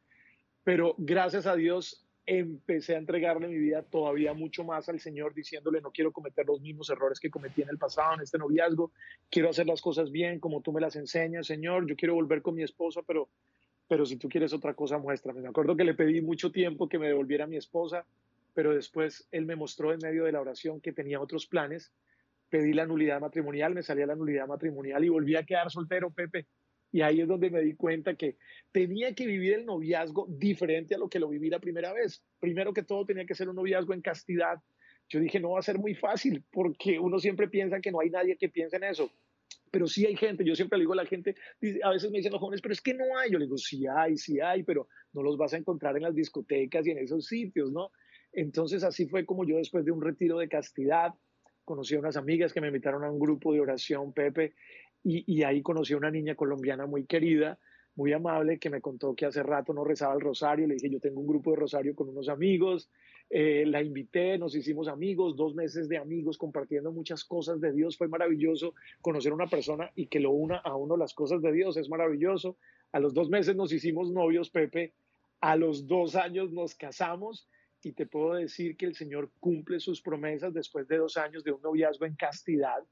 pero 0.66 0.96
gracias 0.98 1.46
a 1.46 1.54
Dios 1.54 2.04
empecé 2.26 2.96
a 2.96 2.98
entregarle 2.98 3.46
mi 3.46 3.56
vida 3.56 3.84
todavía 3.84 4.34
mucho 4.34 4.64
más 4.64 4.88
al 4.88 4.98
Señor, 4.98 5.32
diciéndole, 5.32 5.80
no 5.80 5.92
quiero 5.92 6.10
cometer 6.10 6.44
los 6.44 6.60
mismos 6.60 6.90
errores 6.90 7.20
que 7.20 7.30
cometí 7.30 7.62
en 7.62 7.68
el 7.68 7.78
pasado, 7.78 8.14
en 8.14 8.22
este 8.22 8.36
noviazgo, 8.36 8.90
quiero 9.30 9.48
hacer 9.48 9.68
las 9.68 9.80
cosas 9.80 10.10
bien 10.10 10.40
como 10.40 10.62
tú 10.62 10.72
me 10.72 10.80
las 10.80 10.96
enseñas, 10.96 11.46
Señor, 11.46 11.86
yo 11.86 11.94
quiero 11.94 12.16
volver 12.16 12.42
con 12.42 12.56
mi 12.56 12.64
esposa, 12.64 13.02
pero, 13.06 13.28
pero 13.86 14.04
si 14.04 14.16
tú 14.16 14.28
quieres 14.28 14.52
otra 14.52 14.74
cosa, 14.74 14.98
muéstrame. 14.98 15.40
Me 15.40 15.48
acuerdo 15.50 15.76
que 15.76 15.84
le 15.84 15.94
pedí 15.94 16.20
mucho 16.20 16.50
tiempo 16.50 16.88
que 16.88 16.98
me 16.98 17.06
devolviera 17.06 17.44
a 17.44 17.46
mi 17.46 17.58
esposa, 17.58 18.04
pero 18.52 18.74
después 18.74 19.28
Él 19.30 19.46
me 19.46 19.54
mostró 19.54 19.92
en 19.92 20.00
medio 20.02 20.24
de 20.24 20.32
la 20.32 20.40
oración 20.40 20.80
que 20.80 20.92
tenía 20.92 21.20
otros 21.20 21.46
planes 21.46 21.92
pedí 22.48 22.72
la 22.72 22.86
nulidad 22.86 23.20
matrimonial, 23.20 23.74
me 23.74 23.82
salía 23.82 24.06
la 24.06 24.14
nulidad 24.14 24.46
matrimonial 24.46 25.04
y 25.04 25.08
volví 25.08 25.36
a 25.36 25.44
quedar 25.44 25.70
soltero, 25.70 26.10
Pepe. 26.10 26.46
Y 26.96 27.02
ahí 27.02 27.20
es 27.20 27.28
donde 27.28 27.50
me 27.50 27.60
di 27.60 27.74
cuenta 27.74 28.14
que 28.14 28.38
tenía 28.72 29.14
que 29.14 29.26
vivir 29.26 29.52
el 29.52 29.66
noviazgo 29.66 30.26
diferente 30.30 30.94
a 30.94 30.98
lo 30.98 31.10
que 31.10 31.18
lo 31.18 31.28
viví 31.28 31.50
la 31.50 31.58
primera 31.58 31.92
vez. 31.92 32.24
Primero 32.40 32.72
que 32.72 32.84
todo 32.84 33.04
tenía 33.04 33.26
que 33.26 33.34
ser 33.34 33.50
un 33.50 33.56
noviazgo 33.56 33.92
en 33.92 34.00
castidad. 34.00 34.62
Yo 35.10 35.20
dije, 35.20 35.38
no 35.38 35.50
va 35.50 35.58
a 35.58 35.62
ser 35.62 35.78
muy 35.78 35.94
fácil 35.94 36.42
porque 36.50 36.98
uno 36.98 37.18
siempre 37.18 37.48
piensa 37.48 37.82
que 37.82 37.92
no 37.92 38.00
hay 38.00 38.08
nadie 38.08 38.38
que 38.38 38.48
piense 38.48 38.76
en 38.76 38.84
eso. 38.84 39.12
Pero 39.70 39.86
sí 39.86 40.06
hay 40.06 40.16
gente, 40.16 40.42
yo 40.42 40.56
siempre 40.56 40.78
le 40.78 40.84
digo 40.84 40.94
a 40.94 40.96
la 40.96 41.04
gente, 41.04 41.34
a 41.82 41.90
veces 41.90 42.10
me 42.10 42.16
dicen 42.16 42.32
los 42.32 42.40
jóvenes, 42.40 42.62
pero 42.62 42.72
es 42.72 42.80
que 42.80 42.94
no 42.94 43.18
hay. 43.18 43.30
Yo 43.30 43.38
le 43.38 43.44
digo, 43.44 43.58
sí 43.58 43.84
hay, 43.86 44.16
sí 44.16 44.40
hay, 44.40 44.62
pero 44.62 44.88
no 45.12 45.22
los 45.22 45.36
vas 45.36 45.52
a 45.52 45.58
encontrar 45.58 45.98
en 45.98 46.04
las 46.04 46.14
discotecas 46.14 46.86
y 46.86 46.92
en 46.92 46.98
esos 46.98 47.26
sitios, 47.26 47.72
¿no? 47.72 47.90
Entonces 48.32 48.82
así 48.84 49.06
fue 49.06 49.26
como 49.26 49.44
yo 49.44 49.58
después 49.58 49.84
de 49.84 49.92
un 49.92 50.00
retiro 50.00 50.38
de 50.38 50.48
castidad, 50.48 51.12
conocí 51.66 51.96
a 51.96 51.98
unas 51.98 52.16
amigas 52.16 52.54
que 52.54 52.62
me 52.62 52.68
invitaron 52.68 53.04
a 53.04 53.10
un 53.10 53.18
grupo 53.18 53.52
de 53.52 53.60
oración, 53.60 54.14
Pepe, 54.14 54.54
y, 55.08 55.42
ahí 55.44 55.62
conocí 55.62 55.92
a 55.92 55.96
una 55.96 56.10
niña 56.10 56.34
colombiana 56.34 56.86
muy 56.86 57.04
querida, 57.04 57.58
muy 57.94 58.12
amable, 58.12 58.58
que 58.58 58.70
me 58.70 58.80
contó 58.80 59.14
que 59.14 59.24
hace 59.24 59.42
rato 59.42 59.72
no 59.72 59.84
rezaba 59.84 60.14
el 60.14 60.20
rosario. 60.20 60.66
Le 60.66 60.74
dije, 60.74 60.90
yo 60.90 60.98
tengo 60.98 61.20
un 61.20 61.28
grupo 61.28 61.52
de 61.52 61.58
rosario 61.58 61.94
con 61.94 62.08
unos 62.08 62.28
amigos. 62.28 62.90
Eh, 63.30 63.64
la 63.66 63.82
invité, 63.82 64.36
nos 64.36 64.54
hicimos 64.56 64.88
amigos, 64.88 65.36
dos 65.36 65.54
meses 65.54 65.88
de 65.88 65.96
amigos, 65.96 66.36
compartiendo 66.36 66.90
muchas 66.90 67.24
cosas 67.24 67.60
de 67.60 67.72
Dios. 67.72 67.96
Fue 67.96 68.08
maravilloso 68.08 68.74
conocer 69.00 69.30
a 69.30 69.36
una 69.36 69.46
persona 69.46 69.90
y 69.94 70.06
que 70.06 70.18
lo 70.18 70.32
una 70.32 70.56
a 70.56 70.74
uno 70.74 70.96
las 70.96 71.14
cosas 71.14 71.40
de 71.40 71.52
Dios. 71.52 71.76
Es 71.76 71.88
maravilloso. 71.88 72.56
A 72.90 72.98
los 72.98 73.14
dos 73.14 73.30
meses 73.30 73.54
nos 73.54 73.72
hicimos 73.72 74.10
novios, 74.10 74.50
Pepe. 74.50 74.92
A 75.40 75.54
los 75.54 75.86
dos 75.86 76.16
años 76.16 76.50
nos 76.52 76.74
casamos 76.74 77.48
y 77.82 77.92
te 77.92 78.06
puedo 78.06 78.34
decir 78.34 78.76
que 78.76 78.86
el 78.86 78.96
Señor 78.96 79.30
cumple 79.38 79.78
sus 79.78 80.02
promesas 80.02 80.52
después 80.52 80.88
de 80.88 80.98
dos 80.98 81.16
años 81.16 81.44
de 81.44 81.52
un 81.52 81.62
noviazgo 81.62 82.06
en 82.06 82.16
castidad. 82.16 82.82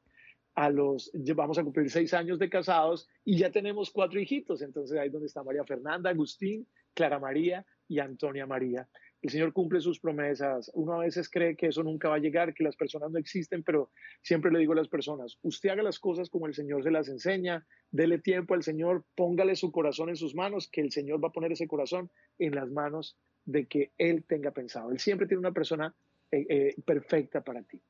A 0.55 0.70
los, 0.70 1.11
vamos 1.34 1.59
a 1.59 1.64
cumplir 1.64 1.90
seis 1.90 2.14
años 2.14 2.38
de 2.38 2.48
casados 2.48 3.09
y 3.24 3.38
ya 3.38 3.50
tenemos 3.50 3.90
cuatro 3.90 4.20
hijitos. 4.20 4.62
Entonces 4.62 4.96
ahí 4.98 5.09
donde 5.09 5.26
está 5.26 5.42
María 5.42 5.64
Fernanda, 5.64 6.11
Agustín, 6.11 6.66
Clara 6.94 7.18
María 7.18 7.66
y 7.88 7.98
Antonia 7.98 8.46
María. 8.46 8.88
El 9.24 9.30
Señor 9.30 9.55
cumple 9.55 9.80
sus 9.80 10.00
promesas. 10.00 10.70
Uno 10.74 10.92
a 10.92 10.98
veces 10.98 11.30
cree 11.30 11.57
que 11.57 11.68
eso 11.68 11.82
nunca 11.82 12.11
va 12.11 12.16
a 12.16 12.18
llegar, 12.18 12.52
que 12.52 12.62
las 12.62 12.76
personas 12.76 13.11
no 13.11 13.18
existen, 13.18 13.62
pero 13.62 13.90
siempre 14.20 14.50
le 14.50 14.59
digo 14.59 14.74
a 14.74 14.76
las 14.76 14.88
personas, 14.88 15.38
usted 15.40 15.70
haga 15.70 15.82
las 15.82 15.98
cosas 15.98 16.28
como 16.28 16.46
el 16.46 16.52
Señor 16.52 16.82
se 16.82 16.90
las 16.90 17.09
enseña, 17.09 17.66
dele 17.90 18.18
tiempo 18.18 18.52
al 18.52 18.62
Señor, 18.62 19.07
póngale 19.14 19.57
su 19.57 19.72
corazón 19.72 20.11
en 20.11 20.16
sus 20.16 20.34
manos, 20.34 20.68
que 20.70 20.82
el 20.82 20.92
Señor 20.92 21.24
va 21.24 21.28
a 21.28 21.32
poner 21.32 21.52
ese 21.52 21.66
corazón 21.66 22.11
en 22.38 22.55
las 22.55 22.70
manos 22.70 23.16
de 23.46 23.66
que 23.66 23.92
Él 23.96 24.24
tenga 24.24 24.50
pensado. 24.50 24.90
Él 24.90 24.98
siempre 24.98 25.26
tiene 25.26 25.40
una 25.40 25.52
persona 25.52 25.94
eh, 26.30 26.46
eh, 26.46 26.74
perfecta 26.84 27.42
para 27.42 27.62
ti. 27.62 27.80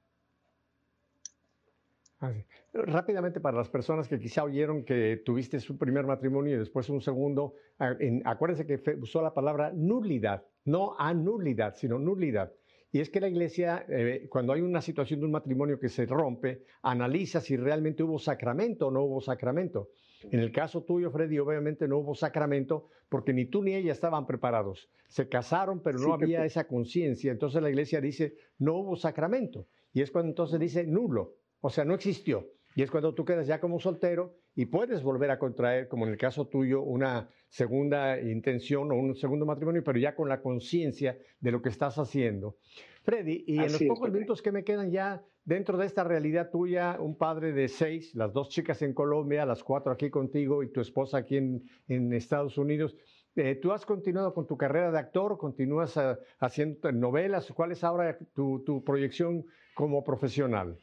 Rápidamente, 2.73 3.41
para 3.41 3.57
las 3.57 3.69
personas 3.69 4.09
que 4.09 4.19
quizá 4.19 4.45
oyeron 4.45 4.85
que 4.85 5.23
tuviste 5.25 5.61
su 5.61 5.79
primer 5.79 6.07
matrimonio 6.07 6.55
y 6.55 6.59
después 6.59 6.89
un 6.89 7.01
segundo, 7.01 7.55
acuérdense 8.25 8.67
que 8.67 8.97
usó 9.01 9.23
la 9.23 9.33
palabra 9.33 9.73
nulidad, 9.73 10.45
no 10.65 10.95
anulidad, 10.99 11.75
sino 11.77 11.99
nulidad. 11.99 12.53
Y 12.95 13.01
es 13.01 13.11
que 13.11 13.21
la 13.21 13.27
iglesia, 13.27 13.85
eh, 13.89 14.29
cuando 14.31 14.53
hay 14.53 14.61
una 14.61 14.81
situación 14.81 15.19
de 15.19 15.27
un 15.27 15.33
matrimonio 15.33 15.81
que 15.81 15.89
se 15.89 16.07
rompe, 16.07 16.63
analiza 16.83 17.41
si 17.41 17.57
realmente 17.57 18.05
hubo 18.05 18.21
sacramento 18.21 18.87
o 18.87 18.91
no 18.93 19.03
hubo 19.03 19.21
sacramento. 19.21 19.89
En 20.31 20.39
el 20.39 20.53
caso 20.53 20.85
tuyo, 20.85 21.11
Freddy, 21.11 21.39
obviamente 21.41 21.89
no 21.89 21.99
hubo 21.99 22.15
sacramento 22.15 22.89
porque 23.09 23.33
ni 23.33 23.47
tú 23.47 23.65
ni 23.65 23.75
ella 23.75 23.91
estaban 23.91 24.27
preparados. 24.27 24.89
Se 25.09 25.29
casaron, 25.29 25.83
pero 25.83 25.99
no 25.99 26.15
había 26.15 26.45
esa 26.45 26.69
conciencia. 26.69 27.33
Entonces 27.33 27.61
la 27.61 27.69
iglesia 27.69 28.01
dice, 28.01 28.37
no 28.59 28.75
hubo 28.77 28.95
sacramento. 28.95 29.67
Y 29.93 30.01
es 30.01 30.11
cuando 30.11 30.31
entonces 30.31 30.61
dice 30.61 30.87
nulo, 30.87 31.35
o 31.65 31.71
sea, 31.71 31.87
no 31.87 31.95
existió. 31.95 32.47
Y 32.77 32.83
es 32.83 32.91
cuando 32.91 33.15
tú 33.15 33.25
quedas 33.25 33.47
ya 33.47 33.59
como 33.59 33.81
soltero 33.81 34.35
y 34.55 34.67
puedes 34.67 35.03
volver 35.03 35.31
a 35.31 35.39
contraer, 35.39 35.89
como 35.89 36.05
en 36.05 36.13
el 36.13 36.19
caso 36.19 36.47
tuyo, 36.47 36.83
una 36.83 37.31
segunda 37.49 38.21
intención 38.21 38.93
o 38.93 38.97
un 38.97 39.17
segundo 39.17 39.47
matrimonio, 39.47 39.83
pero 39.83 39.99
ya 39.99 40.15
con 40.15 40.29
la 40.29 40.43
conciencia 40.43 41.17
de 41.41 41.53
lo 41.53 41.63
que 41.63 41.71
estás 41.71 41.97
haciendo. 41.97 42.59
Freddy, 43.03 43.45
y 43.47 43.57
en 43.57 43.73
los 43.73 43.83
pocos 43.83 44.13
minutos 44.13 44.43
que 44.43 44.53
me 44.53 44.63
quedan 44.63 44.91
ya 44.91 45.25
dentro 45.43 45.79
de 45.79 45.87
esta 45.87 46.05
realidad 46.05 46.51
tuya, 46.51 46.99
un 47.01 47.17
padre 47.17 47.53
de 47.53 47.69
seis, 47.69 48.15
las 48.15 48.35
dos 48.35 48.51
chicas 48.51 48.83
en 48.83 48.93
Colombia, 48.93 49.47
las 49.47 49.65
cuatro 49.65 49.91
aquí 49.91 50.11
contigo 50.11 50.63
y 50.63 50.71
tu 50.71 50.83
esposa 50.83 51.17
aquí 51.17 51.39
en, 51.39 52.13
Estados 52.13 52.59
Unidos, 52.59 52.95
eh, 53.37 53.55
¿tú 53.55 53.73
has 53.73 53.87
continuado 53.87 54.35
con 54.35 54.47
tu 54.47 54.59
carrera 54.59 54.91
de 54.91 54.99
actor? 54.99 55.39
¿Continúas 55.39 55.97
eh, 55.97 56.15
haciendo 56.41 56.93
novelas? 56.93 57.51
¿Cuál 57.53 57.73
es 57.73 57.83
ahora 57.85 58.19
tu, 58.35 58.63
tu 58.65 58.85
proyección 58.85 59.47
como 59.75 60.05
profesional? 60.05 60.79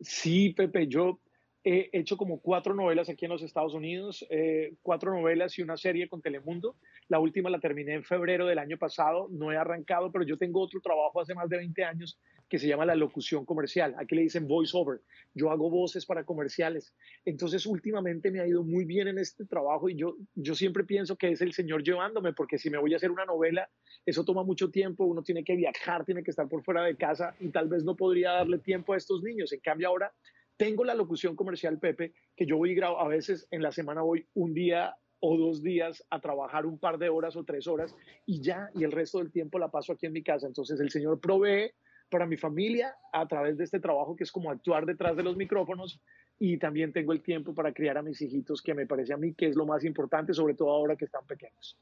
Sí, 0.00 0.50
Pepe, 0.54 0.86
yo 0.88 1.20
he 1.62 1.90
hecho 1.92 2.16
como 2.16 2.40
cuatro 2.40 2.74
novelas 2.74 3.08
aquí 3.10 3.26
en 3.26 3.32
los 3.32 3.42
Estados 3.42 3.74
Unidos, 3.74 4.26
eh, 4.30 4.74
cuatro 4.82 5.12
novelas 5.12 5.58
y 5.58 5.62
una 5.62 5.76
serie 5.76 6.08
con 6.08 6.22
Telemundo. 6.22 6.76
La 7.08 7.18
última 7.18 7.50
la 7.50 7.60
terminé 7.60 7.94
en 7.94 8.04
febrero 8.04 8.46
del 8.46 8.58
año 8.58 8.78
pasado, 8.78 9.28
no 9.30 9.52
he 9.52 9.56
arrancado, 9.56 10.10
pero 10.10 10.24
yo 10.24 10.38
tengo 10.38 10.60
otro 10.60 10.80
trabajo 10.80 11.20
hace 11.20 11.34
más 11.34 11.48
de 11.48 11.58
20 11.58 11.84
años 11.84 12.18
que 12.48 12.58
se 12.58 12.66
llama 12.66 12.84
la 12.84 12.96
locución 12.96 13.44
comercial. 13.44 13.94
Aquí 13.98 14.16
le 14.16 14.22
dicen 14.22 14.48
voice 14.48 14.76
over. 14.76 15.00
Yo 15.34 15.50
hago 15.50 15.70
voces 15.70 16.04
para 16.04 16.24
comerciales. 16.24 16.94
Entonces, 17.24 17.64
últimamente 17.64 18.30
me 18.30 18.40
ha 18.40 18.46
ido 18.46 18.64
muy 18.64 18.84
bien 18.84 19.06
en 19.06 19.18
este 19.18 19.44
trabajo 19.44 19.88
y 19.88 19.96
yo, 19.96 20.16
yo 20.34 20.54
siempre 20.54 20.84
pienso 20.84 21.16
que 21.16 21.30
es 21.30 21.40
el 21.42 21.52
Señor 21.52 21.84
llevándome, 21.84 22.32
porque 22.32 22.58
si 22.58 22.68
me 22.68 22.78
voy 22.78 22.92
a 22.94 22.96
hacer 22.96 23.10
una 23.10 23.24
novela, 23.24 23.70
eso 24.04 24.24
toma 24.24 24.42
mucho 24.42 24.70
tiempo, 24.70 25.04
uno 25.04 25.22
tiene 25.22 25.44
que 25.44 25.54
viajar, 25.54 26.04
tiene 26.04 26.24
que 26.24 26.30
estar 26.30 26.48
por 26.48 26.64
fuera 26.64 26.82
de 26.82 26.96
casa 26.96 27.36
y 27.38 27.50
tal 27.50 27.68
vez 27.68 27.84
no 27.84 27.94
podría 27.94 28.32
darle 28.32 28.58
tiempo 28.58 28.94
a 28.94 28.96
estos 28.96 29.22
niños. 29.22 29.52
En 29.52 29.60
cambio, 29.60 29.88
ahora 29.88 30.12
tengo 30.60 30.84
la 30.84 30.94
locución 30.94 31.36
comercial, 31.36 31.78
Pepe, 31.78 32.12
que 32.36 32.44
yo 32.44 32.58
voy 32.58 32.78
a 32.78 33.08
veces 33.08 33.48
en 33.50 33.62
la 33.62 33.72
semana 33.72 34.02
voy 34.02 34.26
un 34.34 34.52
día 34.52 34.94
o 35.18 35.38
dos 35.38 35.62
días 35.62 36.04
a 36.10 36.20
trabajar 36.20 36.66
un 36.66 36.78
par 36.78 36.98
de 36.98 37.08
horas 37.08 37.34
o 37.34 37.44
tres 37.44 37.66
horas 37.66 37.96
y 38.26 38.42
ya, 38.42 38.68
y 38.74 38.84
el 38.84 38.92
resto 38.92 39.20
del 39.20 39.32
tiempo 39.32 39.58
la 39.58 39.70
paso 39.70 39.94
aquí 39.94 40.04
en 40.04 40.12
mi 40.12 40.22
casa. 40.22 40.46
Entonces 40.46 40.78
el 40.78 40.90
Señor 40.90 41.18
provee 41.18 41.70
para 42.10 42.26
mi 42.26 42.36
familia 42.36 42.94
a 43.10 43.26
través 43.26 43.56
de 43.56 43.64
este 43.64 43.80
trabajo 43.80 44.14
que 44.14 44.24
es 44.24 44.30
como 44.30 44.50
actuar 44.50 44.84
detrás 44.84 45.16
de 45.16 45.22
los 45.22 45.34
micrófonos 45.34 45.98
y 46.38 46.58
también 46.58 46.92
tengo 46.92 47.14
el 47.14 47.22
tiempo 47.22 47.54
para 47.54 47.72
criar 47.72 47.96
a 47.96 48.02
mis 48.02 48.20
hijitos, 48.20 48.60
que 48.60 48.74
me 48.74 48.86
parece 48.86 49.14
a 49.14 49.16
mí 49.16 49.32
que 49.32 49.46
es 49.46 49.56
lo 49.56 49.64
más 49.64 49.82
importante, 49.82 50.34
sobre 50.34 50.52
todo 50.52 50.72
ahora 50.72 50.94
que 50.94 51.06
están 51.06 51.24
pequeños. 51.26 51.78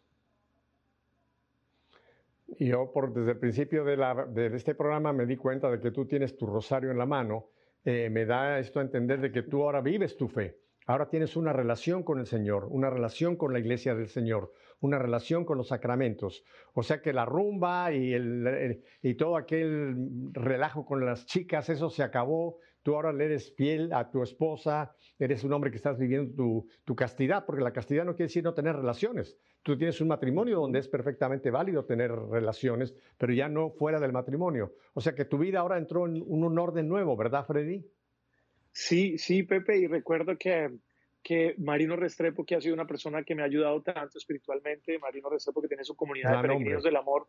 Yo 2.60 2.92
por, 2.92 3.12
desde 3.12 3.32
el 3.32 3.38
principio 3.38 3.82
de, 3.82 3.96
de 3.96 4.56
este 4.56 4.76
programa 4.76 5.12
me 5.12 5.26
di 5.26 5.36
cuenta 5.36 5.68
de 5.68 5.80
que 5.80 5.90
tú 5.90 6.06
tienes 6.06 6.36
tu 6.36 6.46
rosario 6.46 6.92
en 6.92 6.98
la 6.98 7.06
mano. 7.06 7.48
Eh, 7.84 8.10
me 8.10 8.26
da 8.26 8.58
esto 8.58 8.80
a 8.80 8.82
entender 8.82 9.20
de 9.20 9.32
que 9.32 9.42
tú 9.42 9.62
ahora 9.62 9.80
vives 9.80 10.16
tu 10.16 10.28
fe. 10.28 10.58
Ahora 10.86 11.10
tienes 11.10 11.36
una 11.36 11.52
relación 11.52 12.02
con 12.02 12.18
el 12.18 12.26
Señor, 12.26 12.66
una 12.70 12.88
relación 12.88 13.36
con 13.36 13.52
la 13.52 13.58
iglesia 13.58 13.94
del 13.94 14.08
Señor, 14.08 14.52
una 14.80 14.98
relación 14.98 15.44
con 15.44 15.58
los 15.58 15.68
sacramentos. 15.68 16.44
O 16.72 16.82
sea 16.82 17.02
que 17.02 17.12
la 17.12 17.26
rumba 17.26 17.92
y, 17.92 18.14
el, 18.14 18.82
y 19.02 19.14
todo 19.14 19.36
aquel 19.36 19.94
relajo 20.32 20.86
con 20.86 21.04
las 21.04 21.26
chicas, 21.26 21.68
eso 21.68 21.90
se 21.90 22.02
acabó. 22.02 22.58
Tú 22.82 22.94
ahora 22.94 23.12
le 23.12 23.26
eres 23.26 23.54
fiel 23.54 23.92
a 23.92 24.10
tu 24.10 24.22
esposa, 24.22 24.94
eres 25.18 25.44
un 25.44 25.52
hombre 25.52 25.70
que 25.70 25.76
estás 25.76 25.98
viviendo 25.98 26.34
tu, 26.34 26.68
tu 26.84 26.94
castidad, 26.94 27.44
porque 27.44 27.62
la 27.62 27.72
castidad 27.72 28.04
no 28.04 28.12
quiere 28.12 28.28
decir 28.28 28.44
no 28.44 28.54
tener 28.54 28.76
relaciones. 28.76 29.36
Tú 29.62 29.76
tienes 29.76 30.00
un 30.00 30.08
matrimonio 30.08 30.60
donde 30.60 30.78
es 30.78 30.88
perfectamente 30.88 31.50
válido 31.50 31.84
tener 31.84 32.10
relaciones, 32.10 32.94
pero 33.18 33.32
ya 33.32 33.48
no 33.48 33.70
fuera 33.70 34.00
del 34.00 34.12
matrimonio. 34.12 34.74
O 34.94 35.00
sea 35.00 35.14
que 35.14 35.24
tu 35.24 35.38
vida 35.38 35.60
ahora 35.60 35.78
entró 35.78 36.06
en 36.06 36.22
un 36.26 36.58
orden 36.58 36.88
nuevo, 36.88 37.16
¿verdad, 37.16 37.44
Freddy? 37.44 37.84
Sí, 38.72 39.18
sí, 39.18 39.42
Pepe, 39.42 39.78
y 39.78 39.86
recuerdo 39.86 40.36
que, 40.38 40.78
que 41.22 41.54
Marino 41.58 41.96
Restrepo, 41.96 42.44
que 42.44 42.54
ha 42.54 42.60
sido 42.60 42.74
una 42.74 42.86
persona 42.86 43.24
que 43.24 43.34
me 43.34 43.42
ha 43.42 43.46
ayudado 43.46 43.82
tanto 43.82 44.18
espiritualmente, 44.18 44.98
Marino 44.98 45.28
Restrepo, 45.28 45.60
que 45.60 45.68
tiene 45.68 45.84
su 45.84 45.96
comunidad 45.96 46.36
de 46.36 46.48
peregrinos 46.48 46.84
del 46.84 46.96
amor, 46.96 47.26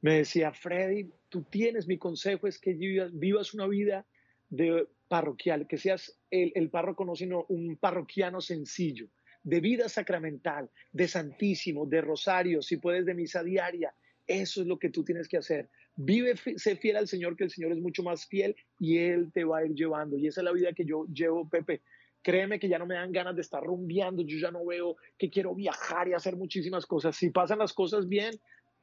me 0.00 0.18
decía, 0.18 0.52
Freddy, 0.52 1.10
tú 1.28 1.42
tienes, 1.42 1.88
mi 1.88 1.98
consejo 1.98 2.46
es 2.46 2.60
que 2.60 2.74
vivas, 2.74 3.54
una 3.54 3.66
vida 3.66 4.06
de 4.48 4.86
parroquial, 5.08 5.66
que 5.66 5.78
seas 5.78 6.18
el, 6.30 6.52
el 6.54 6.70
párroco, 6.70 7.04
no 7.04 7.14
sino 7.14 7.46
un 7.48 7.76
parroquiano 7.76 8.40
sencillo, 8.40 9.08
de 9.42 9.60
vida 9.60 9.88
sacramental, 9.88 10.70
de 10.92 11.06
santísimo, 11.06 11.86
de 11.86 12.00
rosario, 12.00 12.62
si 12.62 12.78
puedes 12.78 13.06
de 13.06 13.14
misa 13.14 13.42
diaria. 13.42 13.94
Eso 14.26 14.62
es 14.62 14.66
lo 14.66 14.78
que 14.78 14.90
tú 14.90 15.04
tienes 15.04 15.28
que 15.28 15.36
hacer. 15.36 15.70
Vive, 15.94 16.34
sé 16.56 16.76
fiel 16.76 16.96
al 16.96 17.06
Señor, 17.06 17.36
que 17.36 17.44
el 17.44 17.50
Señor 17.50 17.72
es 17.72 17.78
mucho 17.78 18.02
más 18.02 18.26
fiel 18.26 18.56
y 18.78 18.98
Él 18.98 19.30
te 19.32 19.44
va 19.44 19.58
a 19.58 19.64
ir 19.64 19.72
llevando. 19.72 20.18
Y 20.18 20.26
esa 20.26 20.40
es 20.40 20.44
la 20.44 20.52
vida 20.52 20.72
que 20.72 20.84
yo 20.84 21.06
llevo, 21.06 21.48
Pepe. 21.48 21.82
Créeme 22.22 22.58
que 22.58 22.68
ya 22.68 22.78
no 22.78 22.86
me 22.86 22.96
dan 22.96 23.12
ganas 23.12 23.36
de 23.36 23.42
estar 23.42 23.62
rumbeando, 23.62 24.22
yo 24.22 24.36
ya 24.38 24.50
no 24.50 24.66
veo 24.66 24.96
que 25.16 25.30
quiero 25.30 25.54
viajar 25.54 26.08
y 26.08 26.12
hacer 26.12 26.34
muchísimas 26.34 26.84
cosas. 26.84 27.14
Si 27.14 27.30
pasan 27.30 27.60
las 27.60 27.72
cosas 27.72 28.08
bien, 28.08 28.34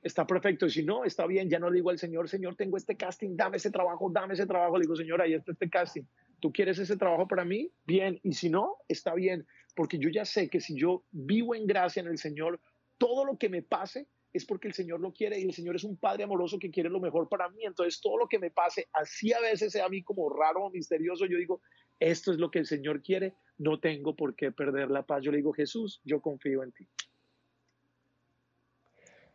está 0.04 0.28
perfecto. 0.28 0.66
Y 0.66 0.70
si 0.70 0.84
no, 0.84 1.06
está 1.06 1.26
bien, 1.26 1.50
ya 1.50 1.60
no 1.60 1.70
le 1.70 1.76
digo 1.76 1.90
al 1.90 1.98
Señor, 1.98 2.30
Señor, 2.30 2.56
tengo 2.56 2.78
este 2.78 2.96
casting, 2.96 3.36
dame 3.36 3.58
ese 3.58 3.72
trabajo, 3.72 4.10
dame 4.12 4.34
ese 4.34 4.46
trabajo. 4.46 4.78
Le 4.78 4.84
digo, 4.84 4.96
Señor, 4.96 5.22
ahí 5.22 5.34
está 5.34 5.54
este 5.54 5.70
casting. 5.70 6.04
¿Tú 6.40 6.52
quieres 6.52 6.78
ese 6.78 6.98
trabajo 6.98 7.28
para 7.28 7.46
mí? 7.46 7.72
Bien. 7.86 8.20
Y 8.24 8.34
si 8.34 8.50
no, 8.50 8.78
está 8.88 9.16
bien. 9.16 9.48
Porque 9.76 9.98
yo 9.98 10.10
ya 10.10 10.26
sé 10.26 10.50
que 10.50 10.60
si 10.60 10.78
yo 10.78 11.04
vivo 11.12 11.56
en 11.56 11.66
gracia 11.66 12.02
en 12.02 12.08
el 12.08 12.18
Señor, 12.18 12.60
todo 12.98 13.26
lo 13.26 13.38
que 13.38 13.50
me 13.50 13.62
pase 13.62 14.08
es 14.34 14.46
porque 14.46 14.68
el 14.68 14.74
Señor 14.74 15.00
lo 15.00 15.14
quiere 15.14 15.40
y 15.40 15.44
el 15.44 15.54
Señor 15.54 15.76
es 15.76 15.84
un 15.84 15.96
Padre 15.96 16.24
amoroso 16.24 16.58
que 16.60 16.72
quiere 16.72 16.90
lo 16.90 17.00
mejor 17.00 17.30
para 17.30 17.50
mí. 17.50 17.64
Entonces, 17.64 18.02
todo 18.02 18.18
lo 18.18 18.28
que 18.28 18.40
me 18.40 18.52
pase, 18.52 18.88
así 18.94 19.32
a 19.32 19.40
veces 19.40 19.72
sea 19.72 19.86
a 19.86 19.90
mí 19.90 20.04
como 20.04 20.30
raro 20.30 20.66
o 20.66 20.72
misterioso, 20.72 21.26
yo 21.26 21.38
digo, 21.38 21.62
esto 22.00 22.32
es 22.32 22.40
lo 22.40 22.50
que 22.50 22.60
el 22.60 22.66
Señor 22.66 23.04
quiere, 23.04 23.36
no 23.58 23.80
tengo 23.80 24.16
por 24.16 24.36
qué 24.36 24.52
perder 24.52 24.90
la 24.90 25.04
paz. 25.04 25.22
Yo 25.24 25.32
le 25.32 25.38
digo, 25.38 25.54
Jesús, 25.54 26.02
yo 26.04 26.20
confío 26.20 26.64
en 26.64 26.72
ti. 26.72 26.88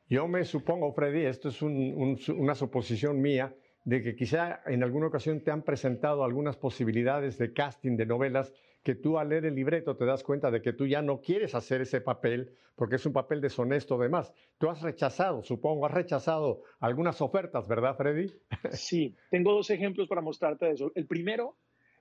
Yo 0.09 0.27
me 0.27 0.45
supongo, 0.45 0.93
Freddy, 0.93 1.27
esto 1.27 1.51
es 1.51 1.61
una 1.61 2.55
suposición 2.55 3.21
mía, 3.21 3.55
de 3.85 4.03
que 4.03 4.17
quizá 4.17 4.63
en 4.67 4.83
alguna 4.83 5.09
ocasión 5.09 5.43
te 5.43 5.51
han 5.51 5.63
presentado 5.63 6.25
algunas 6.25 6.57
posibilidades 6.57 7.37
de 7.39 7.53
casting 7.53 7.97
de 7.97 8.07
novelas 8.07 8.53
que 8.83 8.95
tú 8.95 9.19
al 9.19 9.29
leer 9.29 9.45
el 9.45 9.55
libreto 9.55 9.97
te 9.97 10.07
das 10.07 10.23
cuenta 10.23 10.51
de 10.51 10.63
que 10.63 10.73
tú 10.73 10.87
ya 10.87 11.03
no 11.03 11.21
quieres 11.21 11.55
hacer 11.55 11.83
ese 11.83 12.01
papel 12.01 12.55
porque 12.75 12.97
es 12.97 13.05
un 13.05 13.13
papel 13.13 13.41
deshonesto 13.41 13.97
además. 13.97 14.33
Tú 14.57 14.71
has 14.71 14.81
rechazado, 14.81 15.43
supongo, 15.43 15.85
has 15.85 15.93
rechazado 15.93 16.63
algunas 16.81 17.21
ofertas, 17.21 17.69
¿verdad, 17.69 17.97
Freddy? 17.97 18.33
Sí, 18.73 19.15
tengo 19.31 19.53
dos 19.53 19.69
ejemplos 19.69 20.09
para 20.09 20.23
mostrarte 20.23 20.67
de 20.67 20.73
eso. 20.73 20.93
El 20.95 21.07
primero, 21.07 21.57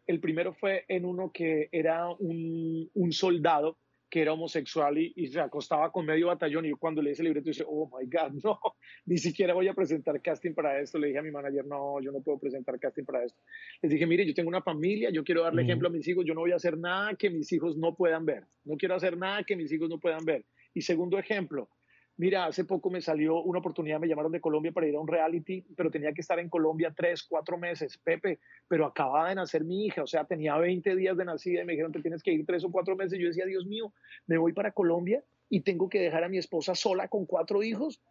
el 0.06 0.22
primero 0.22 0.54
fue 0.54 0.86
en 0.88 1.04
uno 1.04 1.32
que 1.34 1.68
era 1.72 2.10
un, 2.10 2.90
un 2.94 3.12
soldado 3.12 3.78
que 4.10 4.22
era 4.22 4.34
homosexual 4.34 4.98
y, 4.98 5.28
se 5.28 5.40
acostaba 5.40 5.92
con 5.92 6.06
medio 6.06 6.28
batallón 6.28 6.66
y 6.66 6.70
yo 6.70 6.78
cuando 6.78 7.02
le 7.02 7.12
hice 7.12 7.22
el 7.22 7.28
libreto 7.28 7.50
dije, 7.50 7.64
oh 7.68 7.90
my 7.98 8.06
God, 8.06 8.32
no, 8.44 8.60
ni 9.06 9.18
siquiera 9.18 9.54
voy 9.54 9.68
a 9.68 9.74
presentar 9.74 10.22
casting 10.22 10.54
para 10.54 10.80
esto. 10.80 10.98
Le 10.98 11.08
dije 11.08 11.20
a 11.20 11.24
mi 11.24 11.32
manager, 11.32 11.66
no, 11.66 12.02
yo 12.02 12.12
no 12.12 12.22
puedo 12.22 12.40
presentar 12.40 12.80
casting 12.80 13.04
para 13.04 13.24
esto. 13.24 13.42
Les 13.82 13.92
dije, 13.92 14.06
mire, 14.06 14.26
yo 14.26 14.34
tengo 14.34 14.50
una 14.50 14.62
familia, 14.62 15.10
yo 15.12 15.24
quiero 15.24 15.44
darle 15.44 15.64
ejemplo 15.64 15.90
a 15.90 15.92
mis 15.92 16.08
hijos, 16.08 16.26
yo 16.26 16.34
no 16.34 16.42
voy 16.42 16.52
a 16.52 16.56
hacer 16.56 16.78
nada 16.78 17.16
que 17.16 17.30
mis 17.30 17.52
hijos 17.52 17.78
no 17.78 17.96
puedan 17.96 18.26
ver, 18.26 18.46
no 18.64 18.78
quiero 18.78 18.96
hacer 18.96 19.18
nada 19.18 19.44
que 19.44 19.56
mis 19.56 19.72
hijos 19.72 19.90
no 19.90 20.00
puedan 20.00 20.24
ver. 20.26 20.46
Y 20.74 20.82
segundo 20.82 21.18
ejemplo, 21.18 21.70
Mira, 22.20 22.46
hace 22.48 22.66
poco 22.66 22.90
me 22.90 23.00
salió 23.00 23.44
una 23.44 23.60
oportunidad, 23.60 24.00
me 24.00 24.08
llamaron 24.08 24.32
de 24.32 24.42
Colombia 24.42 24.72
para 24.72 24.88
ir 24.88 24.96
a 24.96 25.00
un 25.00 25.08
reality, 25.08 25.64
pero 25.76 25.92
tenía 25.92 26.14
que 26.14 26.22
estar 26.22 26.40
en 26.40 26.50
Colombia 26.50 26.92
tres, 26.96 27.22
cuatro 27.22 27.60
meses, 27.60 28.00
Pepe, 28.00 28.40
pero 28.68 28.88
acababa 28.88 29.30
de 29.30 29.36
nacer 29.36 29.64
mi 29.64 29.86
hija, 29.86 30.02
o 30.02 30.08
sea, 30.08 30.26
tenía 30.26 30.58
20 30.58 30.96
días 30.96 31.16
de 31.16 31.26
nacida 31.26 31.62
y 31.62 31.66
me 31.66 31.74
dijeron, 31.74 31.92
te 31.92 32.02
tienes 32.02 32.24
que 32.24 32.32
ir 32.32 32.44
tres 32.44 32.64
o 32.64 32.72
cuatro 32.72 32.96
meses. 32.96 33.20
Yo 33.20 33.28
decía, 33.28 33.46
Dios 33.46 33.68
mío, 33.68 33.94
me 34.26 34.40
voy 34.40 34.52
para 34.54 34.72
Colombia 34.72 35.24
y 35.48 35.62
tengo 35.62 35.90
que 35.90 36.02
dejar 36.02 36.24
a 36.24 36.30
mi 36.30 36.40
esposa 36.40 36.74
sola 36.74 37.08
con 37.08 37.28
cuatro 37.28 37.62
hijos. 37.62 38.02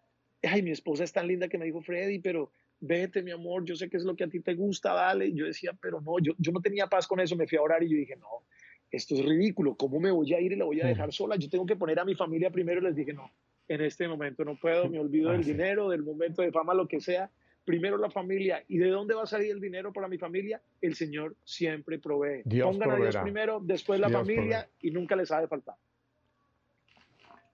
Ay, 0.40 0.62
mi 0.62 0.70
esposa 0.70 1.02
es 1.02 1.12
tan 1.12 1.26
linda 1.26 1.48
que 1.48 1.58
me 1.58 1.64
dijo, 1.64 1.82
Freddy, 1.82 2.20
pero 2.20 2.52
vete, 2.78 3.24
mi 3.24 3.32
amor, 3.32 3.64
yo 3.64 3.74
sé 3.74 3.90
que 3.90 3.96
es 3.96 4.04
lo 4.04 4.14
que 4.14 4.22
a 4.22 4.28
ti 4.28 4.38
te 4.38 4.54
gusta, 4.54 4.92
dale. 4.92 5.32
Yo 5.32 5.46
decía, 5.46 5.76
pero 5.80 6.00
no, 6.00 6.20
yo, 6.20 6.32
yo 6.38 6.52
no 6.52 6.60
tenía 6.60 6.86
paz 6.86 7.08
con 7.08 7.18
eso, 7.18 7.34
me 7.34 7.48
fui 7.48 7.58
a 7.58 7.62
orar 7.62 7.82
y 7.82 7.88
yo 7.88 7.96
dije, 7.96 8.14
no, 8.14 8.44
esto 8.88 9.16
es 9.16 9.24
ridículo, 9.24 9.74
¿cómo 9.74 9.98
me 9.98 10.12
voy 10.12 10.32
a 10.32 10.40
ir 10.40 10.52
y 10.52 10.56
la 10.56 10.64
voy 10.64 10.80
a 10.80 10.86
dejar 10.86 11.12
sola? 11.12 11.34
Yo 11.34 11.48
tengo 11.48 11.66
que 11.66 11.74
poner 11.74 11.98
a 11.98 12.04
mi 12.04 12.14
familia 12.14 12.50
primero 12.50 12.80
y 12.80 12.84
les 12.84 12.94
dije, 12.94 13.12
no, 13.12 13.32
en 13.68 13.80
este 13.80 14.06
momento 14.08 14.44
no 14.44 14.56
puedo, 14.56 14.88
me 14.88 14.98
olvido 14.98 15.32
del 15.32 15.44
dinero, 15.44 15.88
del 15.88 16.02
momento 16.02 16.42
de 16.42 16.52
fama, 16.52 16.74
lo 16.74 16.86
que 16.86 17.00
sea. 17.00 17.30
Primero 17.64 17.96
la 17.96 18.10
familia. 18.10 18.62
¿Y 18.68 18.78
de 18.78 18.88
dónde 18.88 19.14
va 19.14 19.24
a 19.24 19.26
salir 19.26 19.50
el 19.50 19.60
dinero 19.60 19.92
para 19.92 20.06
mi 20.06 20.18
familia? 20.18 20.62
El 20.80 20.94
Señor 20.94 21.34
siempre 21.42 21.98
provee. 21.98 22.44
Pongan 22.62 22.92
a 22.92 22.96
Dios 22.96 23.16
primero, 23.16 23.60
después 23.60 23.98
la 23.98 24.08
familia 24.08 24.68
y 24.80 24.90
nunca 24.92 25.16
les 25.16 25.32
ha 25.32 25.40
de 25.40 25.48
faltar. 25.48 25.74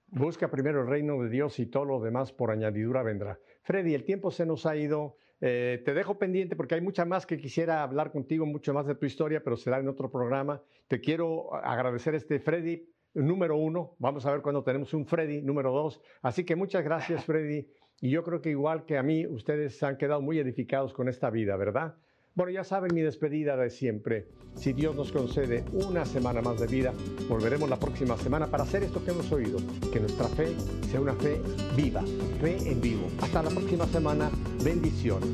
Busca 0.08 0.50
primero 0.50 0.82
el 0.82 0.88
reino 0.88 1.22
de 1.22 1.30
Dios 1.30 1.58
y 1.58 1.64
todo 1.64 1.86
lo 1.86 2.00
demás 2.00 2.32
por 2.32 2.50
añadidura 2.50 3.02
vendrá. 3.02 3.38
Freddy, 3.62 3.94
el 3.94 4.04
tiempo 4.04 4.30
se 4.30 4.44
nos 4.44 4.66
ha 4.66 4.76
ido. 4.76 5.16
Eh, 5.40 5.80
te 5.86 5.94
dejo 5.94 6.18
pendiente 6.18 6.54
porque 6.54 6.74
hay 6.74 6.82
mucha 6.82 7.06
más 7.06 7.24
que 7.24 7.38
quisiera 7.38 7.82
hablar 7.82 8.12
contigo, 8.12 8.44
mucho 8.44 8.74
más 8.74 8.86
de 8.86 8.94
tu 8.94 9.06
historia, 9.06 9.42
pero 9.42 9.56
será 9.56 9.78
en 9.78 9.88
otro 9.88 10.10
programa. 10.10 10.62
Te 10.88 11.00
quiero 11.00 11.54
agradecer 11.54 12.14
este 12.14 12.38
Freddy 12.38 12.86
número 13.14 13.56
uno. 13.56 13.94
Vamos 13.98 14.26
a 14.26 14.32
ver 14.32 14.42
cuando 14.42 14.62
tenemos 14.62 14.92
un 14.94 15.06
Freddy 15.06 15.42
número 15.42 15.72
dos. 15.72 16.00
Así 16.22 16.44
que 16.44 16.56
muchas 16.56 16.84
gracias, 16.84 17.24
Freddy. 17.26 17.68
Y 18.00 18.10
yo 18.10 18.24
creo 18.24 18.40
que 18.40 18.50
igual 18.50 18.84
que 18.84 18.98
a 18.98 19.02
mí, 19.02 19.26
ustedes 19.26 19.82
han 19.82 19.96
quedado 19.96 20.20
muy 20.20 20.38
edificados 20.38 20.92
con 20.92 21.08
esta 21.08 21.30
vida, 21.30 21.56
¿verdad? 21.56 21.94
Bueno, 22.34 22.50
ya 22.50 22.64
saben 22.64 22.94
mi 22.94 23.02
despedida 23.02 23.56
de 23.56 23.68
siempre. 23.68 24.26
Si 24.54 24.72
Dios 24.72 24.96
nos 24.96 25.12
concede 25.12 25.64
una 25.72 26.06
semana 26.06 26.40
más 26.40 26.58
de 26.58 26.66
vida, 26.66 26.94
volveremos 27.28 27.68
la 27.68 27.78
próxima 27.78 28.16
semana 28.16 28.46
para 28.46 28.62
hacer 28.62 28.82
esto 28.82 29.04
que 29.04 29.10
hemos 29.10 29.30
oído, 29.30 29.58
que 29.92 30.00
nuestra 30.00 30.28
fe 30.28 30.56
sea 30.90 31.00
una 31.00 31.14
fe 31.14 31.40
viva, 31.76 32.02
fe 32.40 32.56
en 32.70 32.80
vivo. 32.80 33.06
Hasta 33.20 33.42
la 33.42 33.50
próxima 33.50 33.86
semana. 33.86 34.30
Bendiciones. 34.64 35.30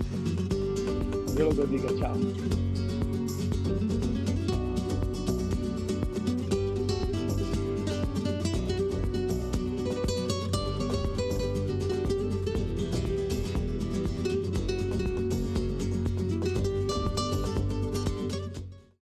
Dios 1.37 1.57
los 1.57 1.57
bendiga. 1.57 1.89
Chao. 2.01 2.68